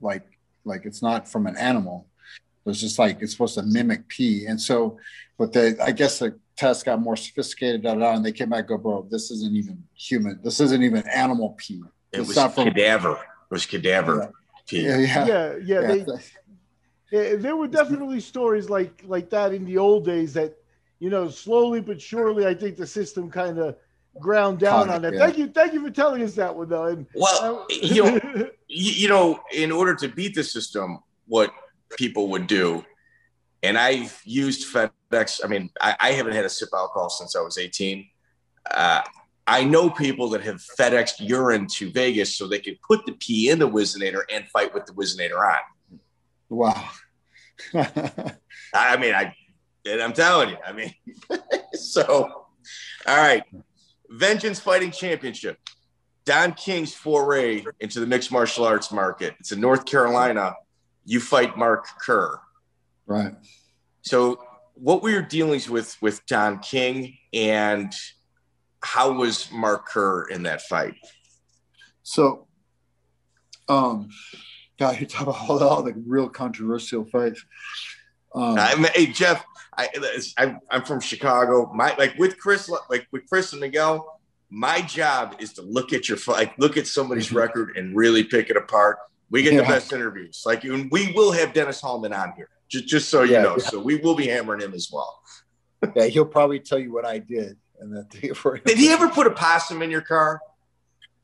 [0.00, 0.26] like
[0.64, 2.06] like it's not from an animal.
[2.66, 4.46] It's just like it's supposed to mimic pee.
[4.46, 4.98] And so,
[5.38, 8.50] but they, I guess the test got more sophisticated, da, da, da, and they came
[8.50, 10.38] back go, bro, this isn't even human.
[10.42, 11.82] This isn't even animal pee.
[12.12, 13.12] It it's was not from, cadaver.
[13.12, 14.60] It was cadaver yeah.
[14.66, 14.82] pee.
[14.82, 15.54] Yeah, yeah, yeah.
[15.62, 16.04] yeah, they,
[17.12, 20.56] yeah there were definitely stories like like that in the old days that
[21.00, 23.76] you know slowly but surely I think the system kind of
[24.18, 25.14] ground down on that.
[25.14, 25.18] Yeah.
[25.20, 26.86] Thank you, thank you for telling us that one though.
[26.86, 31.52] And, well, uh, you know, you know, in order to beat the system, what
[31.96, 32.84] people would do,
[33.62, 35.40] and I've used FedEx.
[35.44, 38.06] I mean, I, I haven't had a sip alcohol since I was 18.
[38.70, 39.02] Uh,
[39.46, 43.50] I know people that have FedExed urine to Vegas so they can put the pee
[43.50, 45.98] in the Whizzinator and fight with the Whizzinator on.
[46.48, 46.88] Wow.
[47.74, 49.34] I mean, I,
[49.86, 50.94] and I'm telling you, I mean,
[51.72, 53.42] so, all right.
[54.08, 55.58] Vengeance Fighting Championship.
[56.24, 59.34] Don King's foray into the mixed martial arts market.
[59.40, 60.54] It's in North Carolina.
[61.04, 62.40] You fight Mark Kerr.
[63.06, 63.34] Right.
[64.02, 64.42] So,
[64.74, 67.92] what were your dealings with with Don King, and
[68.82, 70.94] how was Mark Kerr in that fight?
[72.02, 72.46] So,
[73.68, 74.08] um,
[74.78, 77.44] God, you talk about all, all the real controversial fights.
[78.34, 79.44] Um, I mean, hey Jeff,
[79.76, 79.88] I,
[80.38, 81.70] I I'm from Chicago.
[81.74, 86.08] My like with Chris, like with Chris and Miguel, my job is to look at
[86.08, 87.38] your like look at somebody's mm-hmm.
[87.38, 88.98] record and really pick it apart.
[89.30, 89.60] We get yeah.
[89.60, 90.42] the best interviews.
[90.44, 93.56] Like, and we will have Dennis Hallman on here, just just so you yeah, know.
[93.58, 93.64] Yeah.
[93.64, 95.20] So we will be hammering him as well.
[95.94, 97.56] yeah, he'll probably tell you what I did.
[97.80, 98.10] And that
[98.66, 100.40] did he ever put a possum in your car?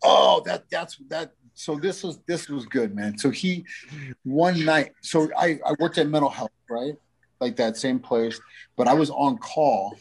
[0.03, 1.33] Oh, that that's that.
[1.55, 3.19] So this was this was good, man.
[3.19, 3.65] So he
[4.25, 4.93] one night.
[5.03, 6.95] So I I worked at mental health, right?
[7.41, 8.41] like that same place,
[8.77, 9.97] but I was on call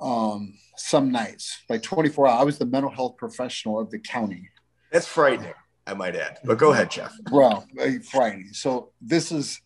[0.00, 2.40] um, some nights, like 24 hours.
[2.40, 4.48] I was the mental health professional of the county.
[4.90, 5.54] That's frightening,
[5.90, 6.38] I might add.
[6.44, 7.12] But go ahead, Jeff.
[7.32, 7.66] Well,
[8.10, 8.52] frightening.
[8.52, 9.60] So this is,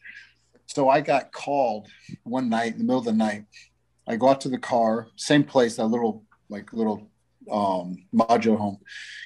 [0.66, 1.88] so I got called
[2.22, 3.44] one night in the middle of the night.
[4.08, 7.10] I go out to the car, same place, that little like little
[7.50, 8.78] um modular home.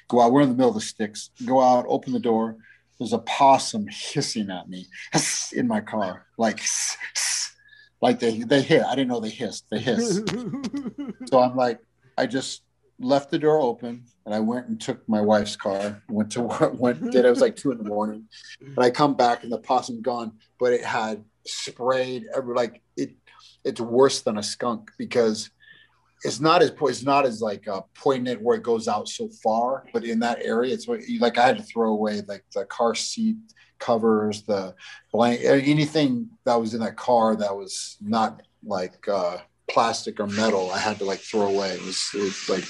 [0.09, 1.31] Go out, we're in the middle of the sticks.
[1.45, 2.57] Go out, open the door.
[2.97, 4.87] There's a possum hissing at me
[5.53, 6.61] in my car, like
[8.01, 8.83] like they they hit.
[8.83, 9.65] I didn't know they hissed.
[9.71, 10.29] They hissed.
[11.27, 11.79] so I'm like,
[12.17, 12.61] I just
[12.99, 16.03] left the door open and I went and took my wife's car.
[16.07, 16.41] Went to.
[16.77, 18.27] Went did it was like two in the morning,
[18.61, 23.15] and I come back and the possum gone, but it had sprayed every like it.
[23.65, 25.49] It's worse than a skunk because
[26.23, 29.85] it's not as it's not as like uh, poignant where it goes out so far,
[29.93, 33.37] but in that area, it's like I had to throw away like the car seat
[33.79, 34.75] covers, the
[35.11, 39.37] blank, anything that was in that car that was not like uh,
[39.69, 41.71] plastic or metal, I had to like throw away.
[41.71, 42.63] It was, it was like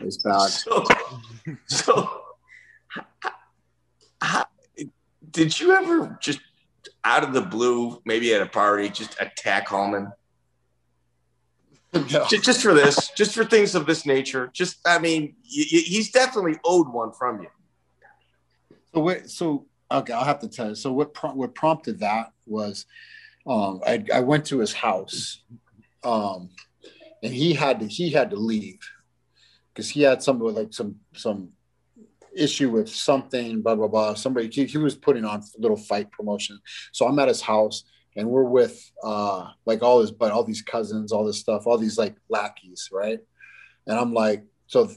[0.00, 0.50] it was bad.
[1.66, 2.20] So, so
[4.20, 4.46] how,
[5.30, 6.40] did you ever just
[7.04, 10.12] out of the blue, maybe at a party, just attack Hallman?
[11.94, 12.24] No.
[12.26, 14.48] Just, just for this, just for things of this nature.
[14.54, 17.48] Just, I mean, he's definitely owed one from you.
[18.94, 20.74] So, wait, so Okay, I'll have to tell you.
[20.74, 22.86] So what what prompted that was
[23.46, 25.42] um, I, I went to his house,
[26.04, 26.50] um,
[27.22, 28.80] and he had to he had to leave
[29.72, 31.50] because he had some like some some
[32.34, 34.14] issue with something, blah blah blah.
[34.14, 36.58] Somebody he, he was putting on a little fight promotion.
[36.92, 37.84] So I'm at his house,
[38.16, 41.78] and we're with uh, like all his but all these cousins, all this stuff, all
[41.78, 43.20] these like lackeys, right?
[43.86, 44.90] And I'm like, so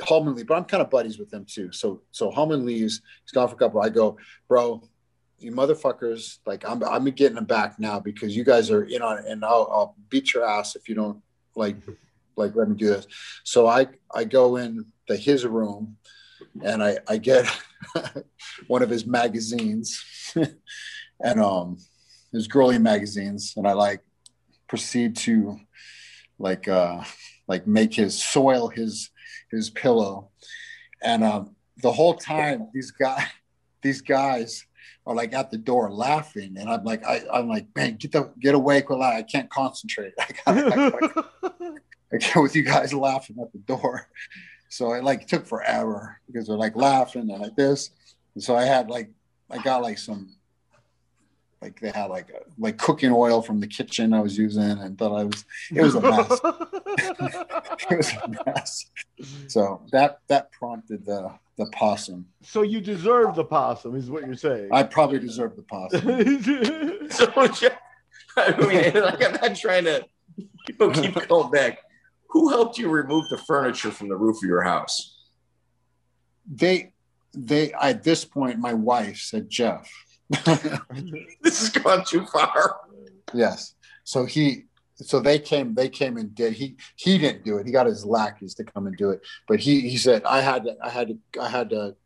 [0.00, 1.72] Hallman leaves, but I'm kind of buddies with them too.
[1.72, 3.80] So so Hallman leaves, he's gone for a couple.
[3.80, 4.18] I go,
[4.48, 4.82] bro,
[5.42, 9.18] you motherfuckers, like I'm I'm getting them back now because you guys are in on
[9.18, 11.22] it, and I'll, I'll beat your ass if you don't
[11.56, 11.76] like
[12.36, 13.06] like let me do this.
[13.44, 15.96] So I I go in the his room,
[16.62, 17.46] and I I get
[18.66, 20.02] one of his magazines,
[21.20, 21.78] and um
[22.32, 24.00] his girly magazines, and I like
[24.68, 25.58] proceed to
[26.38, 27.02] like uh
[27.48, 29.10] like make his soil his
[29.50, 30.30] his pillow,
[31.02, 33.26] and um the whole time these guys
[33.82, 34.64] these guys
[35.06, 38.30] are like at the door laughing, and I'm like, I, I'm like, man, get the
[38.40, 40.14] get away, quit I can't concentrate.
[40.46, 40.52] I,
[40.92, 41.26] got,
[42.20, 44.08] can't with you guys laughing at the door.
[44.68, 47.90] So it like took forever because they're like laughing and like this.
[48.34, 49.10] And so I had like
[49.50, 50.34] I got like some
[51.62, 54.98] like they had like a, like cooking oil from the kitchen I was using and
[54.98, 56.40] thought I was it was a mess.
[57.90, 58.90] it was a mess.
[59.46, 62.26] So that that prompted the the possum.
[62.42, 64.70] So you deserve the possum, is what you're saying.
[64.72, 66.02] I probably deserve the possum.
[67.10, 67.32] so
[68.36, 70.04] I mean, like I'm not trying to
[70.66, 71.78] people keep going back.
[72.30, 75.16] Who helped you remove the furniture from the roof of your house?
[76.50, 76.92] They
[77.34, 79.90] they at this point my wife said Jeff
[81.42, 82.80] this has gone too far.
[83.34, 83.74] Yes.
[84.04, 84.64] So he
[84.96, 87.66] so they came they came and did he he didn't do it.
[87.66, 89.20] He got his lackeys to come and do it.
[89.48, 91.96] But he he said I had to I had to I had to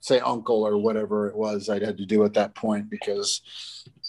[0.00, 3.42] say uncle or whatever it was I'd had to do at that point because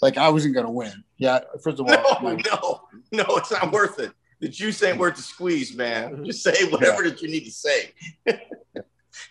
[0.00, 1.04] like I wasn't gonna win.
[1.16, 2.82] Yeah, first of all, no, my, no,
[3.12, 4.12] no, it's not worth it.
[4.40, 6.24] The juice ain't worth the squeeze, man.
[6.24, 7.10] Just say whatever yeah.
[7.10, 7.92] that you need to say.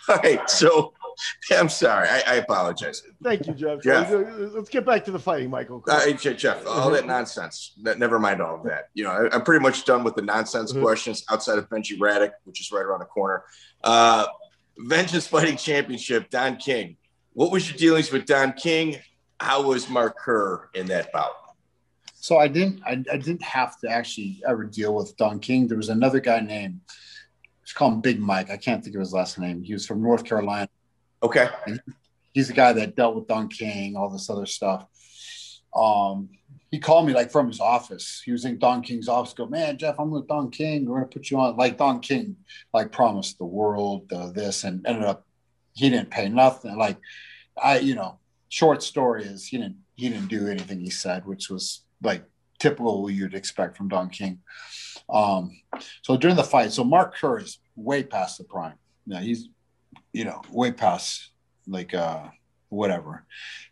[0.09, 0.93] All right, so
[1.52, 2.07] I'm sorry.
[2.07, 3.02] I, I, apologize.
[3.23, 3.81] Thank you, Jeff.
[3.81, 4.11] Jeff.
[4.11, 5.84] Let's get back to the fighting, Michael.
[5.88, 7.73] Uh, Jeff, all that nonsense.
[7.77, 8.89] Never mind all of that.
[8.94, 10.84] You know, I, am pretty much done with the nonsense mm-hmm.
[10.84, 13.44] questions outside of Benji Radach, which is right around the corner.
[13.84, 14.27] Uh,
[14.77, 16.98] Vengeance Fighting Championship, Don King.
[17.34, 18.98] What was your dealings with Don King?
[19.39, 21.31] How was Mark Kerr in that bout?
[22.14, 22.81] So I didn't.
[22.85, 25.68] I, I didn't have to actually ever deal with Don King.
[25.68, 26.81] There was another guy named.
[27.61, 28.49] Let's call him Big Mike.
[28.49, 29.61] I can't think of his last name.
[29.61, 30.69] He was from North Carolina.
[31.23, 31.49] Okay.
[32.34, 34.85] He's the guy that dealt with Don King, all this other stuff.
[35.76, 36.30] Um,
[36.69, 38.22] he called me like from his office.
[38.23, 39.34] He was in Don King's office.
[39.34, 40.85] Go, man, Jeff, I'm with Don King.
[40.85, 41.56] We're gonna put you on.
[41.56, 42.35] Like Don King,
[42.73, 45.26] like promised the world uh, this, and ended up
[45.73, 46.77] he didn't pay nothing.
[46.77, 46.98] Like
[47.61, 48.19] I, you know,
[48.49, 52.23] short story is he didn't he didn't do anything he said, which was like
[52.60, 54.39] typical you'd expect from Don King.
[55.10, 55.52] Um,
[56.02, 58.76] so during the fight, so Mark Kerr is way past the prime.
[59.06, 59.48] Yeah, he's
[60.18, 61.30] you know, way past
[61.68, 62.23] like uh
[62.69, 63.26] whatever.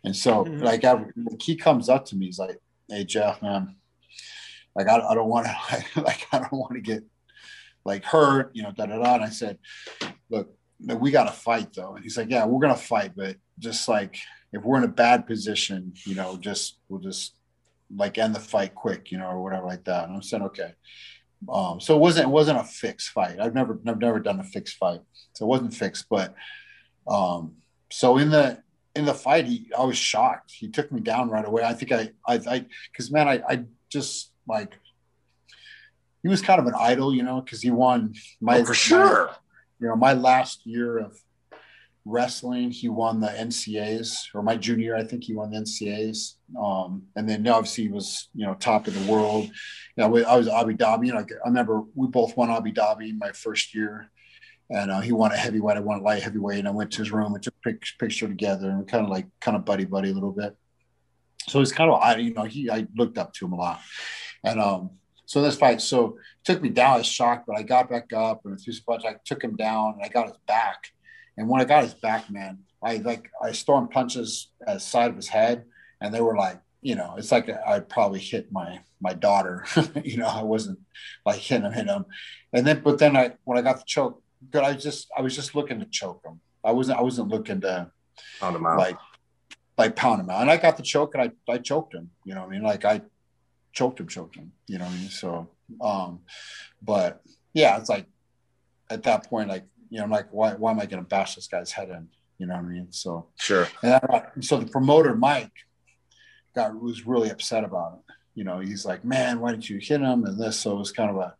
[0.04, 0.62] And so mm-hmm.
[0.62, 2.58] like, I, like he comes up to me, he's like,
[2.88, 3.76] Hey Jeff, man,
[4.76, 7.02] like I, I don't want to like I don't want to get
[7.84, 9.14] like hurt, you know, da da da.
[9.16, 9.58] And I said,
[10.30, 11.96] Look, we gotta fight though.
[11.96, 14.16] And he's like, Yeah, we're gonna fight, but just like
[14.52, 17.34] if we're in a bad position, you know, just we'll just
[17.94, 20.08] like end the fight quick, you know, or whatever like that.
[20.08, 20.74] And I said, okay.
[21.48, 23.38] Um, so it wasn't it wasn't a fixed fight.
[23.40, 25.00] I've never I've never done a fixed fight,
[25.34, 26.06] so it wasn't fixed.
[26.08, 26.34] But
[27.06, 27.56] um,
[27.90, 28.62] so in the
[28.94, 30.52] in the fight, he I was shocked.
[30.52, 31.62] He took me down right away.
[31.62, 34.72] I think I I I because man, I I just like
[36.22, 39.26] he was kind of an idol, you know, because he won my oh, for sure.
[39.26, 39.32] My,
[39.78, 41.16] you know, my last year of
[42.06, 46.34] wrestling, he won the NCAAs, or my junior, I think he won the NCAAs.
[46.58, 49.46] Um, and then obviously he was, you know, top of the world.
[49.96, 51.08] You know, I was Abu Dhabi.
[51.08, 54.10] You know, I remember we both won Abu Dhabi my first year,
[54.70, 55.76] and uh, he won a heavyweight.
[55.76, 58.28] I won a light heavyweight, and I went to his room and took a picture
[58.28, 60.56] together, and kind of like kind of buddy buddy a little bit.
[61.48, 63.80] So it's kind of I, you know, he I looked up to him a lot,
[64.44, 64.90] and um,
[65.24, 66.94] so this fight, so took me down.
[66.94, 69.94] I was shocked, but I got back up and threw some I took him down,
[69.94, 70.92] and I got his back
[71.36, 75.10] and when I got his back, man, I like I stormed punches at the side
[75.10, 75.64] of his head,
[76.00, 79.64] and they were like, you know, it's like I probably hit my my daughter.
[80.04, 80.78] you know, I wasn't
[81.24, 82.04] like hitting him, hitting him,
[82.52, 85.34] and then but then I when I got the choke, but I just I was
[85.34, 86.40] just looking to choke him.
[86.64, 87.90] I wasn't I wasn't looking to
[88.40, 88.78] pound him out.
[88.78, 88.98] like
[89.78, 90.42] like pound him out.
[90.42, 92.10] And I got the choke and I I choked him.
[92.24, 93.02] You know, I mean, like I
[93.72, 94.52] choked him, choked him.
[94.66, 95.48] You know, I mean, so
[95.80, 96.20] um,
[96.82, 97.22] but
[97.52, 98.06] yeah, it's like
[98.90, 99.64] at that point, like
[99.96, 102.06] you know, I'm like, why, why am I going to bash this guy's head in?
[102.36, 102.88] You know what I mean?
[102.90, 103.66] So sure.
[103.82, 105.52] And I, so the promoter Mike
[106.54, 108.14] got was really upset about it.
[108.34, 110.26] You know, he's like, man, why didn't you hit him?
[110.26, 111.32] And this, so it was kind of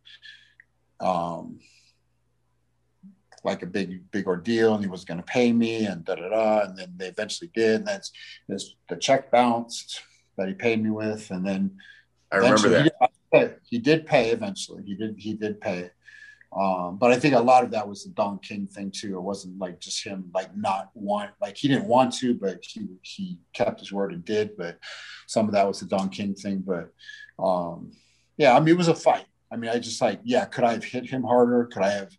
[0.99, 1.59] a, um,
[3.43, 6.29] like a big big ordeal, and he was going to pay me, and da da
[6.29, 6.61] da.
[6.61, 7.81] And then they eventually did.
[7.81, 8.11] And that's
[8.47, 10.01] this the check bounced
[10.35, 11.77] that he paid me with, and then
[12.31, 12.91] I remember that
[13.31, 14.81] he did, he did pay eventually.
[14.83, 15.91] He did he did pay.
[16.57, 19.15] Um, but I think a lot of that was the Don King thing too.
[19.15, 22.87] It wasn't like just him like not want like he didn't want to, but he
[23.03, 24.57] he kept his word and did.
[24.57, 24.79] But
[25.27, 26.63] some of that was the Don King thing.
[26.65, 26.89] But
[27.37, 27.91] um,
[28.37, 29.25] yeah, I mean it was a fight.
[29.51, 31.65] I mean, I just like yeah, could I have hit him harder?
[31.65, 32.11] Could I have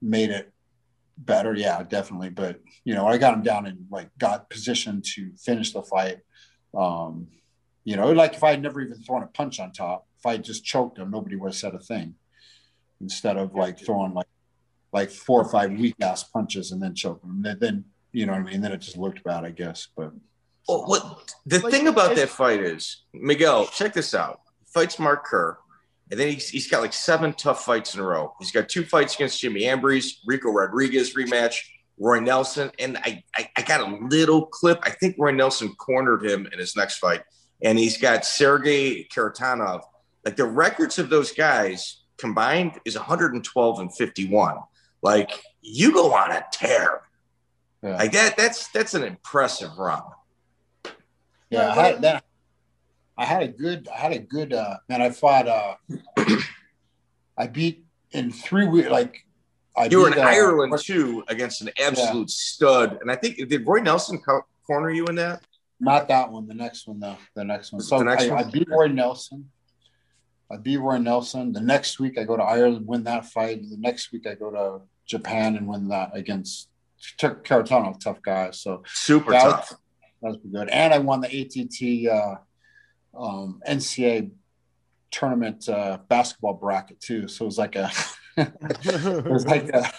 [0.00, 0.52] made it
[1.16, 1.54] better?
[1.54, 2.30] Yeah, definitely.
[2.30, 6.18] But you know, I got him down and like got positioned to finish the fight.
[6.76, 7.28] Um,
[7.84, 10.36] you know, like if I had never even thrown a punch on top, if I
[10.38, 12.16] just choked him, nobody would have said a thing
[13.02, 14.26] instead of like throwing like
[14.92, 17.42] like four or five weak ass punches and then choking them.
[17.42, 18.60] Then, then you know what I mean.
[18.60, 19.88] Then it just looked bad, I guess.
[19.96, 20.12] But
[20.68, 24.40] well, what the like, thing about that fight is, Miguel, check this out.
[24.66, 25.58] fights Mark Kerr,
[26.10, 28.34] and then he's, he's got like seven tough fights in a row.
[28.38, 31.56] He's got two fights against Jimmy Ambriz, Ricco Rodriguez rematch,
[31.98, 34.78] Roy Nelson, and I, I I got a little clip.
[34.82, 37.22] I think Roy Nelson cornered him in his next fight,
[37.62, 39.82] and he's got Sergey Kharitonov.
[40.24, 44.56] Like the records of those guys combined is 112 and 51.
[45.02, 45.30] Like
[45.60, 47.02] you go on a tear.
[47.82, 47.96] Yeah.
[47.96, 50.02] Like that, that's that's an impressive run.
[51.50, 52.24] Yeah, I had that.
[53.18, 55.02] I had a good, I had a good uh man.
[55.02, 55.74] I fought uh
[57.36, 59.26] I beat in three weeks like
[59.76, 62.26] I you were in uh, Ireland too against an absolute yeah.
[62.28, 62.98] stud.
[63.00, 64.20] And I think did Roy Nelson
[64.64, 65.42] corner you in that?
[65.80, 67.18] Not that one, the next one though.
[67.34, 67.82] The next one.
[67.82, 68.44] So the next I, one?
[68.44, 69.50] I beat Roy Nelson.
[70.52, 71.52] I beat Roy Nelson.
[71.52, 73.62] The next week I go to Ireland, win that fight.
[73.62, 76.68] The next week I go to Japan and win that against
[77.18, 78.50] Kharitonov, tough guy.
[78.50, 79.70] So super that tough.
[79.70, 79.78] Was,
[80.22, 80.68] that was good.
[80.68, 84.30] And I won the ATT uh, um, NCAA
[85.10, 87.28] tournament uh, basketball bracket too.
[87.28, 87.90] So it was like a
[88.36, 89.90] it was like a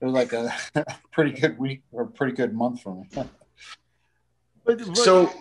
[0.00, 0.54] it was like a
[1.12, 3.08] pretty good week or pretty good month for me.
[3.12, 3.28] but,
[4.64, 5.32] but, so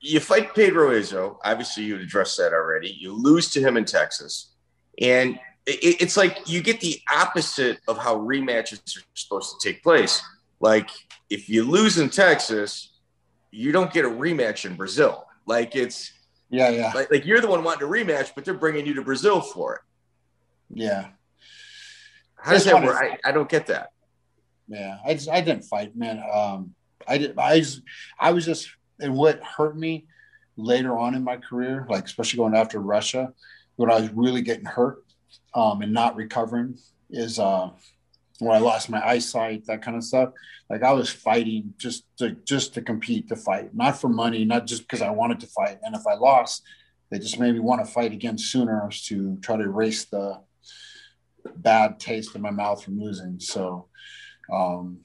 [0.00, 1.38] you fight Pedro Rizzo.
[1.44, 2.90] Obviously, you addressed that already.
[2.90, 4.52] You lose to him in Texas.
[5.00, 9.82] And it, it's like you get the opposite of how rematches are supposed to take
[9.82, 10.22] place.
[10.60, 10.90] Like,
[11.30, 12.92] if you lose in Texas,
[13.50, 15.24] you don't get a rematch in Brazil.
[15.46, 16.12] Like, it's,
[16.50, 16.92] yeah, yeah.
[16.94, 19.74] Like, like you're the one wanting a rematch, but they're bringing you to Brazil for
[19.74, 19.80] it.
[20.72, 21.08] Yeah.
[22.36, 22.96] How does that work?
[22.96, 23.90] I, I don't get that.
[24.68, 26.22] Yeah, I just I didn't fight, man.
[26.32, 26.74] Um,
[27.06, 27.38] I did.
[27.38, 27.82] I just
[28.18, 28.68] I was just
[29.00, 30.06] and what hurt me
[30.56, 33.32] later on in my career, like especially going after Russia,
[33.76, 35.04] when I was really getting hurt
[35.54, 36.78] um, and not recovering,
[37.10, 37.70] is uh,
[38.38, 40.30] when I lost my eyesight, that kind of stuff.
[40.68, 44.66] Like I was fighting just to just to compete to fight, not for money, not
[44.66, 45.78] just because I wanted to fight.
[45.82, 46.62] And if I lost,
[47.10, 50.40] they just made me want to fight again sooner to try to erase the
[51.54, 53.38] bad taste in my mouth from losing.
[53.38, 53.88] So
[54.52, 55.00] um,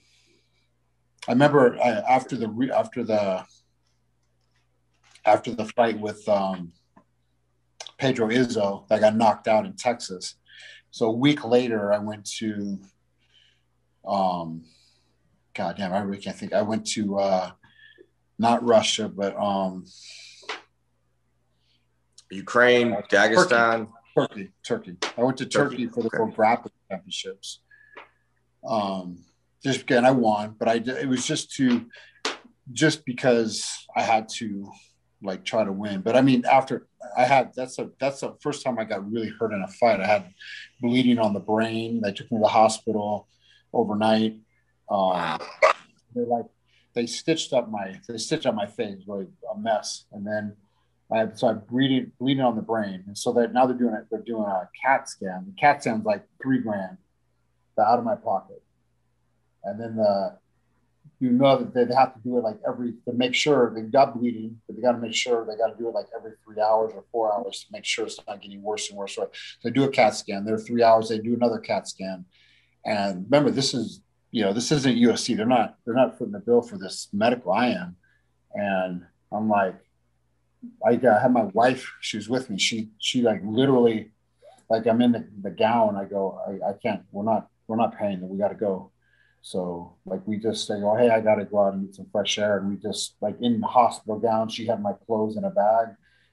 [1.28, 3.46] I remember I, after the re, after the
[5.26, 6.72] after the fight with um,
[7.98, 10.36] Pedro Rizzo that got knocked out in Texas.
[10.90, 12.80] So a week later, I went to,
[14.06, 14.64] um,
[15.54, 16.54] God damn, I really can't think.
[16.54, 17.52] I went to uh,
[18.38, 19.86] not Russia, but um,
[22.32, 23.88] Ukraine, uh, Dagestan,
[24.18, 24.98] Turkey, Turkey.
[25.18, 26.18] I went to Turkey, Turkey for the okay.
[26.18, 27.62] World Grappling Championships.
[28.68, 29.20] Um,
[29.64, 31.86] just again, I won, but I it was just to
[32.74, 34.72] just because I had to
[35.22, 36.02] like try to win.
[36.02, 36.88] But I mean, after
[37.18, 40.00] I had that's a that's the first time I got really hurt in a fight.
[40.00, 40.34] I had
[40.82, 42.02] bleeding on the brain.
[42.02, 43.28] They took me to the hospital
[43.74, 44.40] overnight.
[44.90, 45.40] Um,
[46.16, 46.46] they like
[46.94, 50.06] they stitched up my they stitched up my face, really a mess.
[50.12, 50.56] And then
[51.12, 53.04] I had so I bleeding bleeding on the brain.
[53.08, 54.06] And so that now they're doing it.
[54.10, 55.46] They're doing a CAT scan.
[55.48, 56.98] The CAT scan's like three grand
[57.80, 58.62] out of my pocket.
[59.64, 60.38] And then the
[61.22, 64.18] you know that they have to do it like every to make sure they got
[64.18, 66.60] bleeding, but they got to make sure they got to do it like every three
[66.60, 69.16] hours or four hours to make sure it's not getting worse and worse.
[69.16, 69.30] So
[69.64, 70.44] they do a CAT scan.
[70.44, 71.10] They're three hours.
[71.10, 72.26] They do another CAT scan,
[72.84, 75.38] and remember, this is you know this isn't UFC.
[75.38, 77.52] They're not they're not footing the bill for this medical.
[77.52, 77.96] I am,
[78.56, 79.76] and I'm like,
[80.84, 81.88] I had my wife.
[82.02, 82.58] She was with me.
[82.58, 84.10] She she like literally,
[84.72, 85.98] like I'm in the, the gown.
[85.98, 87.04] I go, I, I can't.
[87.12, 88.28] We're not we're not paying.
[88.28, 88.91] We got to go
[89.42, 92.38] so like we just say, oh hey, I gotta go out and get some fresh
[92.38, 94.50] air, and we just like in hospital gown.
[94.50, 95.88] She had my clothes in a bag,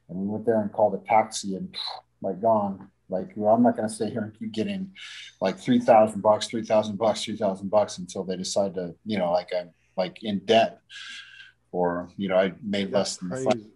[0.09, 1.75] and we went there and called a taxi, and
[2.23, 2.91] like gone.
[3.09, 4.93] Like well, I'm not gonna stay here and keep getting
[5.41, 9.19] like three thousand bucks, three thousand bucks, three thousand bucks until they decide to, you
[9.19, 10.81] know, like I'm like in debt,
[11.73, 13.31] or you know, I made less than.
[13.31, 13.71] Crazy.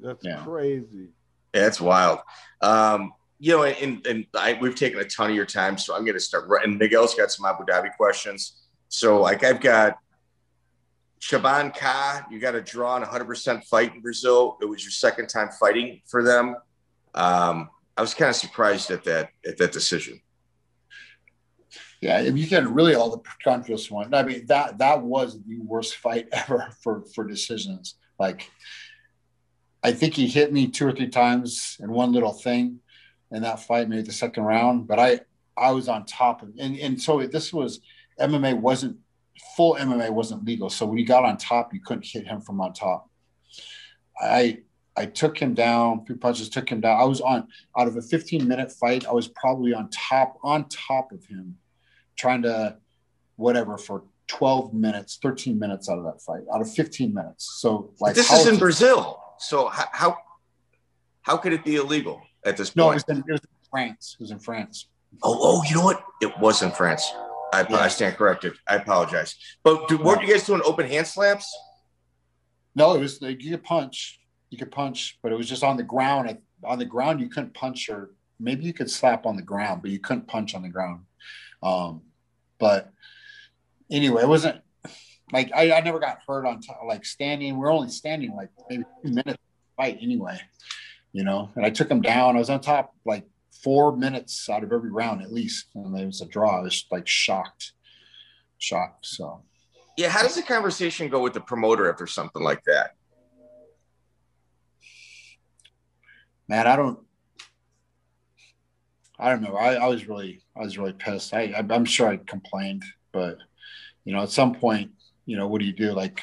[0.00, 0.42] That's yeah.
[0.44, 1.08] crazy.
[1.54, 2.18] Yeah, that's wild.
[2.60, 6.04] Um, you know, and, and I, we've taken a ton of your time, so I'm
[6.04, 6.48] going to start.
[6.62, 8.63] And Miguel's got some Abu Dhabi questions.
[8.94, 9.98] So like I've got
[11.18, 14.56] Shaban Ka, you got a draw and 100% fight in Brazil.
[14.62, 16.54] It was your second time fighting for them.
[17.12, 20.20] Um, I was kind of surprised at that at that decision.
[22.00, 24.14] Yeah, if you get really all the controversial one.
[24.14, 27.96] I mean, that that was the worst fight ever for for decisions.
[28.18, 28.48] Like,
[29.82, 32.78] I think he hit me two or three times in one little thing
[33.32, 34.86] in that fight, maybe the second round.
[34.86, 35.20] But I
[35.56, 37.80] I was on top of, and and so this was
[38.20, 38.98] MMA wasn't
[39.56, 40.70] full MMA wasn't legal.
[40.70, 43.10] So when you got on top, you couldn't hit him from on top.
[44.20, 44.58] I
[44.96, 47.00] I took him down, three punches, took him down.
[47.00, 50.68] I was on out of a 15 minute fight, I was probably on top, on
[50.68, 51.56] top of him,
[52.16, 52.76] trying to
[53.36, 57.58] whatever for 12 minutes, 13 minutes out of that fight, out of 15 minutes.
[57.60, 59.20] So like this is in Brazil.
[59.38, 60.16] So how
[61.22, 62.76] how could it be illegal at this point?
[62.76, 64.16] No, it was, in, it was in France.
[64.18, 64.88] It was in France.
[65.22, 66.04] Oh, oh, you know what?
[66.20, 67.12] It was in France.
[67.54, 67.76] I, yeah.
[67.76, 68.54] I stand corrected.
[68.68, 69.36] I apologize.
[69.62, 71.54] But do, weren't you guys doing open hand slaps?
[72.74, 74.20] No, it was like you could punch,
[74.50, 76.36] you could punch, but it was just on the ground.
[76.64, 78.10] On the ground, you couldn't punch, or
[78.40, 81.02] maybe you could slap on the ground, but you couldn't punch on the ground.
[81.62, 82.02] Um,
[82.58, 82.90] but
[83.90, 84.60] anyway, it wasn't
[85.32, 87.56] like I, I never got hurt on top, like standing.
[87.56, 89.38] We're only standing like maybe two minutes
[89.76, 90.40] fight anyway,
[91.12, 91.50] you know.
[91.54, 92.36] And I took him down.
[92.36, 93.24] I was on top like
[93.64, 96.58] four minutes out of every round at least, and it was a draw.
[96.58, 97.72] I was like shocked,
[98.58, 99.06] shocked.
[99.06, 99.42] So,
[99.96, 102.90] yeah, how does the conversation go with the promoter after something like that?
[106.46, 106.98] Man, I don't,
[109.18, 109.56] I don't know.
[109.56, 111.32] I, I was really, I was really pissed.
[111.32, 113.38] I, I, I'm sure I complained, but
[114.04, 114.90] you know, at some point,
[115.24, 115.92] you know, what do you do?
[115.92, 116.20] Like,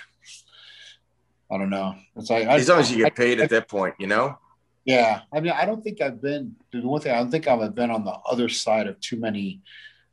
[1.51, 1.95] I don't know.
[2.15, 4.37] It's like as long as you get paid I, at that point, you know.
[4.85, 6.55] Yeah, I mean, I don't think I've been.
[6.71, 9.61] The one thing I don't think I've been on the other side of too many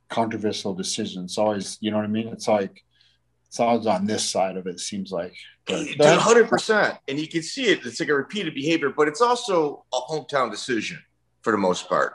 [0.09, 1.31] controversial decisions.
[1.31, 2.27] It's always, you know what I mean?
[2.27, 2.83] It's like
[3.47, 4.75] it's always on this side of it.
[4.75, 5.33] it seems like,
[5.67, 7.83] hundred percent, and you can see it.
[7.83, 10.99] It's like a repeated behavior, but it's also a hometown decision
[11.41, 12.13] for the most part.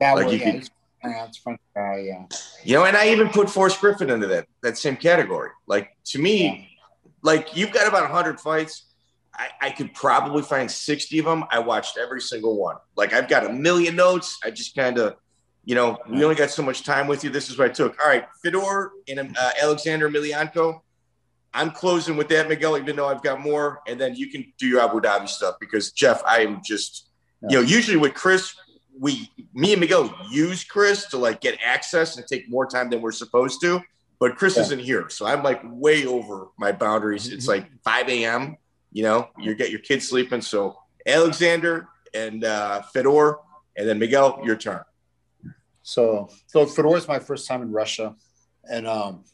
[0.00, 0.68] Yeah, like you yeah, could,
[1.02, 1.56] it's fun.
[1.76, 2.24] Uh, yeah.
[2.62, 5.50] You know, and I even put Forrest Griffin into that that same category.
[5.66, 6.82] Like to me, yeah.
[7.22, 8.85] like you've got about hundred fights
[9.38, 11.44] I, I, could probably find 60 of them.
[11.50, 12.76] I watched every single one.
[12.96, 14.38] Like I've got a million notes.
[14.44, 15.16] I just kind of,
[15.64, 17.30] you know, we only got so much time with you.
[17.30, 18.00] This is what I took.
[18.00, 20.80] All right, Fedor and uh, Alexander Emelianenko.
[21.52, 23.80] I'm closing with that, Miguel, even though I've got more.
[23.86, 27.08] And then you can do your Abu Dhabi stuff because Jeff, I am just,
[27.48, 28.54] you know, usually with Chris,
[28.98, 33.00] we, me and Miguel use Chris to like get access and take more time than
[33.00, 33.80] we're supposed to.
[34.18, 34.62] But Chris yeah.
[34.62, 35.08] isn't here.
[35.08, 37.28] So I'm like way over my boundaries.
[37.28, 38.56] It's like 5 a.m
[38.96, 40.40] you know, you get your kids sleeping.
[40.40, 40.74] So
[41.06, 43.36] Alexander and uh, Fedor,
[43.76, 44.80] and then Miguel, your turn.
[45.82, 48.16] So, so Fedor is my first time in Russia,
[48.64, 49.24] and um,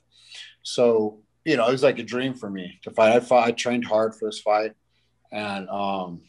[0.65, 3.13] so you know, it was like a dream for me to fight.
[3.13, 4.73] I fought, I trained hard for this fight,
[5.31, 6.23] and um,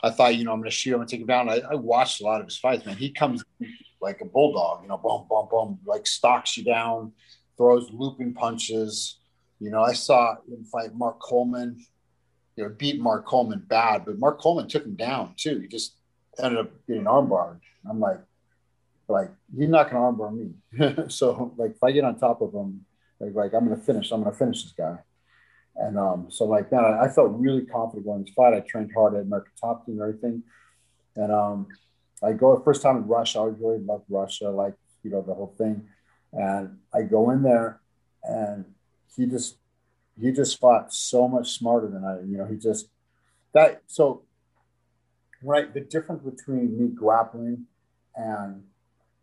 [0.00, 1.48] I thought, you know, I'm going to shoot him and take him down.
[1.48, 2.96] I, I, watched a lot of his fights, man.
[2.96, 3.44] He comes
[4.00, 7.12] like a bulldog, you know, boom, boom, boom, like stalks you down,
[7.56, 9.18] throws looping punches.
[9.58, 11.84] You know, I saw him fight Mark Coleman
[12.56, 15.60] you know, beat Mark Coleman bad, but Mark Coleman took him down too.
[15.60, 15.96] He just
[16.38, 17.60] ended up getting armbarred.
[17.88, 18.20] I'm like,
[19.08, 21.08] like he's not gonna armbar me.
[21.08, 22.84] so like if I get on top of him,
[23.20, 24.98] like, like I'm gonna finish, I'm gonna finish this guy.
[25.76, 28.54] And um, so like man, I, I felt really confident going this fight.
[28.54, 30.42] I trained hard at American Top Team and everything.
[31.16, 31.66] And um,
[32.22, 33.40] I go first time in Russia.
[33.40, 35.88] I really loved Russia, like you know the whole thing.
[36.32, 37.80] And I go in there,
[38.22, 38.64] and
[39.16, 39.56] he just
[40.20, 42.20] he just fought so much smarter than I.
[42.20, 42.88] You know, he just
[43.54, 44.22] that so
[45.42, 45.72] right.
[45.72, 47.66] The difference between me grappling
[48.14, 48.64] and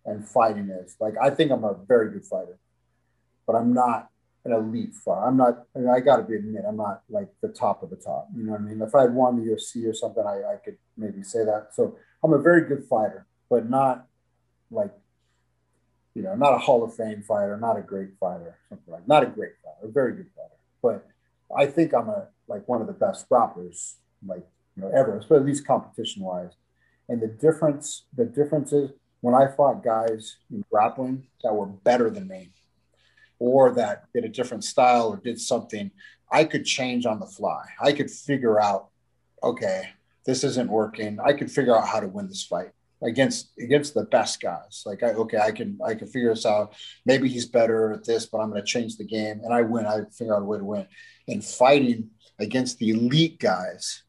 [0.06, 2.58] and fighting is like I think I'm a very good fighter,
[3.46, 4.10] but I'm not
[4.46, 5.26] an elite fighter.
[5.26, 5.66] I'm not.
[5.76, 8.28] I, mean, I got to be admit I'm not like the top of the top.
[8.36, 8.82] You know what I mean?
[8.82, 11.70] If I had won the UFC or something, I, I could maybe say that.
[11.74, 14.08] So I'm a very good fighter, but not
[14.72, 14.92] like
[16.16, 19.22] you know, not a Hall of Fame fighter, not a great fighter, something like not
[19.22, 21.08] a great fighter, a very good fighter but
[21.56, 23.96] I think I'm a like one of the best grapplers,
[24.26, 24.46] like
[24.76, 26.52] you know, ever, at least competition wise.
[27.08, 28.92] And the difference, the difference is
[29.22, 32.52] when I fought guys in grappling that were better than me,
[33.40, 35.92] or that did a different style or did something,
[36.32, 37.64] I could change on the fly.
[37.82, 38.90] I could figure out,
[39.44, 39.90] okay,
[40.26, 41.20] this isn't working.
[41.20, 44.84] I could figure out how to win this fight against against the best guys.
[44.86, 46.76] Like I okay, I can I can figure this out.
[47.06, 49.86] Maybe he's better at this, but I'm going to change the game and I win.
[49.86, 50.88] I figure out a way to win.
[51.28, 52.10] And fighting
[52.40, 54.04] against the elite guys,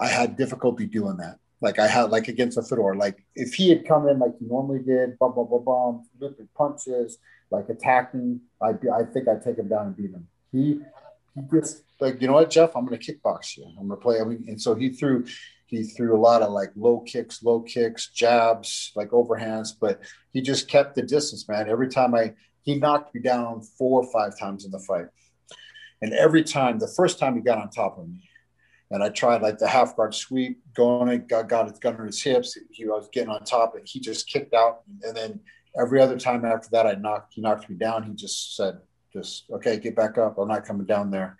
[0.00, 1.38] I had difficulty doing that.
[1.60, 2.94] Like I had like against a Fedor.
[2.94, 6.48] Like if he had come in like he normally did, bum bum bum bum, flipping
[6.56, 7.18] punches,
[7.50, 10.26] like attacking, I I think I'd take him down and beat him.
[10.52, 10.80] He
[11.34, 13.64] he just like you know what, Jeff, I'm going to kickbox you.
[13.64, 14.20] I'm going to play.
[14.20, 15.24] I mean, and so he threw
[15.66, 20.00] he threw a lot of like low kicks, low kicks, jabs, like overhands, but
[20.32, 21.68] he just kept the distance, man.
[21.68, 22.34] Every time I
[22.66, 25.06] he knocked me down four or five times in the fight.
[26.02, 28.28] And every time, the first time he got on top of me,
[28.90, 32.06] and I tried like the half guard sweep, going it, got, got his gun on
[32.06, 32.58] his hips.
[32.70, 34.82] He was getting on top, and he just kicked out.
[35.02, 35.40] And then
[35.80, 38.02] every other time after that, I knocked, he knocked me down.
[38.02, 38.78] He just said,
[39.12, 40.36] just, okay, get back up.
[40.36, 41.36] I'm not coming down there.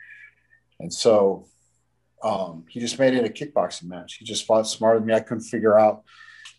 [0.79, 1.47] And so
[2.23, 4.15] um, he just made it a kickboxing match.
[4.15, 5.15] He just fought smarter than me.
[5.15, 6.05] I couldn't figure out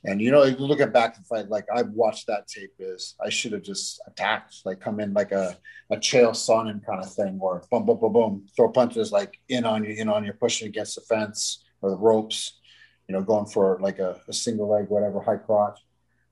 [0.03, 3.15] and you know, you look at back and fight, like I've watched that tape is
[3.23, 5.57] I should have just attacked, like come in like a,
[5.89, 9.65] a Chael Sonnen kind of thing or boom, boom, boom, boom, throw punches like in
[9.65, 12.59] on you, in on you, pushing against the fence or the ropes,
[13.07, 15.79] you know, going for like a, a single leg, whatever, high crotch.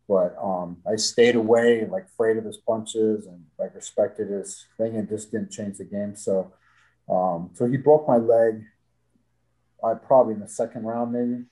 [0.07, 4.95] But um, I stayed away, like afraid of his punches and like respected his thing
[4.95, 6.15] and just didn't change the game.
[6.15, 6.53] So,
[7.09, 8.63] um, so he broke my leg.
[9.83, 11.43] I probably in the second round maybe,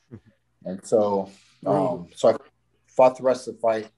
[0.66, 1.30] and so
[1.66, 2.36] um, so I
[2.88, 3.90] fought the rest of the fight,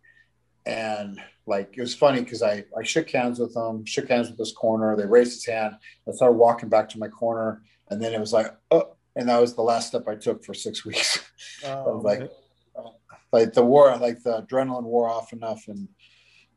[0.66, 4.38] and like it was funny because I I shook hands with him, shook hands with
[4.38, 4.96] this corner.
[4.96, 5.76] They raised his hand.
[6.08, 9.40] I started walking back to my corner, and then it was like, oh, and that
[9.40, 11.20] was the last step I took for six weeks.
[11.66, 12.30] Oh, like,
[12.76, 12.90] uh,
[13.32, 15.88] like the war, like the adrenaline wore off enough, and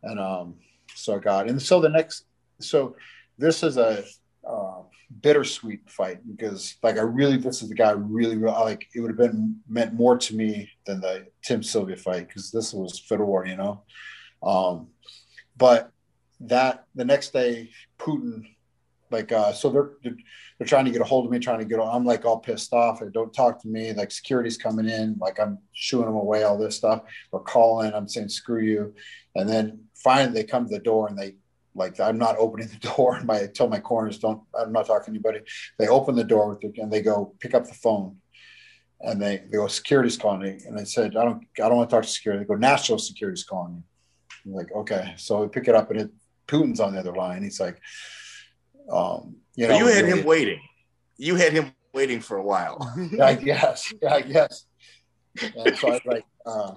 [0.03, 0.57] and um,
[0.95, 2.25] so I got and so the next,
[2.61, 2.97] so
[3.37, 4.05] this is a
[4.49, 4.83] uh,
[5.21, 9.11] bittersweet fight because like I really this is the guy really, really like it would
[9.11, 13.45] have been meant more to me than the Tim Sylvia fight because this was Fedor,
[13.47, 13.83] you know.
[14.43, 14.89] Um,
[15.57, 15.91] but
[16.41, 18.45] that the next day Putin
[19.11, 20.17] like uh so they're, they're
[20.59, 22.73] they're trying to get a hold of me trying to get I'm like all pissed
[22.73, 23.01] off.
[23.01, 23.93] And don't talk to me.
[23.93, 25.17] Like security's coming in.
[25.21, 27.03] Like I'm shooing them away all this stuff.
[27.31, 27.93] We're calling.
[27.95, 28.95] I'm saying screw you.
[29.37, 31.37] And then finally they come to the door and they
[31.79, 33.21] like I'm not opening the door.
[33.25, 34.43] My I tell my corners don't.
[34.59, 35.41] I'm not talking to anybody.
[35.79, 38.17] They open the door with the, and they go pick up the phone,
[39.01, 40.59] and they they go security's calling me.
[40.67, 42.45] And I said I don't I don't want to talk to security.
[42.45, 43.83] They go national security's calling me.
[44.45, 46.11] I'm like okay, so we pick it up and it
[46.49, 47.43] Putin's on the other line.
[47.45, 47.81] He's like,
[48.91, 50.61] um, you know, you had him waiting.
[51.19, 52.79] You had him waiting for a while.
[53.23, 53.93] I guess.
[54.09, 54.65] I guess.
[55.41, 56.73] And so I was like, uh,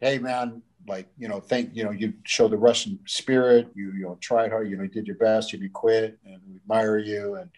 [0.00, 4.02] hey man, like you know thank you know you show the russian spirit you you
[4.02, 6.98] know tried hard you know you did your best you didn't quit and we admire
[6.98, 7.50] you and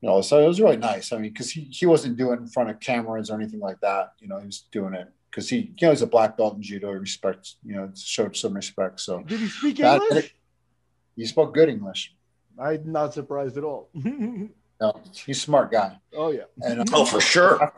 [0.00, 1.12] you know so it was really nice.
[1.12, 3.80] I mean because he, he wasn't doing it in front of cameras or anything like
[3.80, 6.56] that you know he was doing it because he you know he's a black belt
[6.56, 9.22] in judo he respects you know showed some respect so.
[9.22, 10.34] Did he speak that, english?
[11.16, 12.14] he spoke good english.
[12.58, 13.90] I'm not surprised at all.
[14.80, 14.92] No
[15.26, 15.98] he's a smart guy.
[16.14, 16.44] Oh yeah.
[16.60, 17.72] And, uh, oh for sure.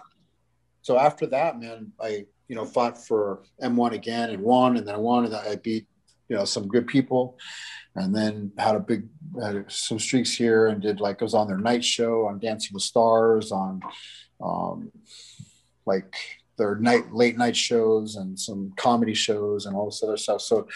[0.82, 4.96] So after that man i you know, fought for M1 again and won, and then
[4.96, 5.86] I won, and I beat,
[6.28, 7.38] you know, some good people,
[7.94, 9.06] and then had a big,
[9.40, 12.82] had some streaks here, and did like was on their night show on Dancing with
[12.82, 13.80] Stars, on,
[14.42, 14.90] um,
[15.86, 16.16] like
[16.58, 20.40] their night late night shows and some comedy shows and all this other stuff.
[20.40, 20.66] So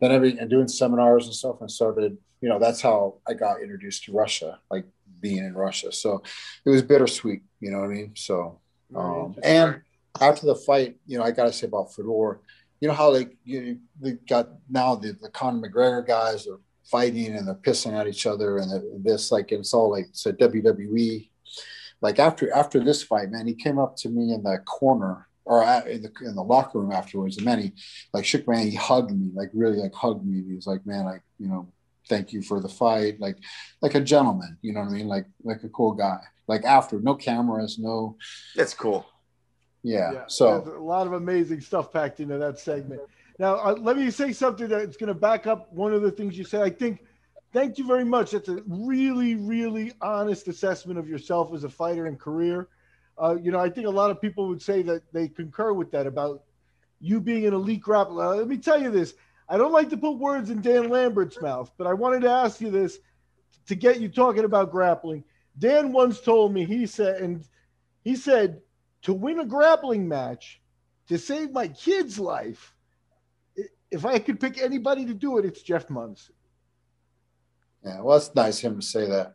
[0.00, 3.60] then every and doing seminars and stuff, and started, you know, that's how I got
[3.60, 4.84] introduced to Russia, like
[5.20, 5.90] being in Russia.
[5.90, 6.22] So
[6.64, 8.12] it was bittersweet, you know what I mean?
[8.14, 8.60] So
[8.94, 9.80] um, and
[10.20, 12.40] after the fight, you know, I got to say about Fedor,
[12.80, 17.34] you know how like you they got now the, the Conor McGregor guys are fighting
[17.34, 21.30] and they're pissing at each other and this like it's all like a WWE.
[22.02, 25.62] Like after after this fight, man, he came up to me in the corner or
[25.88, 27.72] in the in the locker room afterwards, and then he
[28.12, 30.42] like shook my hand, he hugged me, like really like hugged me.
[30.46, 31.72] He was like, man, like you know,
[32.08, 33.38] thank you for the fight, like
[33.80, 36.20] like a gentleman, you know what I mean, like like a cool guy.
[36.46, 38.18] Like after, no cameras, no.
[38.54, 39.06] That's cool.
[39.84, 40.12] Yeah.
[40.12, 40.24] yeah.
[40.26, 43.02] So a lot of amazing stuff packed into that segment.
[43.38, 46.38] Now, uh, let me say something that's going to back up one of the things
[46.38, 46.62] you said.
[46.62, 47.04] I think,
[47.52, 48.30] thank you very much.
[48.30, 52.68] That's a really, really honest assessment of yourself as a fighter and career.
[53.22, 55.90] Uh, you know, I think a lot of people would say that they concur with
[55.92, 56.44] that about
[57.00, 58.38] you being an elite grappler.
[58.38, 59.14] Let me tell you this.
[59.48, 62.60] I don't like to put words in Dan Lambert's mouth, but I wanted to ask
[62.62, 62.98] you this
[63.66, 65.24] to get you talking about grappling.
[65.58, 67.44] Dan once told me, he said, and
[68.02, 68.62] he said,
[69.04, 70.60] to win a grappling match,
[71.08, 72.74] to save my kid's life,
[73.90, 76.34] if I could pick anybody to do it, it's Jeff Monson.
[77.84, 79.34] Yeah, well, it's nice him to say that.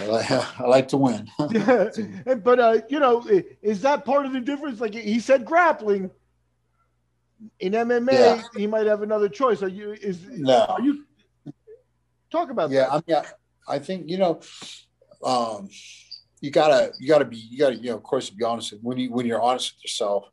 [0.00, 1.28] I like, I like to win.
[1.50, 3.24] yeah, but uh, you know,
[3.62, 4.80] is that part of the difference?
[4.80, 6.10] Like he said, grappling.
[7.60, 8.42] In MMA, yeah.
[8.56, 9.62] he might have another choice.
[9.62, 9.92] Are you?
[9.92, 10.64] Is no?
[10.64, 11.04] Are you
[12.32, 13.04] talk about yeah, that?
[13.06, 13.32] Yeah, I mean,
[13.68, 14.40] I, I think you know.
[15.22, 15.68] Um,
[16.40, 18.98] you gotta you gotta be you gotta you know of course to be honest when
[18.98, 20.24] you when you're honest with yourself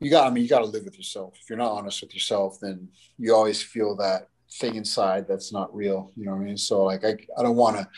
[0.00, 2.58] you got i mean you gotta live with yourself if you're not honest with yourself
[2.60, 4.28] then you always feel that
[4.60, 7.56] thing inside that's not real you know what i mean so like i, I don't
[7.56, 7.88] want to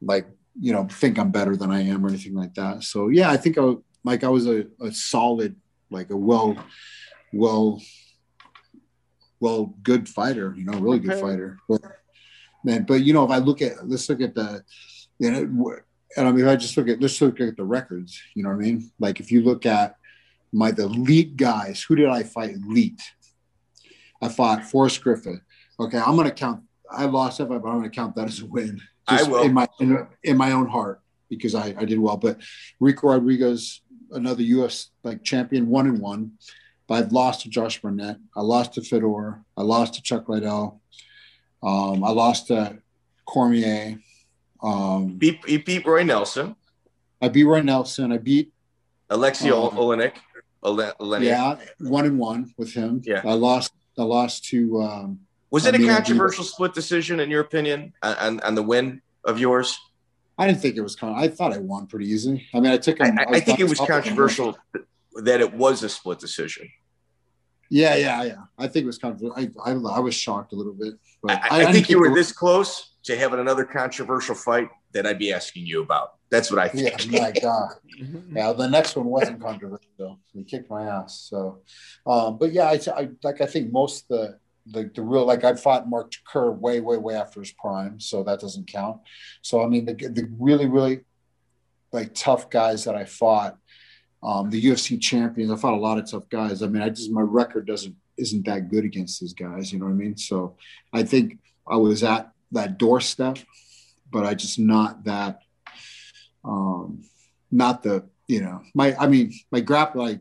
[0.00, 0.26] like
[0.60, 3.36] you know think i'm better than i am or anything like that so yeah i
[3.36, 5.56] think i like I was a, a solid,
[5.90, 6.56] like a well,
[7.32, 7.80] well,
[9.40, 10.54] well, good fighter.
[10.56, 11.58] You know, really good fighter.
[11.68, 11.82] But
[12.64, 14.62] man, but you know, if I look at let's look at the,
[15.18, 15.80] you know,
[16.16, 18.20] and I mean, if I just look at let's look at the records.
[18.34, 18.90] You know what I mean?
[18.98, 19.96] Like if you look at
[20.52, 23.02] my the elite guys, who did I fight elite?
[24.22, 25.40] I fought Forrest Griffin.
[25.78, 26.62] Okay, I'm gonna count.
[26.90, 28.80] I lost that, but I'm gonna count that as a win.
[29.06, 29.42] I will.
[29.42, 32.16] in my in, in my own heart because I, I did well.
[32.16, 32.40] But
[32.80, 34.90] Ricco Rodriguez, another U.S.
[35.04, 36.32] like champion, one and one.
[36.86, 38.16] But I've lost to Josh Barnett.
[38.34, 39.42] I lost to Fedor.
[39.56, 40.80] I lost to Chuck Liddell.
[41.62, 42.78] Um, I lost to
[43.26, 43.98] Cormier.
[44.62, 46.56] Um, Beat, he beat Roy Nelson,
[47.20, 48.12] I beat Roy Nelson.
[48.12, 48.52] I beat
[49.10, 49.70] Alexei Oh.
[49.70, 50.14] Oleinik.
[50.62, 51.24] Ole- Oleinik.
[51.24, 53.00] yeah one and one with him.
[53.04, 53.22] Yeah.
[53.24, 53.72] I lost.
[53.96, 54.82] I lost to.
[54.82, 55.20] Um,
[55.50, 59.02] Was it a I controversial split decision in your opinion on, on, on the win
[59.24, 59.78] of yours?
[60.36, 60.94] I didn't think it was.
[60.94, 62.46] Con- I thought I won pretty easy.
[62.54, 63.18] I mean, I took I, him.
[63.18, 64.56] I, I was think it was controversial
[65.14, 66.68] that it was a split decision.
[67.70, 68.42] Yeah, yeah, yeah.
[68.56, 69.60] I think it was controversial.
[69.64, 70.94] I, I, I was shocked a little bit.
[71.22, 75.18] But I, I, think you were this close to having another controversial fight that I'd
[75.18, 76.10] be asking you about.
[76.30, 77.12] That's what I Yeah, think.
[77.12, 77.70] my God.
[78.30, 80.20] Yeah, the next one wasn't controversial.
[80.32, 81.26] He kicked my ass.
[81.28, 81.62] So,
[82.06, 83.40] um, but yeah, I, I like.
[83.40, 86.96] I think most of the the, the real like I fought Mark Kerr way, way,
[86.96, 89.00] way after his prime, so that doesn't count.
[89.42, 91.00] So I mean, the the really, really
[91.92, 93.56] like tough guys that I fought,
[94.22, 95.50] um, the UFC champions.
[95.50, 96.62] I fought a lot of tough guys.
[96.62, 99.72] I mean, I just my record doesn't isn't that good against these guys.
[99.72, 100.16] You know what I mean?
[100.16, 100.56] So
[100.92, 103.38] I think I was at that doorstep,
[104.10, 105.40] but I just not that
[106.44, 107.02] um
[107.50, 110.20] not the you know my i mean my grap like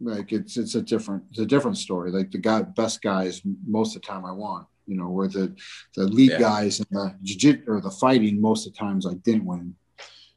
[0.00, 2.10] like it's it's a different it's a different story.
[2.10, 5.54] Like the guy best guys most of the time i won you know where the
[5.94, 6.38] the elite Yeah.
[6.40, 9.74] guys and the jiu or the fighting most of the times i didn't win.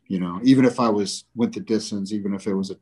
[0.07, 2.77] You know even if i was went the distance even if it was a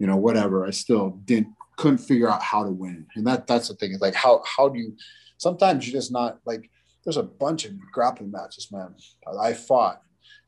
[0.00, 3.06] you know whatever i still didn't couldn't figure out how to win.
[3.16, 4.96] And that that's the thing is like how how do you
[5.38, 6.70] sometimes you're just not like
[7.06, 8.94] there's a bunch of grappling matches man
[9.40, 10.02] i fought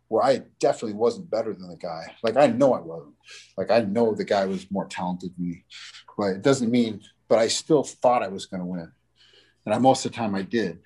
[0.08, 2.14] where I definitely wasn't better than the guy.
[2.22, 3.14] Like I know I wasn't.
[3.56, 5.64] Like I know the guy was more talented than me,
[6.16, 7.02] but it doesn't mean.
[7.28, 8.90] But I still thought I was going to win,
[9.66, 10.78] and I most of the time I did.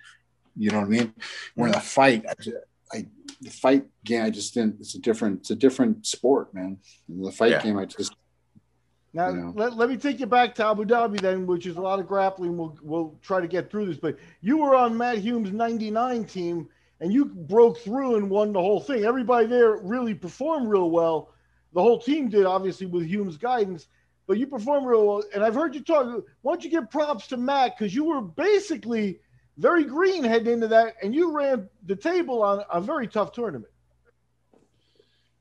[0.57, 1.15] You know what I mean?
[1.55, 2.35] When the fight, I,
[2.93, 3.07] I
[3.41, 4.81] the fight game, I just didn't.
[4.81, 5.41] It's a different.
[5.41, 6.79] It's a different sport, man.
[7.09, 7.63] The fight Yeah.
[7.63, 8.17] game, I just
[9.15, 9.53] Now, You know.
[9.55, 12.07] let, let me take you back to Abu Dhabi then, which is a lot of
[12.07, 12.57] grappling.
[12.57, 13.99] We'll, we'll try to get through this.
[13.99, 16.69] But you were on Matt Hume's 99 team,
[17.01, 19.05] and you broke through and won the whole thing.
[19.05, 21.35] Everybody there really performed real well.
[21.75, 23.87] The whole team did, obviously, with Hume's guidance.
[24.27, 25.25] But you performed real well.
[25.35, 26.25] And I've heard you talk.
[26.41, 27.77] Why don't you give props to Matt?
[27.77, 29.21] Because you were basically
[29.59, 33.73] very green heading into that, and you ran the table on a very tough tournament.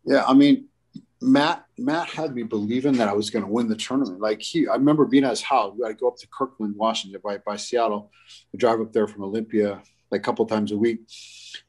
[0.04, 0.68] Yeah, I mean,
[1.22, 4.20] Matt Matt had me believing that I was going to win the tournament.
[4.20, 5.78] Like he, I remember being at his house.
[5.86, 8.12] I go up to Kirkland, Washington, by, by Seattle.
[8.54, 11.00] I drive up there from Olympia like a couple times a week,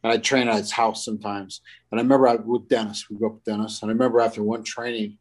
[0.03, 1.61] and I'd train at his house sometimes.
[1.91, 3.09] And I remember I with Dennis.
[3.11, 5.19] We go up with Dennis, and I remember after one training,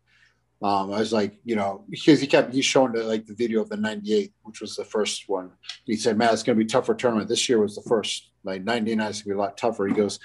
[0.64, 3.62] um, I was like, you know, because he kept he's showing the, like the video
[3.62, 5.52] of the '98, which was the first one.
[5.86, 7.28] He said, "Man, it's going to be tougher tournament.
[7.28, 8.30] This year was the first.
[8.44, 10.20] Like '99 is going to be a lot tougher." He goes.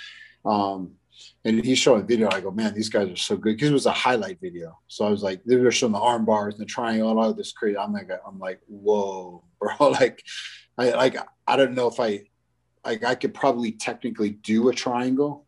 [0.44, 0.92] Um,
[1.44, 2.28] and he's showing video.
[2.30, 4.78] I go, man, these guys are so good because it was a highlight video.
[4.88, 7.32] So I was like, they were showing the arm bars and the triangle and all
[7.32, 7.78] this crazy.
[7.78, 9.70] I'm like, I'm like, whoa, bro.
[9.90, 10.22] Like,
[10.78, 11.16] I like,
[11.46, 12.24] I don't know if I,
[12.84, 15.46] like, I could probably technically do a triangle,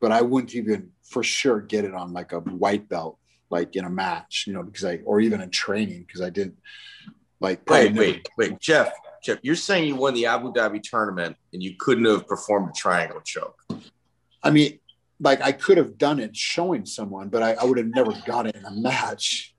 [0.00, 3.18] but I wouldn't even for sure get it on like a white belt,
[3.50, 6.58] like in a match, you know, because I, or even in training because I didn't
[7.40, 7.68] like.
[7.70, 8.92] Wait, never- wait, wait, Jeff.
[9.22, 12.72] Jeff, you're saying you won the Abu Dhabi tournament and you couldn't have performed a
[12.72, 13.56] triangle choke.
[14.42, 14.78] I mean,
[15.20, 18.46] like I could have done it showing someone, but I, I would have never got
[18.46, 19.54] it in a match.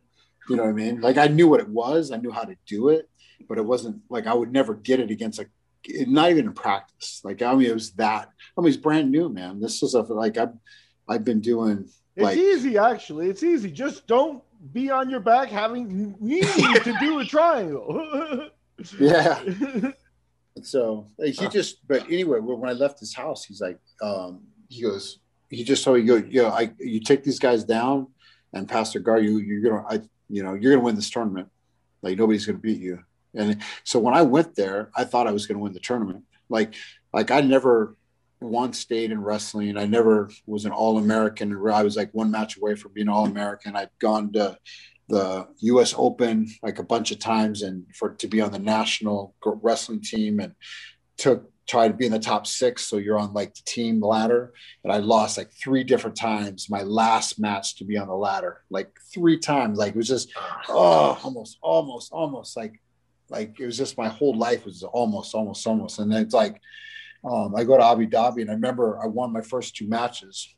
[0.48, 1.02] You know what I mean?
[1.02, 3.10] Like I knew what it was, I knew how to do it,
[3.48, 5.48] but it wasn't like I would never get it against a
[6.08, 7.22] not even in practice.
[7.24, 8.30] Like I mean, it was that.
[8.58, 9.60] I mean, it's brand new, man.
[9.60, 10.54] This is a like I've
[11.08, 13.30] I've been doing It's like easy, actually.
[13.30, 13.72] It's easy.
[13.72, 18.50] Just don't be on your back having needing to do a triangle.
[19.00, 19.44] yeah.
[20.64, 24.42] So like, he just, but anyway, when when I left his house, he's like, um,
[24.68, 25.20] he goes,
[25.50, 28.08] he just told you you know, I, you take these guys down,
[28.54, 31.50] and Pastor Gar, you, you're gonna, I, you know, you're gonna win this tournament.
[32.02, 33.04] Like nobody's gonna beat you.
[33.36, 36.24] And so when I went there, I thought I was gonna win the tournament.
[36.50, 36.74] Like,
[37.14, 37.96] like I never
[38.42, 39.78] once stayed in wrestling.
[39.78, 41.54] I never was an All American.
[41.72, 43.76] I was like one match away from being All American.
[43.76, 44.58] I'd gone to
[45.10, 45.94] the U.S.
[45.98, 50.40] Open like a bunch of times, and for to be on the national wrestling team,
[50.40, 50.54] and
[51.18, 52.88] took try to be in the top six.
[52.88, 54.54] So you're on like the team ladder.
[54.84, 58.62] And I lost like three different times my last match to be on the ladder,
[58.72, 59.78] like three times.
[59.78, 60.32] Like it was just,
[60.68, 62.82] oh, almost, almost, almost like,
[63.30, 66.00] like it was just my whole life was almost, almost, almost.
[66.00, 66.60] And then it's like,
[67.24, 70.56] um, I go to Abu Dhabi and I remember I won my first two matches.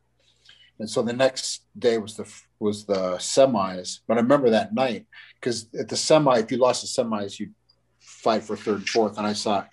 [0.79, 3.99] And so the next day was the was the semis.
[4.07, 7.49] But I remember that night because at the semi, if you lost the semis, you
[7.99, 9.17] fight for third and fourth.
[9.17, 9.69] And I thought,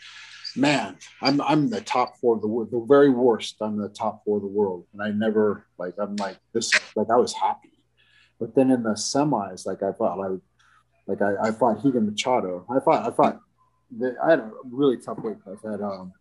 [0.59, 3.57] man, I'm I'm the top four of the world, the very worst.
[3.61, 6.73] I'm the top four of the world, and I never like I'm like this.
[6.97, 7.73] Like I was happy,
[8.39, 10.37] but then in the semis, like I thought I,
[11.07, 12.67] like I, I fought Rigan Machado.
[12.71, 13.41] I fought I fought.
[14.23, 15.57] I had a really tough weight class.
[15.67, 16.13] I had um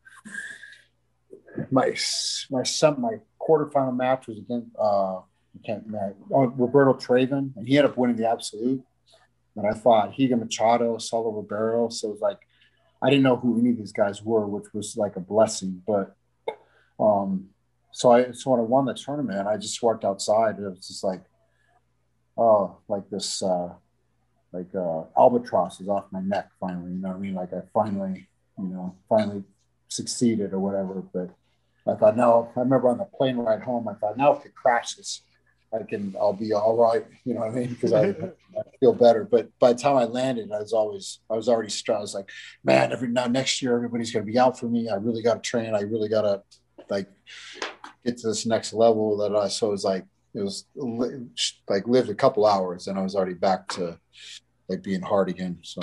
[1.71, 1.95] my
[2.51, 7.77] my son my quarterfinal match was against uh I can't uh, Roberto Traven, and he
[7.77, 8.83] ended up winning the absolute.
[9.55, 12.37] But I fought Rigan Machado, Saulo Ribeiro, so it was like
[13.01, 15.81] I didn't know who any of these guys were, which was like a blessing.
[15.85, 16.15] But
[16.99, 17.49] um,
[17.91, 20.57] so I so when I won the tournament, I just walked outside.
[20.57, 21.23] It was just like,
[22.37, 23.73] oh, like this, uh,
[24.51, 26.91] like uh, albatross is off my neck finally.
[26.91, 27.35] You know what I mean?
[27.35, 29.43] Like I finally, you know, finally
[29.87, 31.03] succeeded or whatever.
[31.13, 31.29] But
[31.87, 32.51] I thought, no.
[32.55, 35.21] I remember on the plane ride home, I thought, now if it crashes,
[35.73, 37.05] I can, I'll be all right.
[37.25, 37.69] You know what I mean?
[37.69, 38.09] Because I,
[38.57, 39.23] I, feel better.
[39.23, 41.97] But by the time I landed, I was always, I was already stressed.
[41.97, 42.29] I was like,
[42.63, 44.89] man, every now next year, everybody's going to be out for me.
[44.89, 45.75] I really got to train.
[45.75, 46.41] I really got to
[46.89, 47.09] like
[48.05, 50.65] get to this next level that I, so it was like, it was
[51.67, 53.99] like lived a couple hours and I was already back to
[54.69, 55.59] like being hard again.
[55.63, 55.81] So.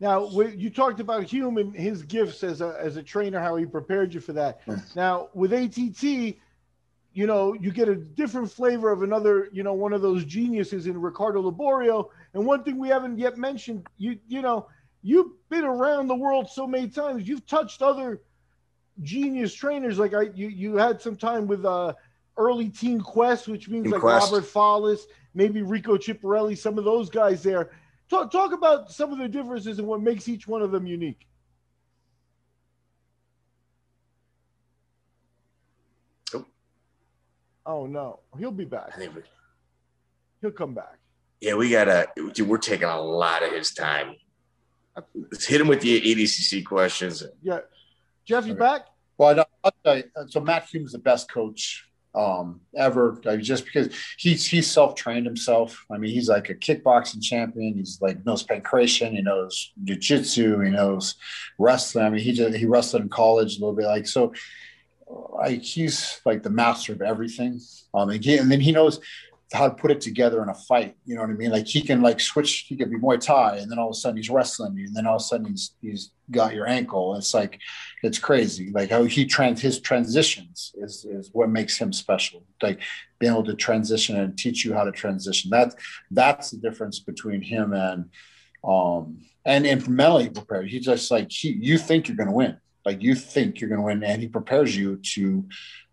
[0.00, 4.14] Now, you talked about Human, his gifts as a as a trainer, how he prepared
[4.14, 4.60] you for that.
[4.94, 6.36] Now, with ATT,
[7.14, 10.88] you know, you get a different flavor of another, you know, one of those geniuses
[10.88, 12.08] in Ricardo Liborio.
[12.34, 14.66] And one thing we haven't yet mentioned, you you know,
[15.02, 17.28] you've been around the world so many times.
[17.28, 18.20] You've touched other
[19.00, 19.96] genius trainers.
[19.96, 21.94] Like I, you you had some time with uh,
[22.36, 24.32] early Team Quest, which means Team like Quest.
[24.32, 25.02] Robert Follis,
[25.34, 27.70] maybe Rico Chiapparelli, some of those guys there.
[28.10, 31.28] Talk talk about some of the differences and what makes each one of them unique.
[37.66, 38.90] Oh no, he'll be back.
[38.94, 39.22] I think we,
[40.40, 40.98] he'll come back.
[41.40, 42.08] Yeah, we gotta.
[42.32, 44.16] Dude, we're taking a lot of his time.
[45.14, 47.22] Let's hit him with the ADCC questions.
[47.42, 47.60] Yeah,
[48.24, 48.86] Jeff, you back?
[49.18, 50.04] Well, I'll tell you.
[50.28, 51.84] So Matt Hume is the best coach
[52.14, 53.20] um, ever.
[53.40, 53.88] just because
[54.18, 55.84] he's he's self trained himself.
[55.90, 57.74] I mean, he's like a kickboxing champion.
[57.74, 59.12] He's like knows pankration.
[59.12, 60.64] He knows jujitsu.
[60.64, 61.16] He knows
[61.58, 62.06] wrestling.
[62.06, 63.86] I mean, he just he wrestled in college a little bit.
[63.86, 64.32] Like so,
[65.08, 67.60] like he's like the master of everything.
[67.92, 69.00] Um, and, he, and then he knows
[69.52, 70.96] how to put it together in a fight.
[71.04, 71.50] You know what I mean?
[71.50, 72.66] Like he can like switch.
[72.68, 74.96] He can be Muay Thai, and then all of a sudden he's wrestling you, and
[74.96, 77.14] then all of a sudden he's he's got your ankle.
[77.16, 77.60] It's like
[78.02, 78.70] it's crazy.
[78.70, 82.44] Like how he trans his transitions is is what makes him special.
[82.62, 82.80] Like
[83.18, 85.50] being able to transition and teach you how to transition.
[85.50, 85.76] That's
[86.10, 88.10] that's the difference between him and
[88.66, 90.68] um and and mentally prepared.
[90.68, 93.80] He's just like he, you think you're going to win like you think you're going
[93.80, 95.46] to win and he prepares you to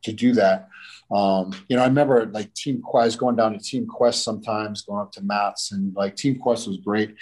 [0.04, 0.68] to do that.
[1.12, 5.02] Um, you know i remember like team quest going down to team quest sometimes going
[5.02, 7.16] up to mats and like team quest was great.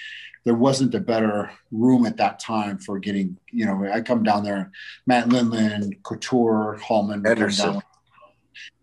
[0.45, 4.43] There wasn't a better room at that time for getting you know i come down
[4.43, 4.71] there
[5.05, 7.81] matt lindland couture hallman Henderson.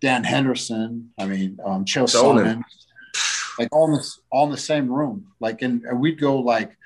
[0.00, 2.62] dan henderson i mean um Chael Sonnen,
[3.58, 5.32] like all in, this, all in the same room.
[5.40, 6.76] Like and, and we'd go like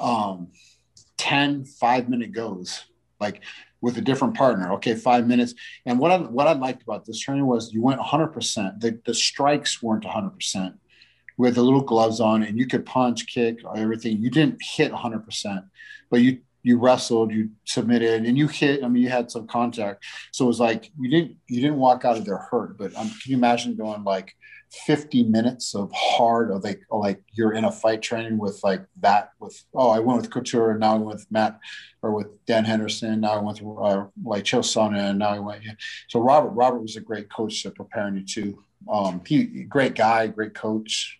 [0.00, 0.48] um
[1.18, 2.84] 10 five minute goes
[3.22, 3.42] like
[3.80, 4.72] with a different partner.
[4.74, 5.54] Okay, five minutes.
[5.86, 8.28] And what I what I liked about this training was you went 100.
[8.28, 10.74] percent The the strikes weren't 100 percent
[11.38, 14.18] with the little gloves on, and you could punch, kick, everything.
[14.18, 15.64] You didn't hit 100 percent,
[16.10, 18.84] but you you wrestled, you submitted, and you hit.
[18.84, 20.04] I mean, you had some contact.
[20.30, 22.78] So it was like you didn't you didn't walk out of there hurt.
[22.78, 24.34] But um, can you imagine going like
[24.72, 29.32] 50 minutes of hard of like like you're in a fight training with like that
[29.38, 31.60] with oh I went with Couture and now I went with Matt
[32.02, 35.62] or with Dan Henderson now I went with uh, like Sonnen and now I went
[35.62, 35.72] yeah.
[36.08, 40.26] so Robert Robert was a great coach to preparing you too um he great guy
[40.28, 41.18] great coach.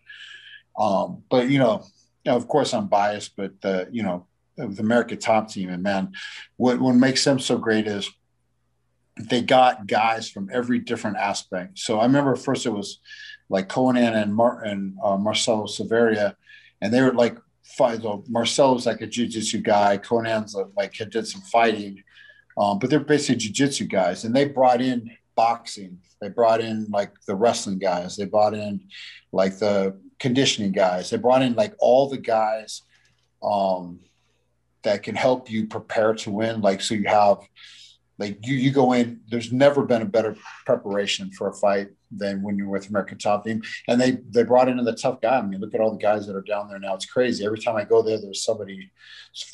[0.78, 1.84] Um but you know
[2.26, 3.52] of course I'm biased but
[3.92, 4.26] you know
[4.56, 6.12] the America top team and man
[6.56, 8.10] what what makes them so great is
[9.16, 11.78] they got guys from every different aspect.
[11.78, 13.00] So I remember first it was
[13.52, 16.34] like Conan and Mar- and uh, Marcelo Silveira,
[16.80, 18.00] and they were like fight.
[18.28, 19.98] Marcelo's like a jiu-jitsu guy.
[19.98, 22.02] Conan's like had did some fighting,
[22.56, 25.98] um, but they're basically jiu-jitsu guys, and they brought in boxing.
[26.22, 28.16] They brought in like the wrestling guys.
[28.16, 28.88] They brought in
[29.32, 31.10] like the conditioning guys.
[31.10, 32.82] They brought in like all the guys
[33.42, 34.00] um,
[34.82, 36.62] that can help you prepare to win.
[36.62, 37.40] Like so, you have
[38.16, 39.20] like you you go in.
[39.28, 43.44] There's never been a better preparation for a fight than when you're with American Top
[43.44, 43.62] Team.
[43.88, 45.38] And they they brought in the tough guy.
[45.38, 46.94] I mean, look at all the guys that are down there now.
[46.94, 47.44] It's crazy.
[47.44, 48.90] Every time I go there, there's somebody,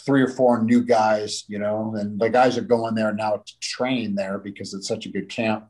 [0.04, 3.60] three or four new guys, you know, and the guys are going there now to
[3.60, 5.68] train there because it's such a good camp.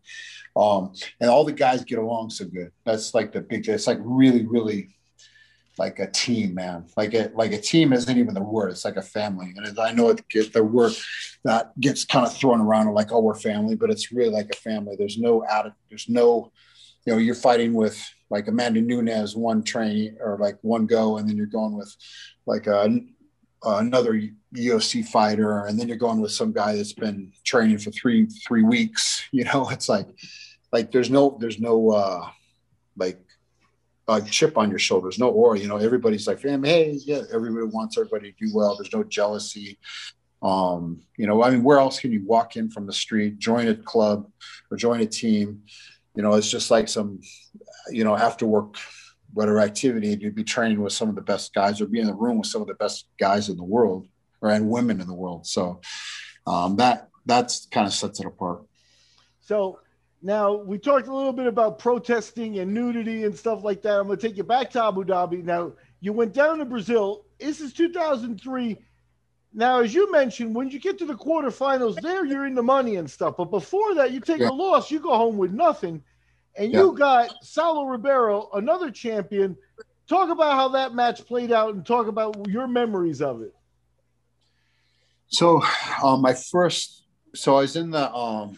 [0.57, 2.73] Um, and all the guys get along so good.
[2.85, 3.69] That's like the big.
[3.69, 4.97] It's like really, really
[5.79, 6.87] like a team, man.
[6.97, 8.71] Like a like a team isn't even the word.
[8.71, 9.53] It's like a family.
[9.57, 10.93] And I know it gets the word
[11.45, 14.57] that gets kind of thrown around like, oh, we're family, but it's really like a
[14.57, 14.97] family.
[14.99, 15.73] There's no out.
[15.89, 16.53] There's no
[17.09, 17.99] you know, you're fighting with
[18.29, 21.91] like Amanda Nunes one train or like one go, and then you're going with
[22.45, 23.01] like a,
[23.65, 24.21] another
[24.55, 28.63] UFC fighter, and then you're going with some guy that's been training for three three
[28.63, 29.25] weeks.
[29.33, 30.07] You know, it's like
[30.71, 32.29] like there's no there's no uh
[32.99, 33.19] like
[34.07, 35.07] a chip on your shoulder.
[35.07, 35.59] There's no aura.
[35.59, 38.77] You know, everybody's like, "Fam, hey, yeah, everybody wants everybody to do well.
[38.77, 39.79] There's no jealousy.
[40.43, 43.67] Um, you know, I mean, where else can you walk in from the street, join
[43.69, 44.31] a club
[44.71, 45.63] or join a team?
[46.19, 47.21] You know, it's just like some,
[47.91, 48.75] you know, after work,
[49.35, 52.15] whatever activity, you'd be training with some of the best guys or be in the
[52.15, 54.09] room with some of the best guys in the world
[54.41, 55.47] or and women in the world.
[55.47, 55.81] So
[56.45, 58.65] um, that that's kind of sets it apart.
[59.43, 59.79] So
[60.21, 64.01] now we talked a little bit about protesting and nudity and stuff like that.
[64.01, 65.45] I'm going to take you back to Abu Dhabi.
[65.45, 67.27] Now you went down to Brazil.
[67.39, 68.77] This is 2003.
[69.55, 72.97] Now, as you mentioned, when you get to the quarterfinals, there you're in the money
[72.97, 73.37] and stuff.
[73.39, 74.51] But before that, you take yeah.
[74.51, 76.03] a loss, you go home with nothing
[76.57, 79.57] and you got Saulo Ribeiro, another champion.
[80.09, 83.55] Talk about how that match played out and talk about your memories of it.
[85.29, 85.63] So,
[86.03, 87.05] um, my first,
[87.35, 88.57] so I was in the, um,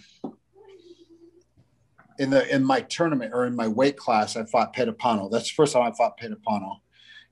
[2.18, 5.30] in the, in my tournament or in my weight class, I fought Pé de Pano.
[5.30, 6.76] That's the first time I fought Pé de Pano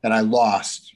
[0.02, 0.94] and I lost.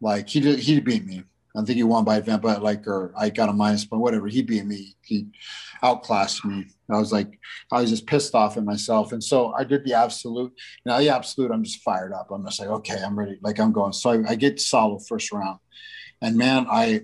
[0.00, 1.24] Like he did, he beat me.
[1.56, 4.26] I think he won by event, but like, or I got a minus point, whatever.
[4.26, 4.96] He beat me.
[5.02, 5.28] He
[5.82, 6.66] outclassed me.
[6.90, 7.38] I was like,
[7.70, 9.12] I was just pissed off at myself.
[9.12, 10.52] And so I did the absolute.
[10.84, 12.28] Now the absolute, I'm just fired up.
[12.32, 13.38] I'm just like, okay, I'm ready.
[13.40, 13.92] Like I'm going.
[13.92, 15.60] So I, I get Saulo first round,
[16.20, 17.02] and man, I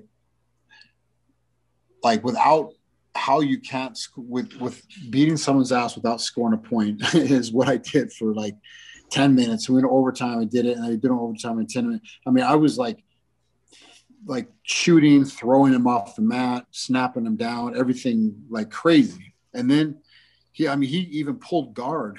[2.03, 2.73] like without
[3.15, 7.77] how you can't with with beating someone's ass without scoring a point is what I
[7.77, 8.57] did for like
[9.11, 9.69] 10 minutes.
[9.69, 10.41] We went overtime.
[10.41, 12.19] I did it, and I did it overtime in 10 minutes.
[12.27, 13.05] I mean, I was like
[14.27, 19.35] like shooting, throwing him off the mat, snapping him down, everything like crazy.
[19.55, 19.99] And then
[20.53, 22.19] he, I mean, he even pulled guard,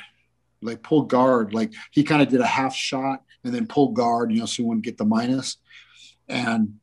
[0.62, 4.32] like pulled guard, like he kind of did a half shot and then pulled guard,
[4.32, 5.58] you know, so he wouldn't get the minus.
[6.28, 6.80] And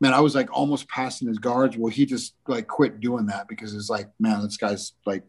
[0.00, 1.76] man, I was like almost passing his guards.
[1.76, 5.24] Well, he just like quit doing that because it's like, man, this guy's like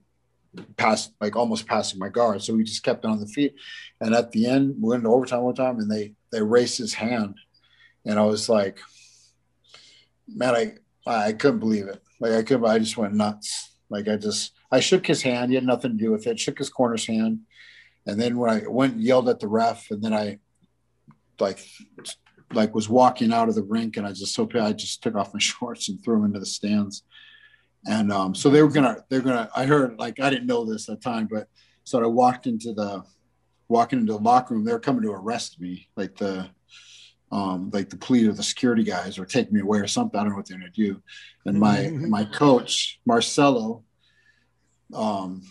[0.77, 2.41] past, like almost passing my guard.
[2.41, 3.55] So he just kept on the feet.
[4.01, 6.93] And at the end, we went into overtime one time and they they raised his
[6.93, 7.35] hand.
[8.05, 8.79] And I was like,
[10.27, 10.73] man, I
[11.07, 12.01] I couldn't believe it.
[12.19, 13.75] Like I could, I just went nuts.
[13.89, 15.51] Like I just, I shook his hand.
[15.51, 16.39] He had nothing to do with it.
[16.39, 17.39] Shook his corner's hand,
[18.05, 20.39] and then when I went yelled at the ref, and then I,
[21.39, 21.65] like,
[22.53, 25.33] like was walking out of the rink, and I just so I just took off
[25.33, 27.03] my shorts and threw them into the stands.
[27.87, 29.49] And um, so they were gonna, they're gonna.
[29.55, 31.47] I heard like I didn't know this at the time, but
[31.83, 33.03] so I walked into the,
[33.69, 34.65] walking into the locker room.
[34.65, 36.49] They were coming to arrest me, like the
[37.31, 40.19] um, like the police or the security guys or take me away or something.
[40.19, 41.01] I don't know what they're going to do.
[41.45, 42.09] And my mm-hmm.
[42.09, 43.83] my coach Marcelo,
[44.93, 45.43] um,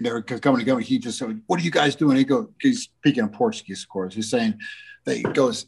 [0.00, 0.76] they were coming to go.
[0.76, 3.88] He just said, "What are you guys doing?" He goes, he's speaking in Portuguese, of
[3.88, 4.14] course.
[4.14, 4.58] He's saying,
[5.04, 5.66] "They goes."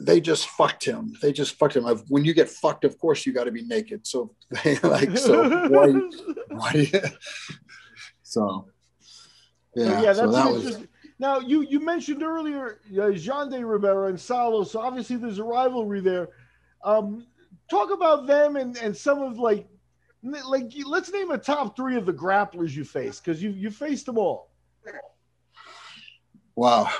[0.00, 1.16] They just fucked him.
[1.20, 1.82] They just fucked him.
[2.06, 4.06] When you get fucked, of course you got to be naked.
[4.06, 4.32] So,
[4.62, 5.88] they like, so why?
[6.48, 6.90] why?
[8.22, 8.68] So,
[9.74, 10.02] yeah.
[10.02, 10.86] yeah, so that was.
[11.18, 16.00] Now, you you mentioned earlier uh, Xande Ribeiro and Saulo, so obviously there's a rivalry
[16.00, 16.28] there.
[16.84, 17.26] Um,
[17.68, 19.66] talk about them and, and some of like
[20.22, 24.06] like let's name a top three of the grapplers you faced because you you faced
[24.06, 24.50] them all.
[26.54, 26.90] Wow.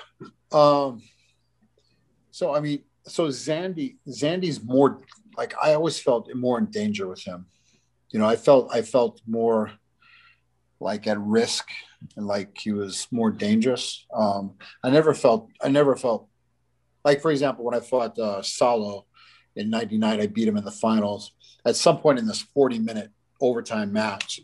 [0.53, 1.03] Um,
[2.31, 5.01] so I mean, so Xande Xande's more
[5.36, 7.47] like I always felt more in danger with him.
[8.11, 9.73] You know, I felt I felt more
[10.81, 11.69] like at risk
[12.16, 14.07] and like he was more dangerous.
[14.15, 16.29] Um, I never felt I never felt
[17.05, 19.05] like for example when I fought uh, Saulo
[19.57, 21.33] in '99, I beat him in the finals.
[21.65, 23.11] At some point in this 40 minute
[23.41, 24.41] overtime match,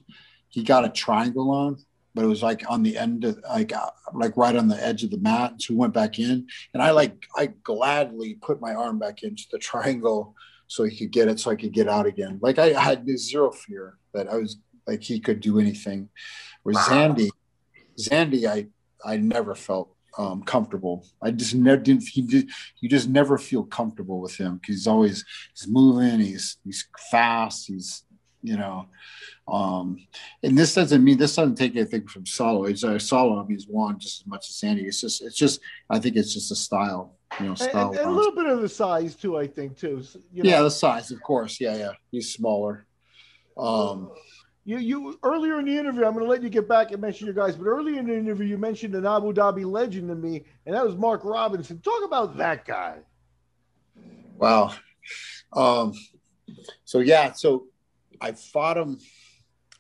[0.49, 1.79] he got a triangle on,
[2.15, 5.05] but it was like on the end of like uh, like right on the edge
[5.05, 5.55] of the mat.
[5.61, 9.45] So we went back in, and I like I gladly put my arm back into
[9.51, 10.35] the triangle
[10.67, 12.39] so he could get it, so I could get out again.
[12.43, 16.09] Like I had zero fear that I was like he could do anything.
[16.63, 17.29] Where Xande,
[17.99, 18.67] Xande, I
[19.05, 21.07] I never felt um, comfortable.
[21.23, 22.05] I just never didn't.
[22.05, 22.51] He did.
[22.81, 26.21] You just never feel comfortable with him because he's always he's moving.
[26.21, 27.67] He's he's fast.
[27.67, 28.05] He's
[28.43, 28.87] you know,
[29.49, 29.97] um,
[30.43, 32.69] and this doesn't mean this doesn't take anything from Saulo.
[32.69, 32.99] He's uh.
[33.17, 34.85] I mean, he's won just as much as Xande.
[34.85, 37.17] It's just it's just I think it's just a style.
[37.41, 37.91] You know, style.
[37.91, 39.39] And, and a little bit of the size too.
[39.39, 40.03] I think too.
[40.33, 40.51] You know?
[40.51, 41.61] Yeah, the size, of course.
[41.61, 41.93] Yeah, yeah.
[42.11, 42.87] He's smaller.
[43.57, 44.11] Um,
[44.65, 47.27] you you earlier in the interview, I'm going to let you get back and mention
[47.27, 50.45] your guys, but earlier in the interview, you mentioned an Abu Dhabi legend to me,
[50.65, 51.81] and that was Mark Robinson.
[51.81, 52.99] Talk about that guy.
[54.37, 54.75] Wow.
[55.53, 55.93] Um,
[56.85, 57.67] so yeah, so
[58.21, 58.99] I fought him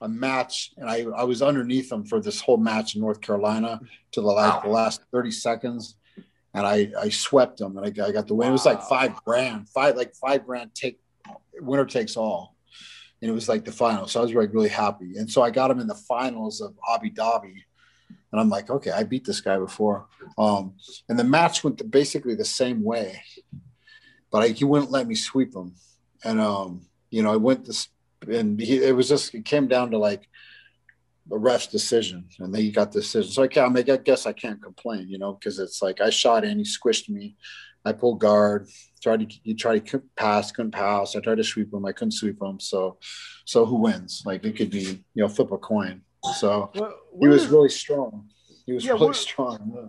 [0.00, 3.80] a match, and I, I was underneath him for this whole match in North Carolina
[4.12, 4.62] to the last, wow.
[4.62, 5.96] the last 30 seconds.
[6.52, 8.46] And I, I swept him and I, I got the win.
[8.46, 8.50] Wow.
[8.50, 11.00] It was like five grand, five, like five grand take
[11.60, 12.53] winner takes all
[13.24, 14.06] and it was like the final.
[14.06, 15.16] So I was like really happy.
[15.16, 17.54] And so I got him in the finals of Abu Dhabi.
[18.30, 20.08] And I'm like, okay, I beat this guy before.
[20.36, 20.74] Um,
[21.08, 23.22] and the match went basically the same way,
[24.30, 25.74] but I, he wouldn't let me sweep him.
[26.22, 27.88] And, um, you know, I went this,
[28.28, 30.28] and he, it was just, it came down to like
[31.32, 32.28] a ref's decision.
[32.40, 33.32] And then he got the decision.
[33.32, 36.02] So I, can't, I, mean, I guess I can't complain, you know, because it's like
[36.02, 37.36] I shot and he squished me.
[37.84, 38.68] I pulled guard,
[39.02, 41.14] tried to you tried to pass, couldn't pass.
[41.14, 42.58] I tried to sweep him, I couldn't sweep him.
[42.58, 42.98] So,
[43.44, 44.22] so who wins?
[44.24, 46.02] Like it could be you know flip a coin.
[46.38, 48.30] So well, he was is, really strong.
[48.64, 49.72] He was yeah, really what, strong.
[49.74, 49.88] Yeah.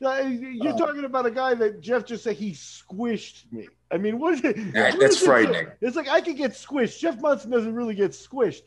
[0.00, 3.68] You're uh, talking about a guy that Jeff just said he squished me.
[3.92, 4.56] I mean, what is it?
[4.74, 5.66] Yeah, what that's frightening.
[5.66, 5.78] It?
[5.80, 6.98] It's like I could get squished.
[6.98, 8.62] Jeff Monson doesn't really get squished.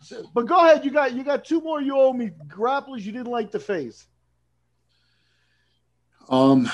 [0.00, 0.84] So, but go ahead.
[0.84, 1.80] You got you got two more.
[1.80, 3.02] You owe me grapplers.
[3.02, 4.06] You didn't like the face.
[6.28, 6.70] Um,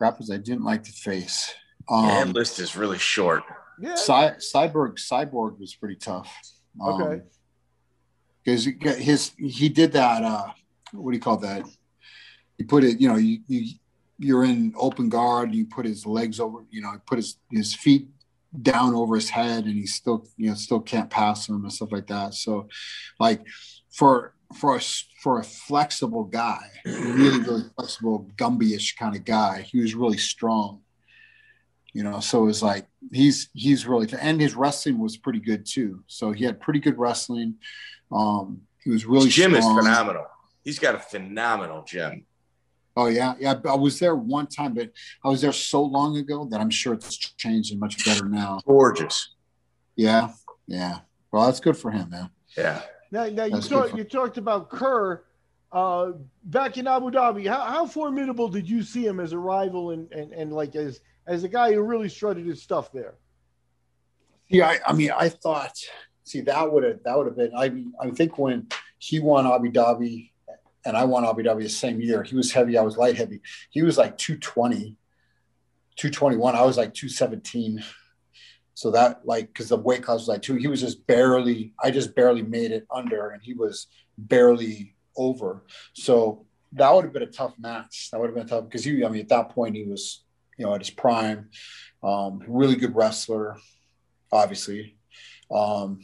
[0.00, 1.52] grapplers I didn't like to face.
[1.88, 3.42] Um, yeah, that list is really short.
[3.80, 3.94] Yeah.
[3.94, 6.32] Cy- Cyborg Cyborg was pretty tough.
[6.80, 7.22] Um, okay.
[8.44, 8.64] Because
[8.98, 10.22] his he did that.
[10.22, 10.48] Uh,
[10.92, 11.64] what do you call that?
[12.56, 13.00] He put it.
[13.00, 13.74] You know, you, you
[14.18, 15.54] you're in open guard.
[15.54, 16.64] You put his legs over.
[16.70, 18.08] You know, put his his feet
[18.62, 21.92] down over his head, and he still you know still can't pass him and stuff
[21.92, 22.34] like that.
[22.34, 22.68] So,
[23.20, 23.46] like
[23.90, 24.80] for for a
[25.22, 29.62] for a flexible guy, really really flexible, Gumby-ish kind of guy.
[29.62, 30.80] He was really strong.
[31.94, 35.66] You know, so it was like he's he's really and his wrestling was pretty good
[35.66, 36.02] too.
[36.06, 37.56] So he had pretty good wrestling.
[38.12, 40.26] Um, he was really gym is phenomenal.
[40.64, 42.24] He's got a phenomenal gym.
[42.96, 43.54] Oh yeah, yeah.
[43.68, 44.90] I was there one time, but
[45.24, 48.60] I was there so long ago that I'm sure it's changed and much better now.
[48.66, 49.34] Gorgeous.
[49.96, 50.30] Yeah,
[50.66, 51.00] yeah.
[51.30, 52.30] Well, that's good for him, man.
[52.56, 52.82] Yeah.
[53.10, 55.22] Now, now you, talk, you talked about Kerr
[55.72, 56.12] uh,
[56.44, 57.46] back in Abu Dhabi.
[57.46, 61.00] How, how formidable did you see him as a rival and, and, and like as
[61.26, 63.14] as a guy who really strutted his stuff there?
[64.48, 65.78] Yeah, I, I mean, I thought,
[66.24, 67.52] see, that would have that would have been.
[67.54, 68.68] I I think when
[68.98, 70.30] he won Abu Dhabi
[70.84, 72.78] and I won Abu Dhabi the same year, he was heavy.
[72.78, 73.40] I was light heavy.
[73.70, 74.96] He was like 220,
[75.96, 76.56] 221.
[76.56, 77.84] I was like 217.
[78.78, 81.74] So that like because the weight class was like two, he was just barely.
[81.82, 85.64] I just barely made it under, and he was barely over.
[85.94, 88.10] So that would have been a tough match.
[88.12, 89.04] That would have been tough because he.
[89.04, 90.22] I mean, at that point, he was
[90.56, 91.48] you know at his prime.
[92.04, 93.56] Um, really good wrestler,
[94.30, 94.96] obviously.
[95.50, 95.98] Um,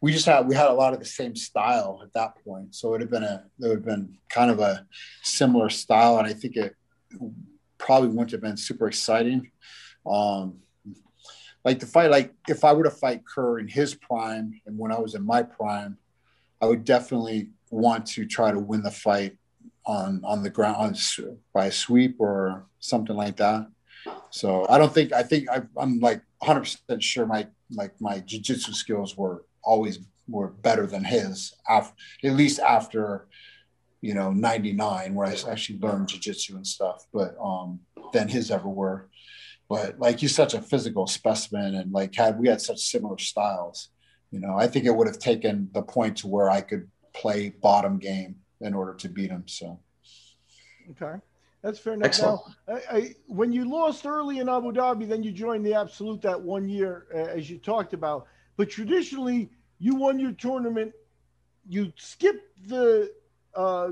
[0.00, 2.88] we just had we had a lot of the same style at that point, so
[2.88, 4.86] it would have been a it would have been kind of a
[5.22, 6.74] similar style, and I think it
[7.76, 9.50] probably wouldn't have been super exciting.
[10.06, 10.60] Um,
[11.68, 14.90] like the fight, like if I were to fight Kerr in his prime and when
[14.90, 15.98] I was in my prime,
[16.62, 19.36] I would definitely want to try to win the fight
[19.84, 20.94] on on the ground on,
[21.52, 23.66] by a sweep or something like that.
[24.30, 28.20] So I don't think I think I, am like 100 percent sure my like my
[28.20, 33.26] jiu-jitsu skills were always were better than his after at least after
[34.00, 37.80] you know 99 where I actually learned jiu-jitsu and stuff but um
[38.14, 39.08] than his ever were
[39.68, 43.90] but like he's such a physical specimen and like had we had such similar styles
[44.30, 47.50] you know i think it would have taken the point to where i could play
[47.50, 49.78] bottom game in order to beat him so
[50.90, 51.14] okay
[51.62, 52.40] that's fair enough Excellent.
[52.66, 56.22] now I, I, when you lost early in abu dhabi then you joined the absolute
[56.22, 58.26] that one year uh, as you talked about
[58.56, 60.92] but traditionally you won your tournament
[61.68, 63.12] you skipped the
[63.54, 63.90] uh,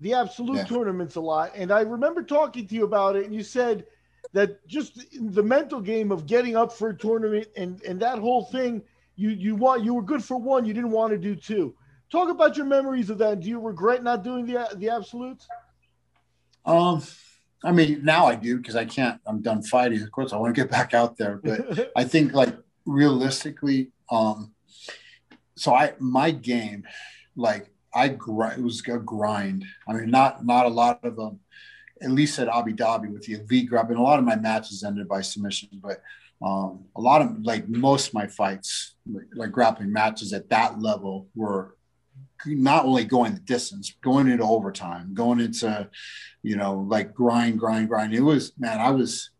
[0.00, 0.64] the absolute yeah.
[0.64, 3.86] tournaments a lot and i remember talking to you about it and you said
[4.32, 8.44] that just the mental game of getting up for a tournament and and that whole
[8.44, 8.82] thing
[9.16, 11.74] you you want you were good for one you didn't want to do two.
[12.10, 13.40] Talk about your memories of that.
[13.40, 15.48] Do you regret not doing the the absolutes?
[16.64, 17.02] Um
[17.62, 20.02] i mean now i do because i can't i'm done fighting.
[20.02, 24.52] Of course i want to get back out there but i think like realistically um
[25.60, 26.84] so I my game,
[27.36, 29.66] like I grind, it was a grind.
[29.86, 31.40] I mean, not not a lot of them,
[32.02, 33.90] at least at Abu Dhabi with the elite grab.
[33.90, 36.02] And a lot of my matches ended by submission, but
[36.42, 40.80] um, a lot of like most of my fights, like, like grappling matches at that
[40.80, 41.76] level, were
[42.46, 45.88] not only going the distance, going into overtime, going into,
[46.42, 48.14] you know, like grind, grind, grind.
[48.14, 49.30] It was man, I was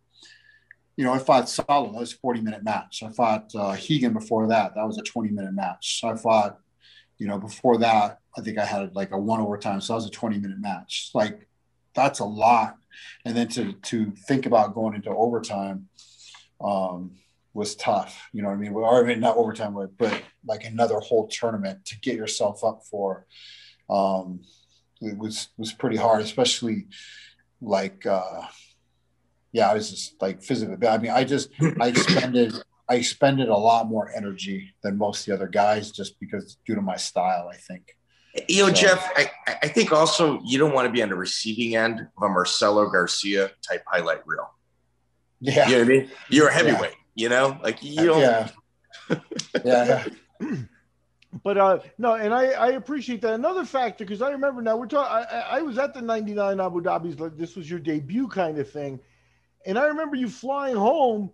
[1.01, 1.93] you know, I fought Saulo.
[1.93, 3.03] That was a 40 minute match.
[3.03, 4.75] I fought uh, Rigan before that.
[4.75, 6.03] That was a 20 minute match.
[6.05, 6.59] I fought,
[7.17, 9.81] you know, before that, I think I had like a one overtime.
[9.81, 11.11] So that was a 20 minute match.
[11.15, 11.49] Like
[11.95, 12.77] that's a lot.
[13.25, 15.89] And then to, to think about going into overtime
[16.61, 17.13] um,
[17.55, 18.29] was tough.
[18.33, 18.73] You know what I mean?
[18.73, 22.83] Or I mean, not overtime, but, but like another whole tournament to get yourself up
[22.91, 23.27] for.
[23.89, 24.41] Um,
[25.01, 26.89] it was, was pretty hard, especially
[27.61, 28.43] like, uh,
[29.53, 30.87] yeah, I was just like physically.
[30.87, 31.51] I mean, I just
[31.81, 32.55] I expended
[32.89, 36.75] I expended a lot more energy than most of the other guys just because due
[36.75, 37.97] to my style, I think.
[38.49, 39.31] You know, so, Jeff, I,
[39.63, 42.89] I think also you don't want to be on the receiving end of a Marcelo
[42.89, 44.49] Garcia type highlight reel.
[45.41, 45.67] Yeah.
[45.69, 46.11] You know what I mean?
[46.29, 47.23] You're a heavyweight, yeah.
[47.23, 47.59] you know?
[47.63, 48.51] Like you don't Yeah.
[49.65, 50.05] yeah.
[51.45, 54.87] but uh no and i i appreciate that another factor because i remember now we're
[54.87, 58.59] talking I, I was at the 99 abu dhabi's like this was your debut kind
[58.59, 58.99] of thing
[59.67, 61.31] and I remember you flying home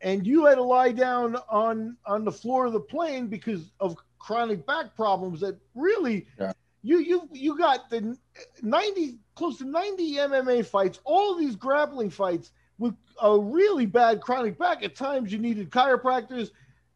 [0.00, 3.96] and you had to lie down on on the floor of the plane because of
[4.18, 6.52] chronic back problems that really yeah.
[6.82, 8.16] you you you got the
[8.62, 14.58] 90 close to 90 MMA fights all these grappling fights with a really bad chronic
[14.58, 16.50] back at times you needed chiropractors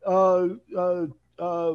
[0.07, 1.07] uh, uh,
[1.39, 1.75] uh,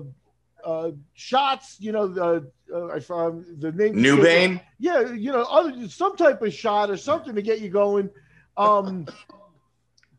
[0.66, 3.96] uh, shots, you know, the uh, I found the name.
[3.96, 4.60] Nubain.
[4.80, 8.10] Yeah, you know, other some type of shot or something to get you going.
[8.58, 9.08] Um,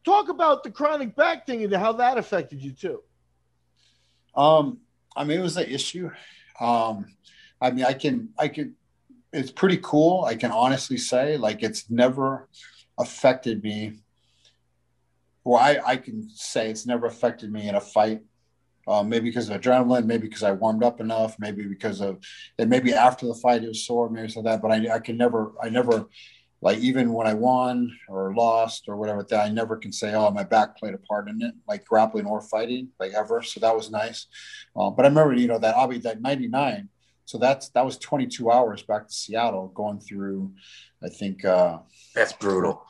[0.05, 3.03] talk about the chronic back thing and how that affected you too.
[4.35, 4.79] Um,
[5.19, 6.11] I mean, it was an issue.
[6.61, 7.07] Um,
[7.61, 8.77] I mean, I can, I can,
[9.33, 10.25] it's pretty cool.
[10.25, 12.49] I can honestly say, like, it's never
[12.97, 13.99] affected me.
[15.45, 18.23] Well, I, I can say it's never affected me in a fight.
[18.87, 22.21] Uh, maybe because of adrenaline, maybe because I warmed up enough, maybe because of,
[22.59, 24.63] and maybe after the fight it was sore, maybe so that.
[24.63, 26.07] But I, I can never, I never
[26.61, 30.31] like even when I won or lost or whatever, that I never can say, oh,
[30.31, 33.43] my back played a part in it, like grappling or fighting, like ever.
[33.43, 34.27] So that was nice.
[34.77, 36.89] Uh, but I remember, you know, that Abu that 99.
[37.27, 40.53] So that's that was 22 hours back to Seattle going through,
[41.05, 41.45] I think.
[41.45, 41.79] uh
[42.15, 42.85] That's brutal.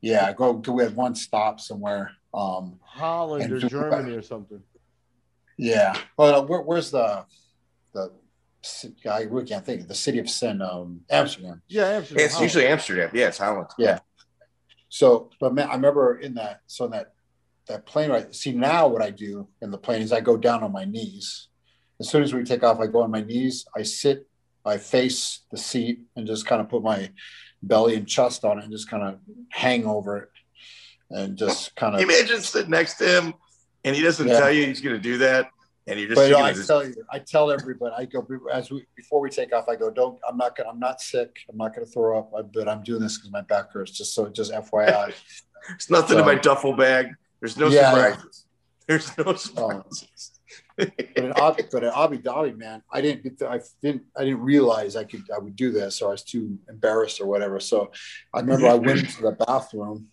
[0.00, 2.12] Yeah, go, go we had one stop somewhere.
[2.32, 4.62] Um Holland or Germany or something.
[5.56, 5.96] Yeah.
[6.16, 7.24] Well, where, where's the
[7.94, 8.12] the
[9.10, 9.86] I really can't think.
[9.88, 11.62] The city of sin, um, Amsterdam.
[11.68, 12.24] Yeah, Amsterdam.
[12.24, 13.10] It's usually Amsterdam.
[13.12, 13.68] Yeah, it's Holland.
[13.78, 14.00] Yeah.
[14.88, 16.60] So, but man, I remember in that.
[16.66, 17.12] So in that
[17.68, 18.34] that plane right.
[18.34, 21.48] See now, what I do in the plane is I go down on my knees.
[22.00, 23.66] As soon as we take off, I go on my knees.
[23.76, 24.26] I sit.
[24.64, 27.10] I face the seat and just kind of put my
[27.62, 29.18] belly and chest on it and just kind of
[29.50, 30.30] hang over it
[31.10, 33.34] and just kind of imagine sitting next to him
[33.84, 34.38] and he doesn't yeah.
[34.38, 35.48] tell you he's going to do that
[35.86, 36.16] and you just.
[36.16, 39.68] But I tell you, I tell everybody, I go as we before we take off.
[39.68, 40.18] I go, don't.
[40.28, 40.70] I'm not gonna.
[40.70, 41.40] I'm not sick.
[41.50, 42.32] I'm not gonna throw up.
[42.52, 43.92] but I'm doing this because my back hurts.
[43.92, 45.12] Just so, just FYI.
[45.68, 47.14] There's nothing so, in my duffel bag.
[47.40, 48.46] There's no yeah, surprises.
[48.86, 50.02] There's no surprises.
[50.02, 50.08] Um,
[50.76, 53.42] but, in Abu, but in Abu Dhabi, man, I didn't.
[53.42, 54.04] I didn't.
[54.16, 55.22] I didn't realize I could.
[55.34, 57.60] I would do this, or I was too embarrassed, or whatever.
[57.60, 57.92] So,
[58.32, 60.08] I remember I went into the bathroom,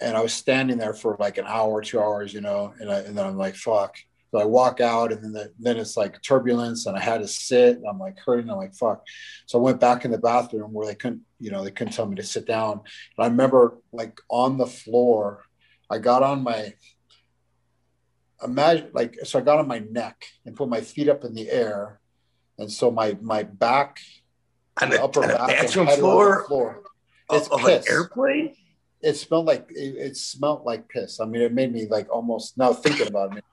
[0.00, 2.98] and I was standing there for like an hour, two hours, you know, and, I,
[3.00, 3.96] and then I'm like, "Fuck."
[4.30, 7.28] So I walk out and then the, then it's like turbulence and I had to
[7.28, 7.80] sit.
[7.88, 8.48] I'm like hurting.
[8.48, 9.04] I'm like, fuck.
[9.46, 12.06] So I went back in the bathroom where they couldn't, you know, they couldn't tell
[12.06, 12.72] me to sit down.
[13.18, 15.42] And I remember like on the floor,
[15.90, 16.74] I got on my,
[18.42, 21.50] imagine like, so I got on my neck and put my feet up in the
[21.50, 21.98] air.
[22.56, 23.98] And so my, my back,
[24.80, 26.82] on the, upper on back bathroom floor, floor
[27.32, 28.54] it's of, of an airplane.
[29.02, 31.20] It smelled like it, it, smelled like piss.
[31.20, 33.44] I mean, it made me like almost now thinking about it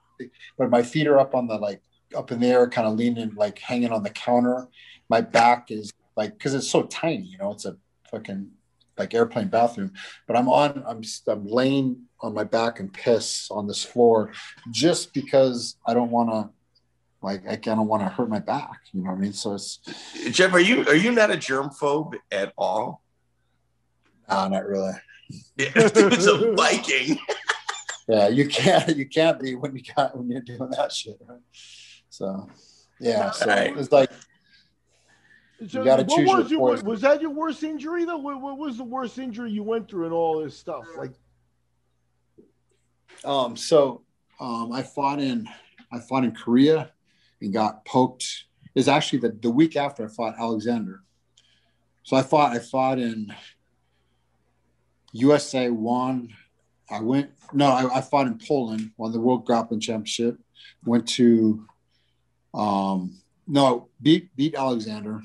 [0.56, 1.82] but my feet are up on the like
[2.16, 4.68] up in the air, kind of leaning, like hanging on the counter.
[5.08, 7.76] My back is like because it's so tiny, you know, it's a
[8.10, 8.50] fucking
[8.98, 9.92] like airplane bathroom.
[10.26, 14.32] But I'm on, I'm I'm laying on my back and piss on this floor
[14.70, 16.50] just because I don't want to
[17.22, 18.80] like I don't want to hurt my back.
[18.92, 19.32] You know what I mean?
[19.32, 19.78] So it's
[20.30, 23.02] Jeff, are you are you not a germ phobe at all?
[24.28, 24.92] No, not really.
[25.58, 27.18] Yeah, it's a Viking.
[28.08, 31.40] yeah, you can't you can't be when you got when you're doing that shit, right?
[32.08, 32.48] So
[33.00, 33.76] yeah, so right.
[33.76, 34.10] it's like
[35.66, 38.18] so you got to choose was your, your Was that your worst injury though?
[38.18, 40.84] What, what, was the worst injury you went through and all this stuff?
[40.96, 41.12] Like,
[43.24, 44.02] um, so
[44.38, 45.48] um, I fought in
[45.92, 46.92] I fought in Korea
[47.40, 48.44] and got poked.
[48.74, 51.02] Is actually the, the week after I fought Alexander.
[52.04, 53.34] So I fought I fought in
[55.12, 56.32] USA won.
[56.90, 60.38] I went no, I, I fought in Poland, won the World Grappling Championship.
[60.84, 61.66] Went to
[62.54, 65.22] um no, beat beat Alexander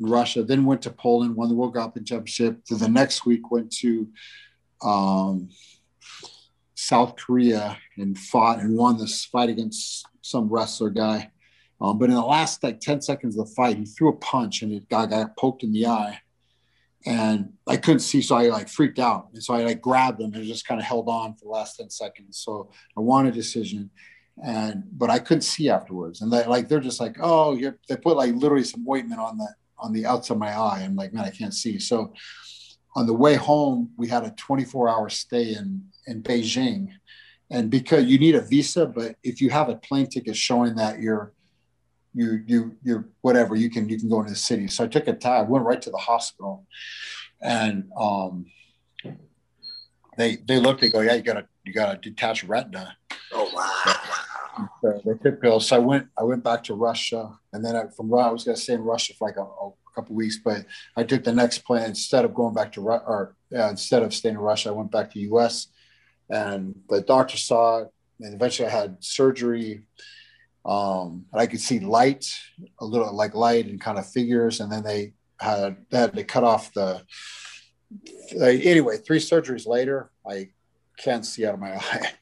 [0.00, 2.64] in Russia, then went to Poland, won the World Grappling Championship.
[2.66, 4.08] Then the next week went to
[4.82, 5.50] um
[6.74, 11.30] South Korea and fought and won this fight against some wrestler guy.
[11.80, 14.62] Um, but in the last like 10 seconds of the fight, he threw a punch
[14.62, 16.20] and it got, got poked in the eye.
[17.06, 19.28] And I couldn't see, so I like freaked out.
[19.32, 21.76] And so I like grabbed him and just kind of held on for the last
[21.76, 22.38] 10 seconds.
[22.38, 23.90] So I won a decision.
[24.44, 26.20] And but I couldn't see afterwards.
[26.20, 29.36] And they like they're just like, oh, you're they put like literally some ointment on
[29.36, 29.48] the
[29.78, 30.82] on the outside of my eye.
[30.82, 31.78] I'm like, man, I can't see.
[31.78, 32.12] So
[32.96, 36.88] on the way home, we had a 24 hour stay in, in Beijing.
[37.50, 41.00] And because you need a visa, but if you have a plane ticket showing that
[41.00, 41.32] you're,
[42.14, 44.68] you, you, you're whatever, you can, you can go into the city.
[44.68, 46.66] So I took a tag, went right to the hospital
[47.40, 48.46] and, um,
[50.18, 52.96] they, they looked, they go, yeah, you gotta, you gotta detach retina.
[53.32, 53.94] Oh, wow.
[54.82, 55.68] So they took pills.
[55.68, 58.56] So I went, I went back to Russia and then I, from I was going
[58.56, 60.64] to stay in Russia for like a, a couple weeks, but
[60.96, 64.36] I took the next plan instead of going back to or uh, instead of staying
[64.36, 65.68] in Russia, I went back to U.S.
[66.28, 67.88] and the doctor saw it,
[68.20, 69.82] and eventually I had surgery.
[70.64, 72.26] Um, and I could see light,
[72.80, 76.24] a little like light and kind of figures, and then they had they had to
[76.24, 77.02] cut off the.
[78.38, 80.50] anyway, three surgeries later, I
[80.98, 82.12] can't see out of my eye,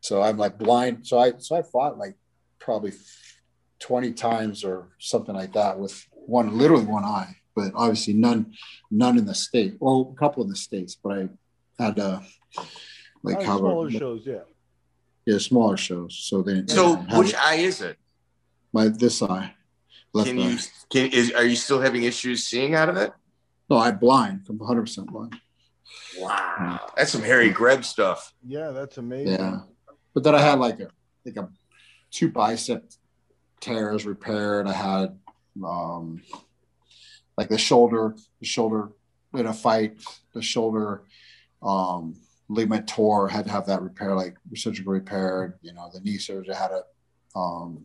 [0.00, 1.06] so I'm like blind.
[1.06, 2.16] So I so I fought like
[2.58, 2.92] probably
[3.80, 8.54] 20 times or something like that with one literally one eye, but obviously none
[8.90, 9.76] none in the state.
[9.78, 11.28] Well, a couple in the states, but I
[11.78, 12.20] had uh
[13.22, 14.40] like cover smaller shows, yeah.
[15.26, 16.16] Yeah smaller shows.
[16.18, 16.68] So then.
[16.68, 17.98] So, have which eye is it?
[18.74, 19.54] my this eye
[20.12, 20.48] left Can eye.
[20.48, 20.58] you
[20.90, 23.12] can is are you still having issues seeing out of it?
[23.70, 24.40] No, I'm blind.
[24.48, 25.36] I'm 100 percent blind.
[26.18, 28.34] Wow, that's some Harry Greb stuff.
[28.46, 29.38] Yeah, that's amazing.
[29.38, 29.60] Yeah,
[30.12, 30.88] but then I had like a
[31.24, 31.48] like a
[32.10, 32.84] two bicep
[33.60, 34.66] tears repaired.
[34.66, 35.18] I had
[35.64, 36.22] um
[37.38, 38.90] like the shoulder, the shoulder
[39.34, 39.98] in a fight,
[40.34, 41.02] the shoulder
[41.62, 42.16] um
[42.48, 45.58] ligament tore, had to have that repair, like surgical repair.
[45.62, 46.82] You know, the knee surgery had a
[47.38, 47.84] um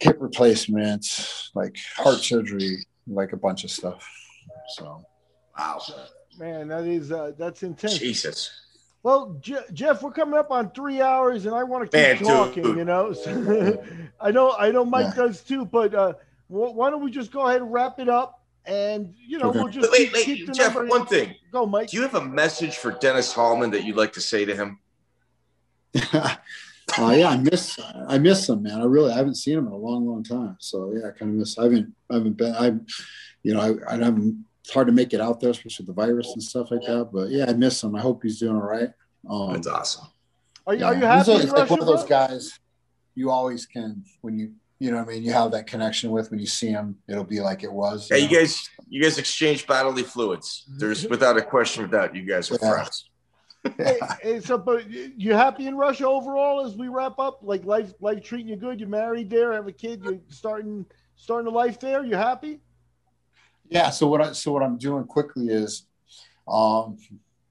[0.00, 1.06] hip replacement,
[1.54, 4.08] like heart surgery, like a bunch of stuff.
[4.76, 5.04] So
[5.58, 5.80] Wow,
[6.38, 7.98] Man, that is uh, that's intense.
[7.98, 8.50] Jesus.
[9.02, 12.26] Well, Je- Jeff, we're coming up on three hours, and I want to Man, keep
[12.26, 12.62] talking.
[12.64, 12.76] dude.
[12.76, 13.82] You know, So,
[14.20, 15.22] I know, I know, Mike Yeah.
[15.22, 15.64] does too.
[15.64, 16.12] But uh,
[16.48, 18.42] wh- why don't we just go ahead and wrap it up?
[18.66, 19.58] And you know, Okay.
[19.60, 20.74] we'll just Wait, keep, wait, keep Jeff.
[20.74, 21.34] number- One thing.
[21.52, 21.90] Go, Mike.
[21.90, 24.78] Do you have a message for Dennis Hallman that you'd like to say to him?
[26.12, 26.34] uh,
[26.98, 27.78] yeah, I miss
[28.08, 28.80] I miss him, man.
[28.80, 30.56] I really I haven't seen him in a long, long time.
[30.60, 31.58] So yeah, I kind of miss.
[31.58, 32.54] I haven't I haven't been.
[32.54, 32.72] I,
[33.42, 34.44] you know, I, I haven't.
[34.62, 37.10] It's hard to make it out there, especially with the virus and stuff like that.
[37.12, 37.94] But yeah, I miss him.
[37.94, 38.90] I hope he's doing all right.
[39.30, 40.06] Um, That's awesome.
[40.66, 40.86] Are you, yeah.
[40.86, 41.30] are you He's happy?
[41.32, 42.58] a- He's like one of those guys
[43.14, 46.30] you always can when you you know what I mean you have that connection with
[46.30, 46.96] when you see him.
[47.08, 48.08] It'll be like it was.
[48.10, 50.64] Yeah, you guys, you guys exchange bodily fluids.
[50.68, 52.70] There's without a question of doubt, you guys are Yeah.
[52.72, 53.10] friends.
[53.78, 56.64] Hey, hey, so, but you you happy in Russia overall?
[56.64, 58.78] As we wrap up, like life, life treating you good.
[58.78, 60.04] You married there, have a kid.
[60.04, 60.86] You're starting,
[61.16, 62.04] starting a life there.
[62.04, 62.60] You happy?
[63.68, 63.90] Yeah.
[63.90, 65.84] So what I so what I'm doing quickly is,
[66.46, 66.96] um,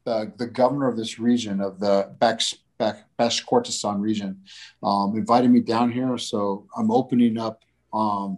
[0.06, 4.42] the the governor of this region of the Bash Bash Bashkortostan region,
[4.84, 6.18] um, invited me down here.
[6.18, 7.64] So I'm opening up.
[7.94, 8.38] Um,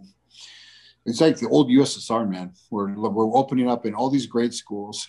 [1.06, 2.52] it's like the old USSR, man.
[2.70, 5.08] We're we're opening up in all these great schools.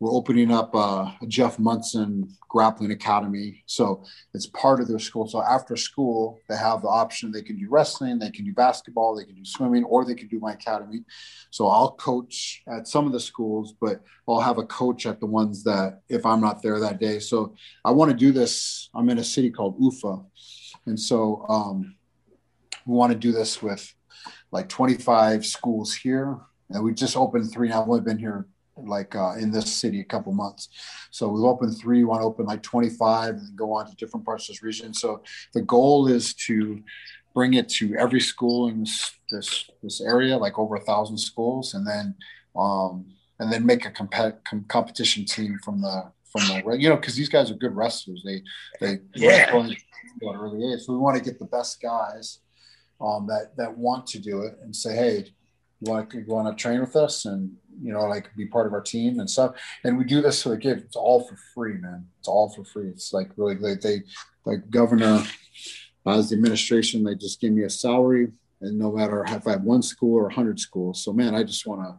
[0.00, 3.62] We're opening up uh, a Jeff Monson grappling academy.
[3.66, 4.04] So
[4.34, 5.28] it's part of their school.
[5.28, 7.30] So after school, they have the option.
[7.30, 10.28] They can do wrestling, they can do basketball, they can do swimming, or they can
[10.28, 11.04] do my academy.
[11.50, 15.26] So I'll coach at some of the schools, but I'll have a coach at the
[15.26, 17.18] ones that if I'm not there that day.
[17.18, 17.54] So
[17.84, 18.90] I want to do this.
[18.94, 20.22] I'm in a city called Ufa.
[20.86, 21.94] And so um,
[22.86, 23.94] we want to do this with
[24.50, 26.38] like 25 schools here.
[26.70, 27.70] And we just opened three.
[27.70, 28.46] I've only been here
[28.76, 30.68] like uh, in this city a couple months.
[31.10, 34.26] So we've opened three, want to open like 25 and then go on to different
[34.26, 34.94] parts of this region.
[34.94, 35.22] So
[35.52, 36.82] the goal is to
[37.34, 41.74] bring it to every school in this this, this area, like over a thousand schools,
[41.74, 42.14] and then
[42.56, 43.06] um,
[43.40, 47.14] and then make a compet- com- competition team from the from the you know because
[47.16, 48.22] these guys are good wrestlers.
[48.24, 48.42] They
[48.80, 49.46] they Yeah.
[50.28, 50.80] at early age.
[50.82, 52.38] So we want to get the best guys
[53.00, 55.34] um, that that want to do it and say, hey,
[55.84, 57.52] you want to you want to train with us and
[57.82, 59.54] you know like be part of our team and stuff.
[59.84, 62.06] And we do this for the kids It's all for free, man.
[62.18, 62.88] It's all for free.
[62.88, 64.02] It's like really they, they
[64.44, 65.24] like governor
[66.06, 68.28] as the administration, they just gave me a salary,
[68.60, 71.02] and no matter if I have one school or a hundred schools.
[71.02, 71.98] So man, I just want to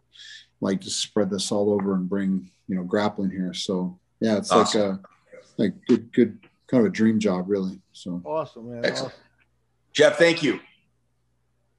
[0.61, 3.53] like just spread this all over and bring you know grappling here.
[3.53, 4.81] So yeah, it's awesome.
[4.81, 4.99] like a
[5.57, 7.81] like good good kind of a dream job, really.
[7.93, 8.85] So awesome, man.
[8.85, 9.13] Excellent.
[9.13, 9.23] Awesome.
[9.93, 10.59] Jeff, thank you.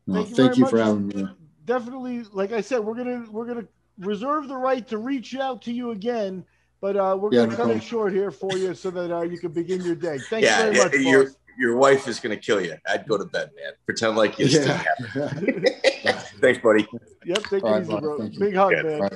[0.06, 1.28] No, thank you, thank you for having me.
[1.66, 3.66] Definitely, like I said, we're gonna we're gonna
[3.98, 6.44] reserve the right to reach out to you again,
[6.80, 9.22] but uh, we're gonna yeah, cut no it short here for you so that uh,
[9.22, 10.18] you can begin your day.
[10.30, 10.94] Thank yeah, you very much.
[10.94, 12.76] Your, your wife is gonna kill you.
[12.88, 13.72] I'd go to bed, man.
[13.84, 14.82] Pretend like you yeah.
[15.02, 16.24] still have.
[16.40, 16.86] Thanks, buddy.
[17.24, 18.28] Yep, take it easy, bro.
[18.38, 19.08] Big hug, man.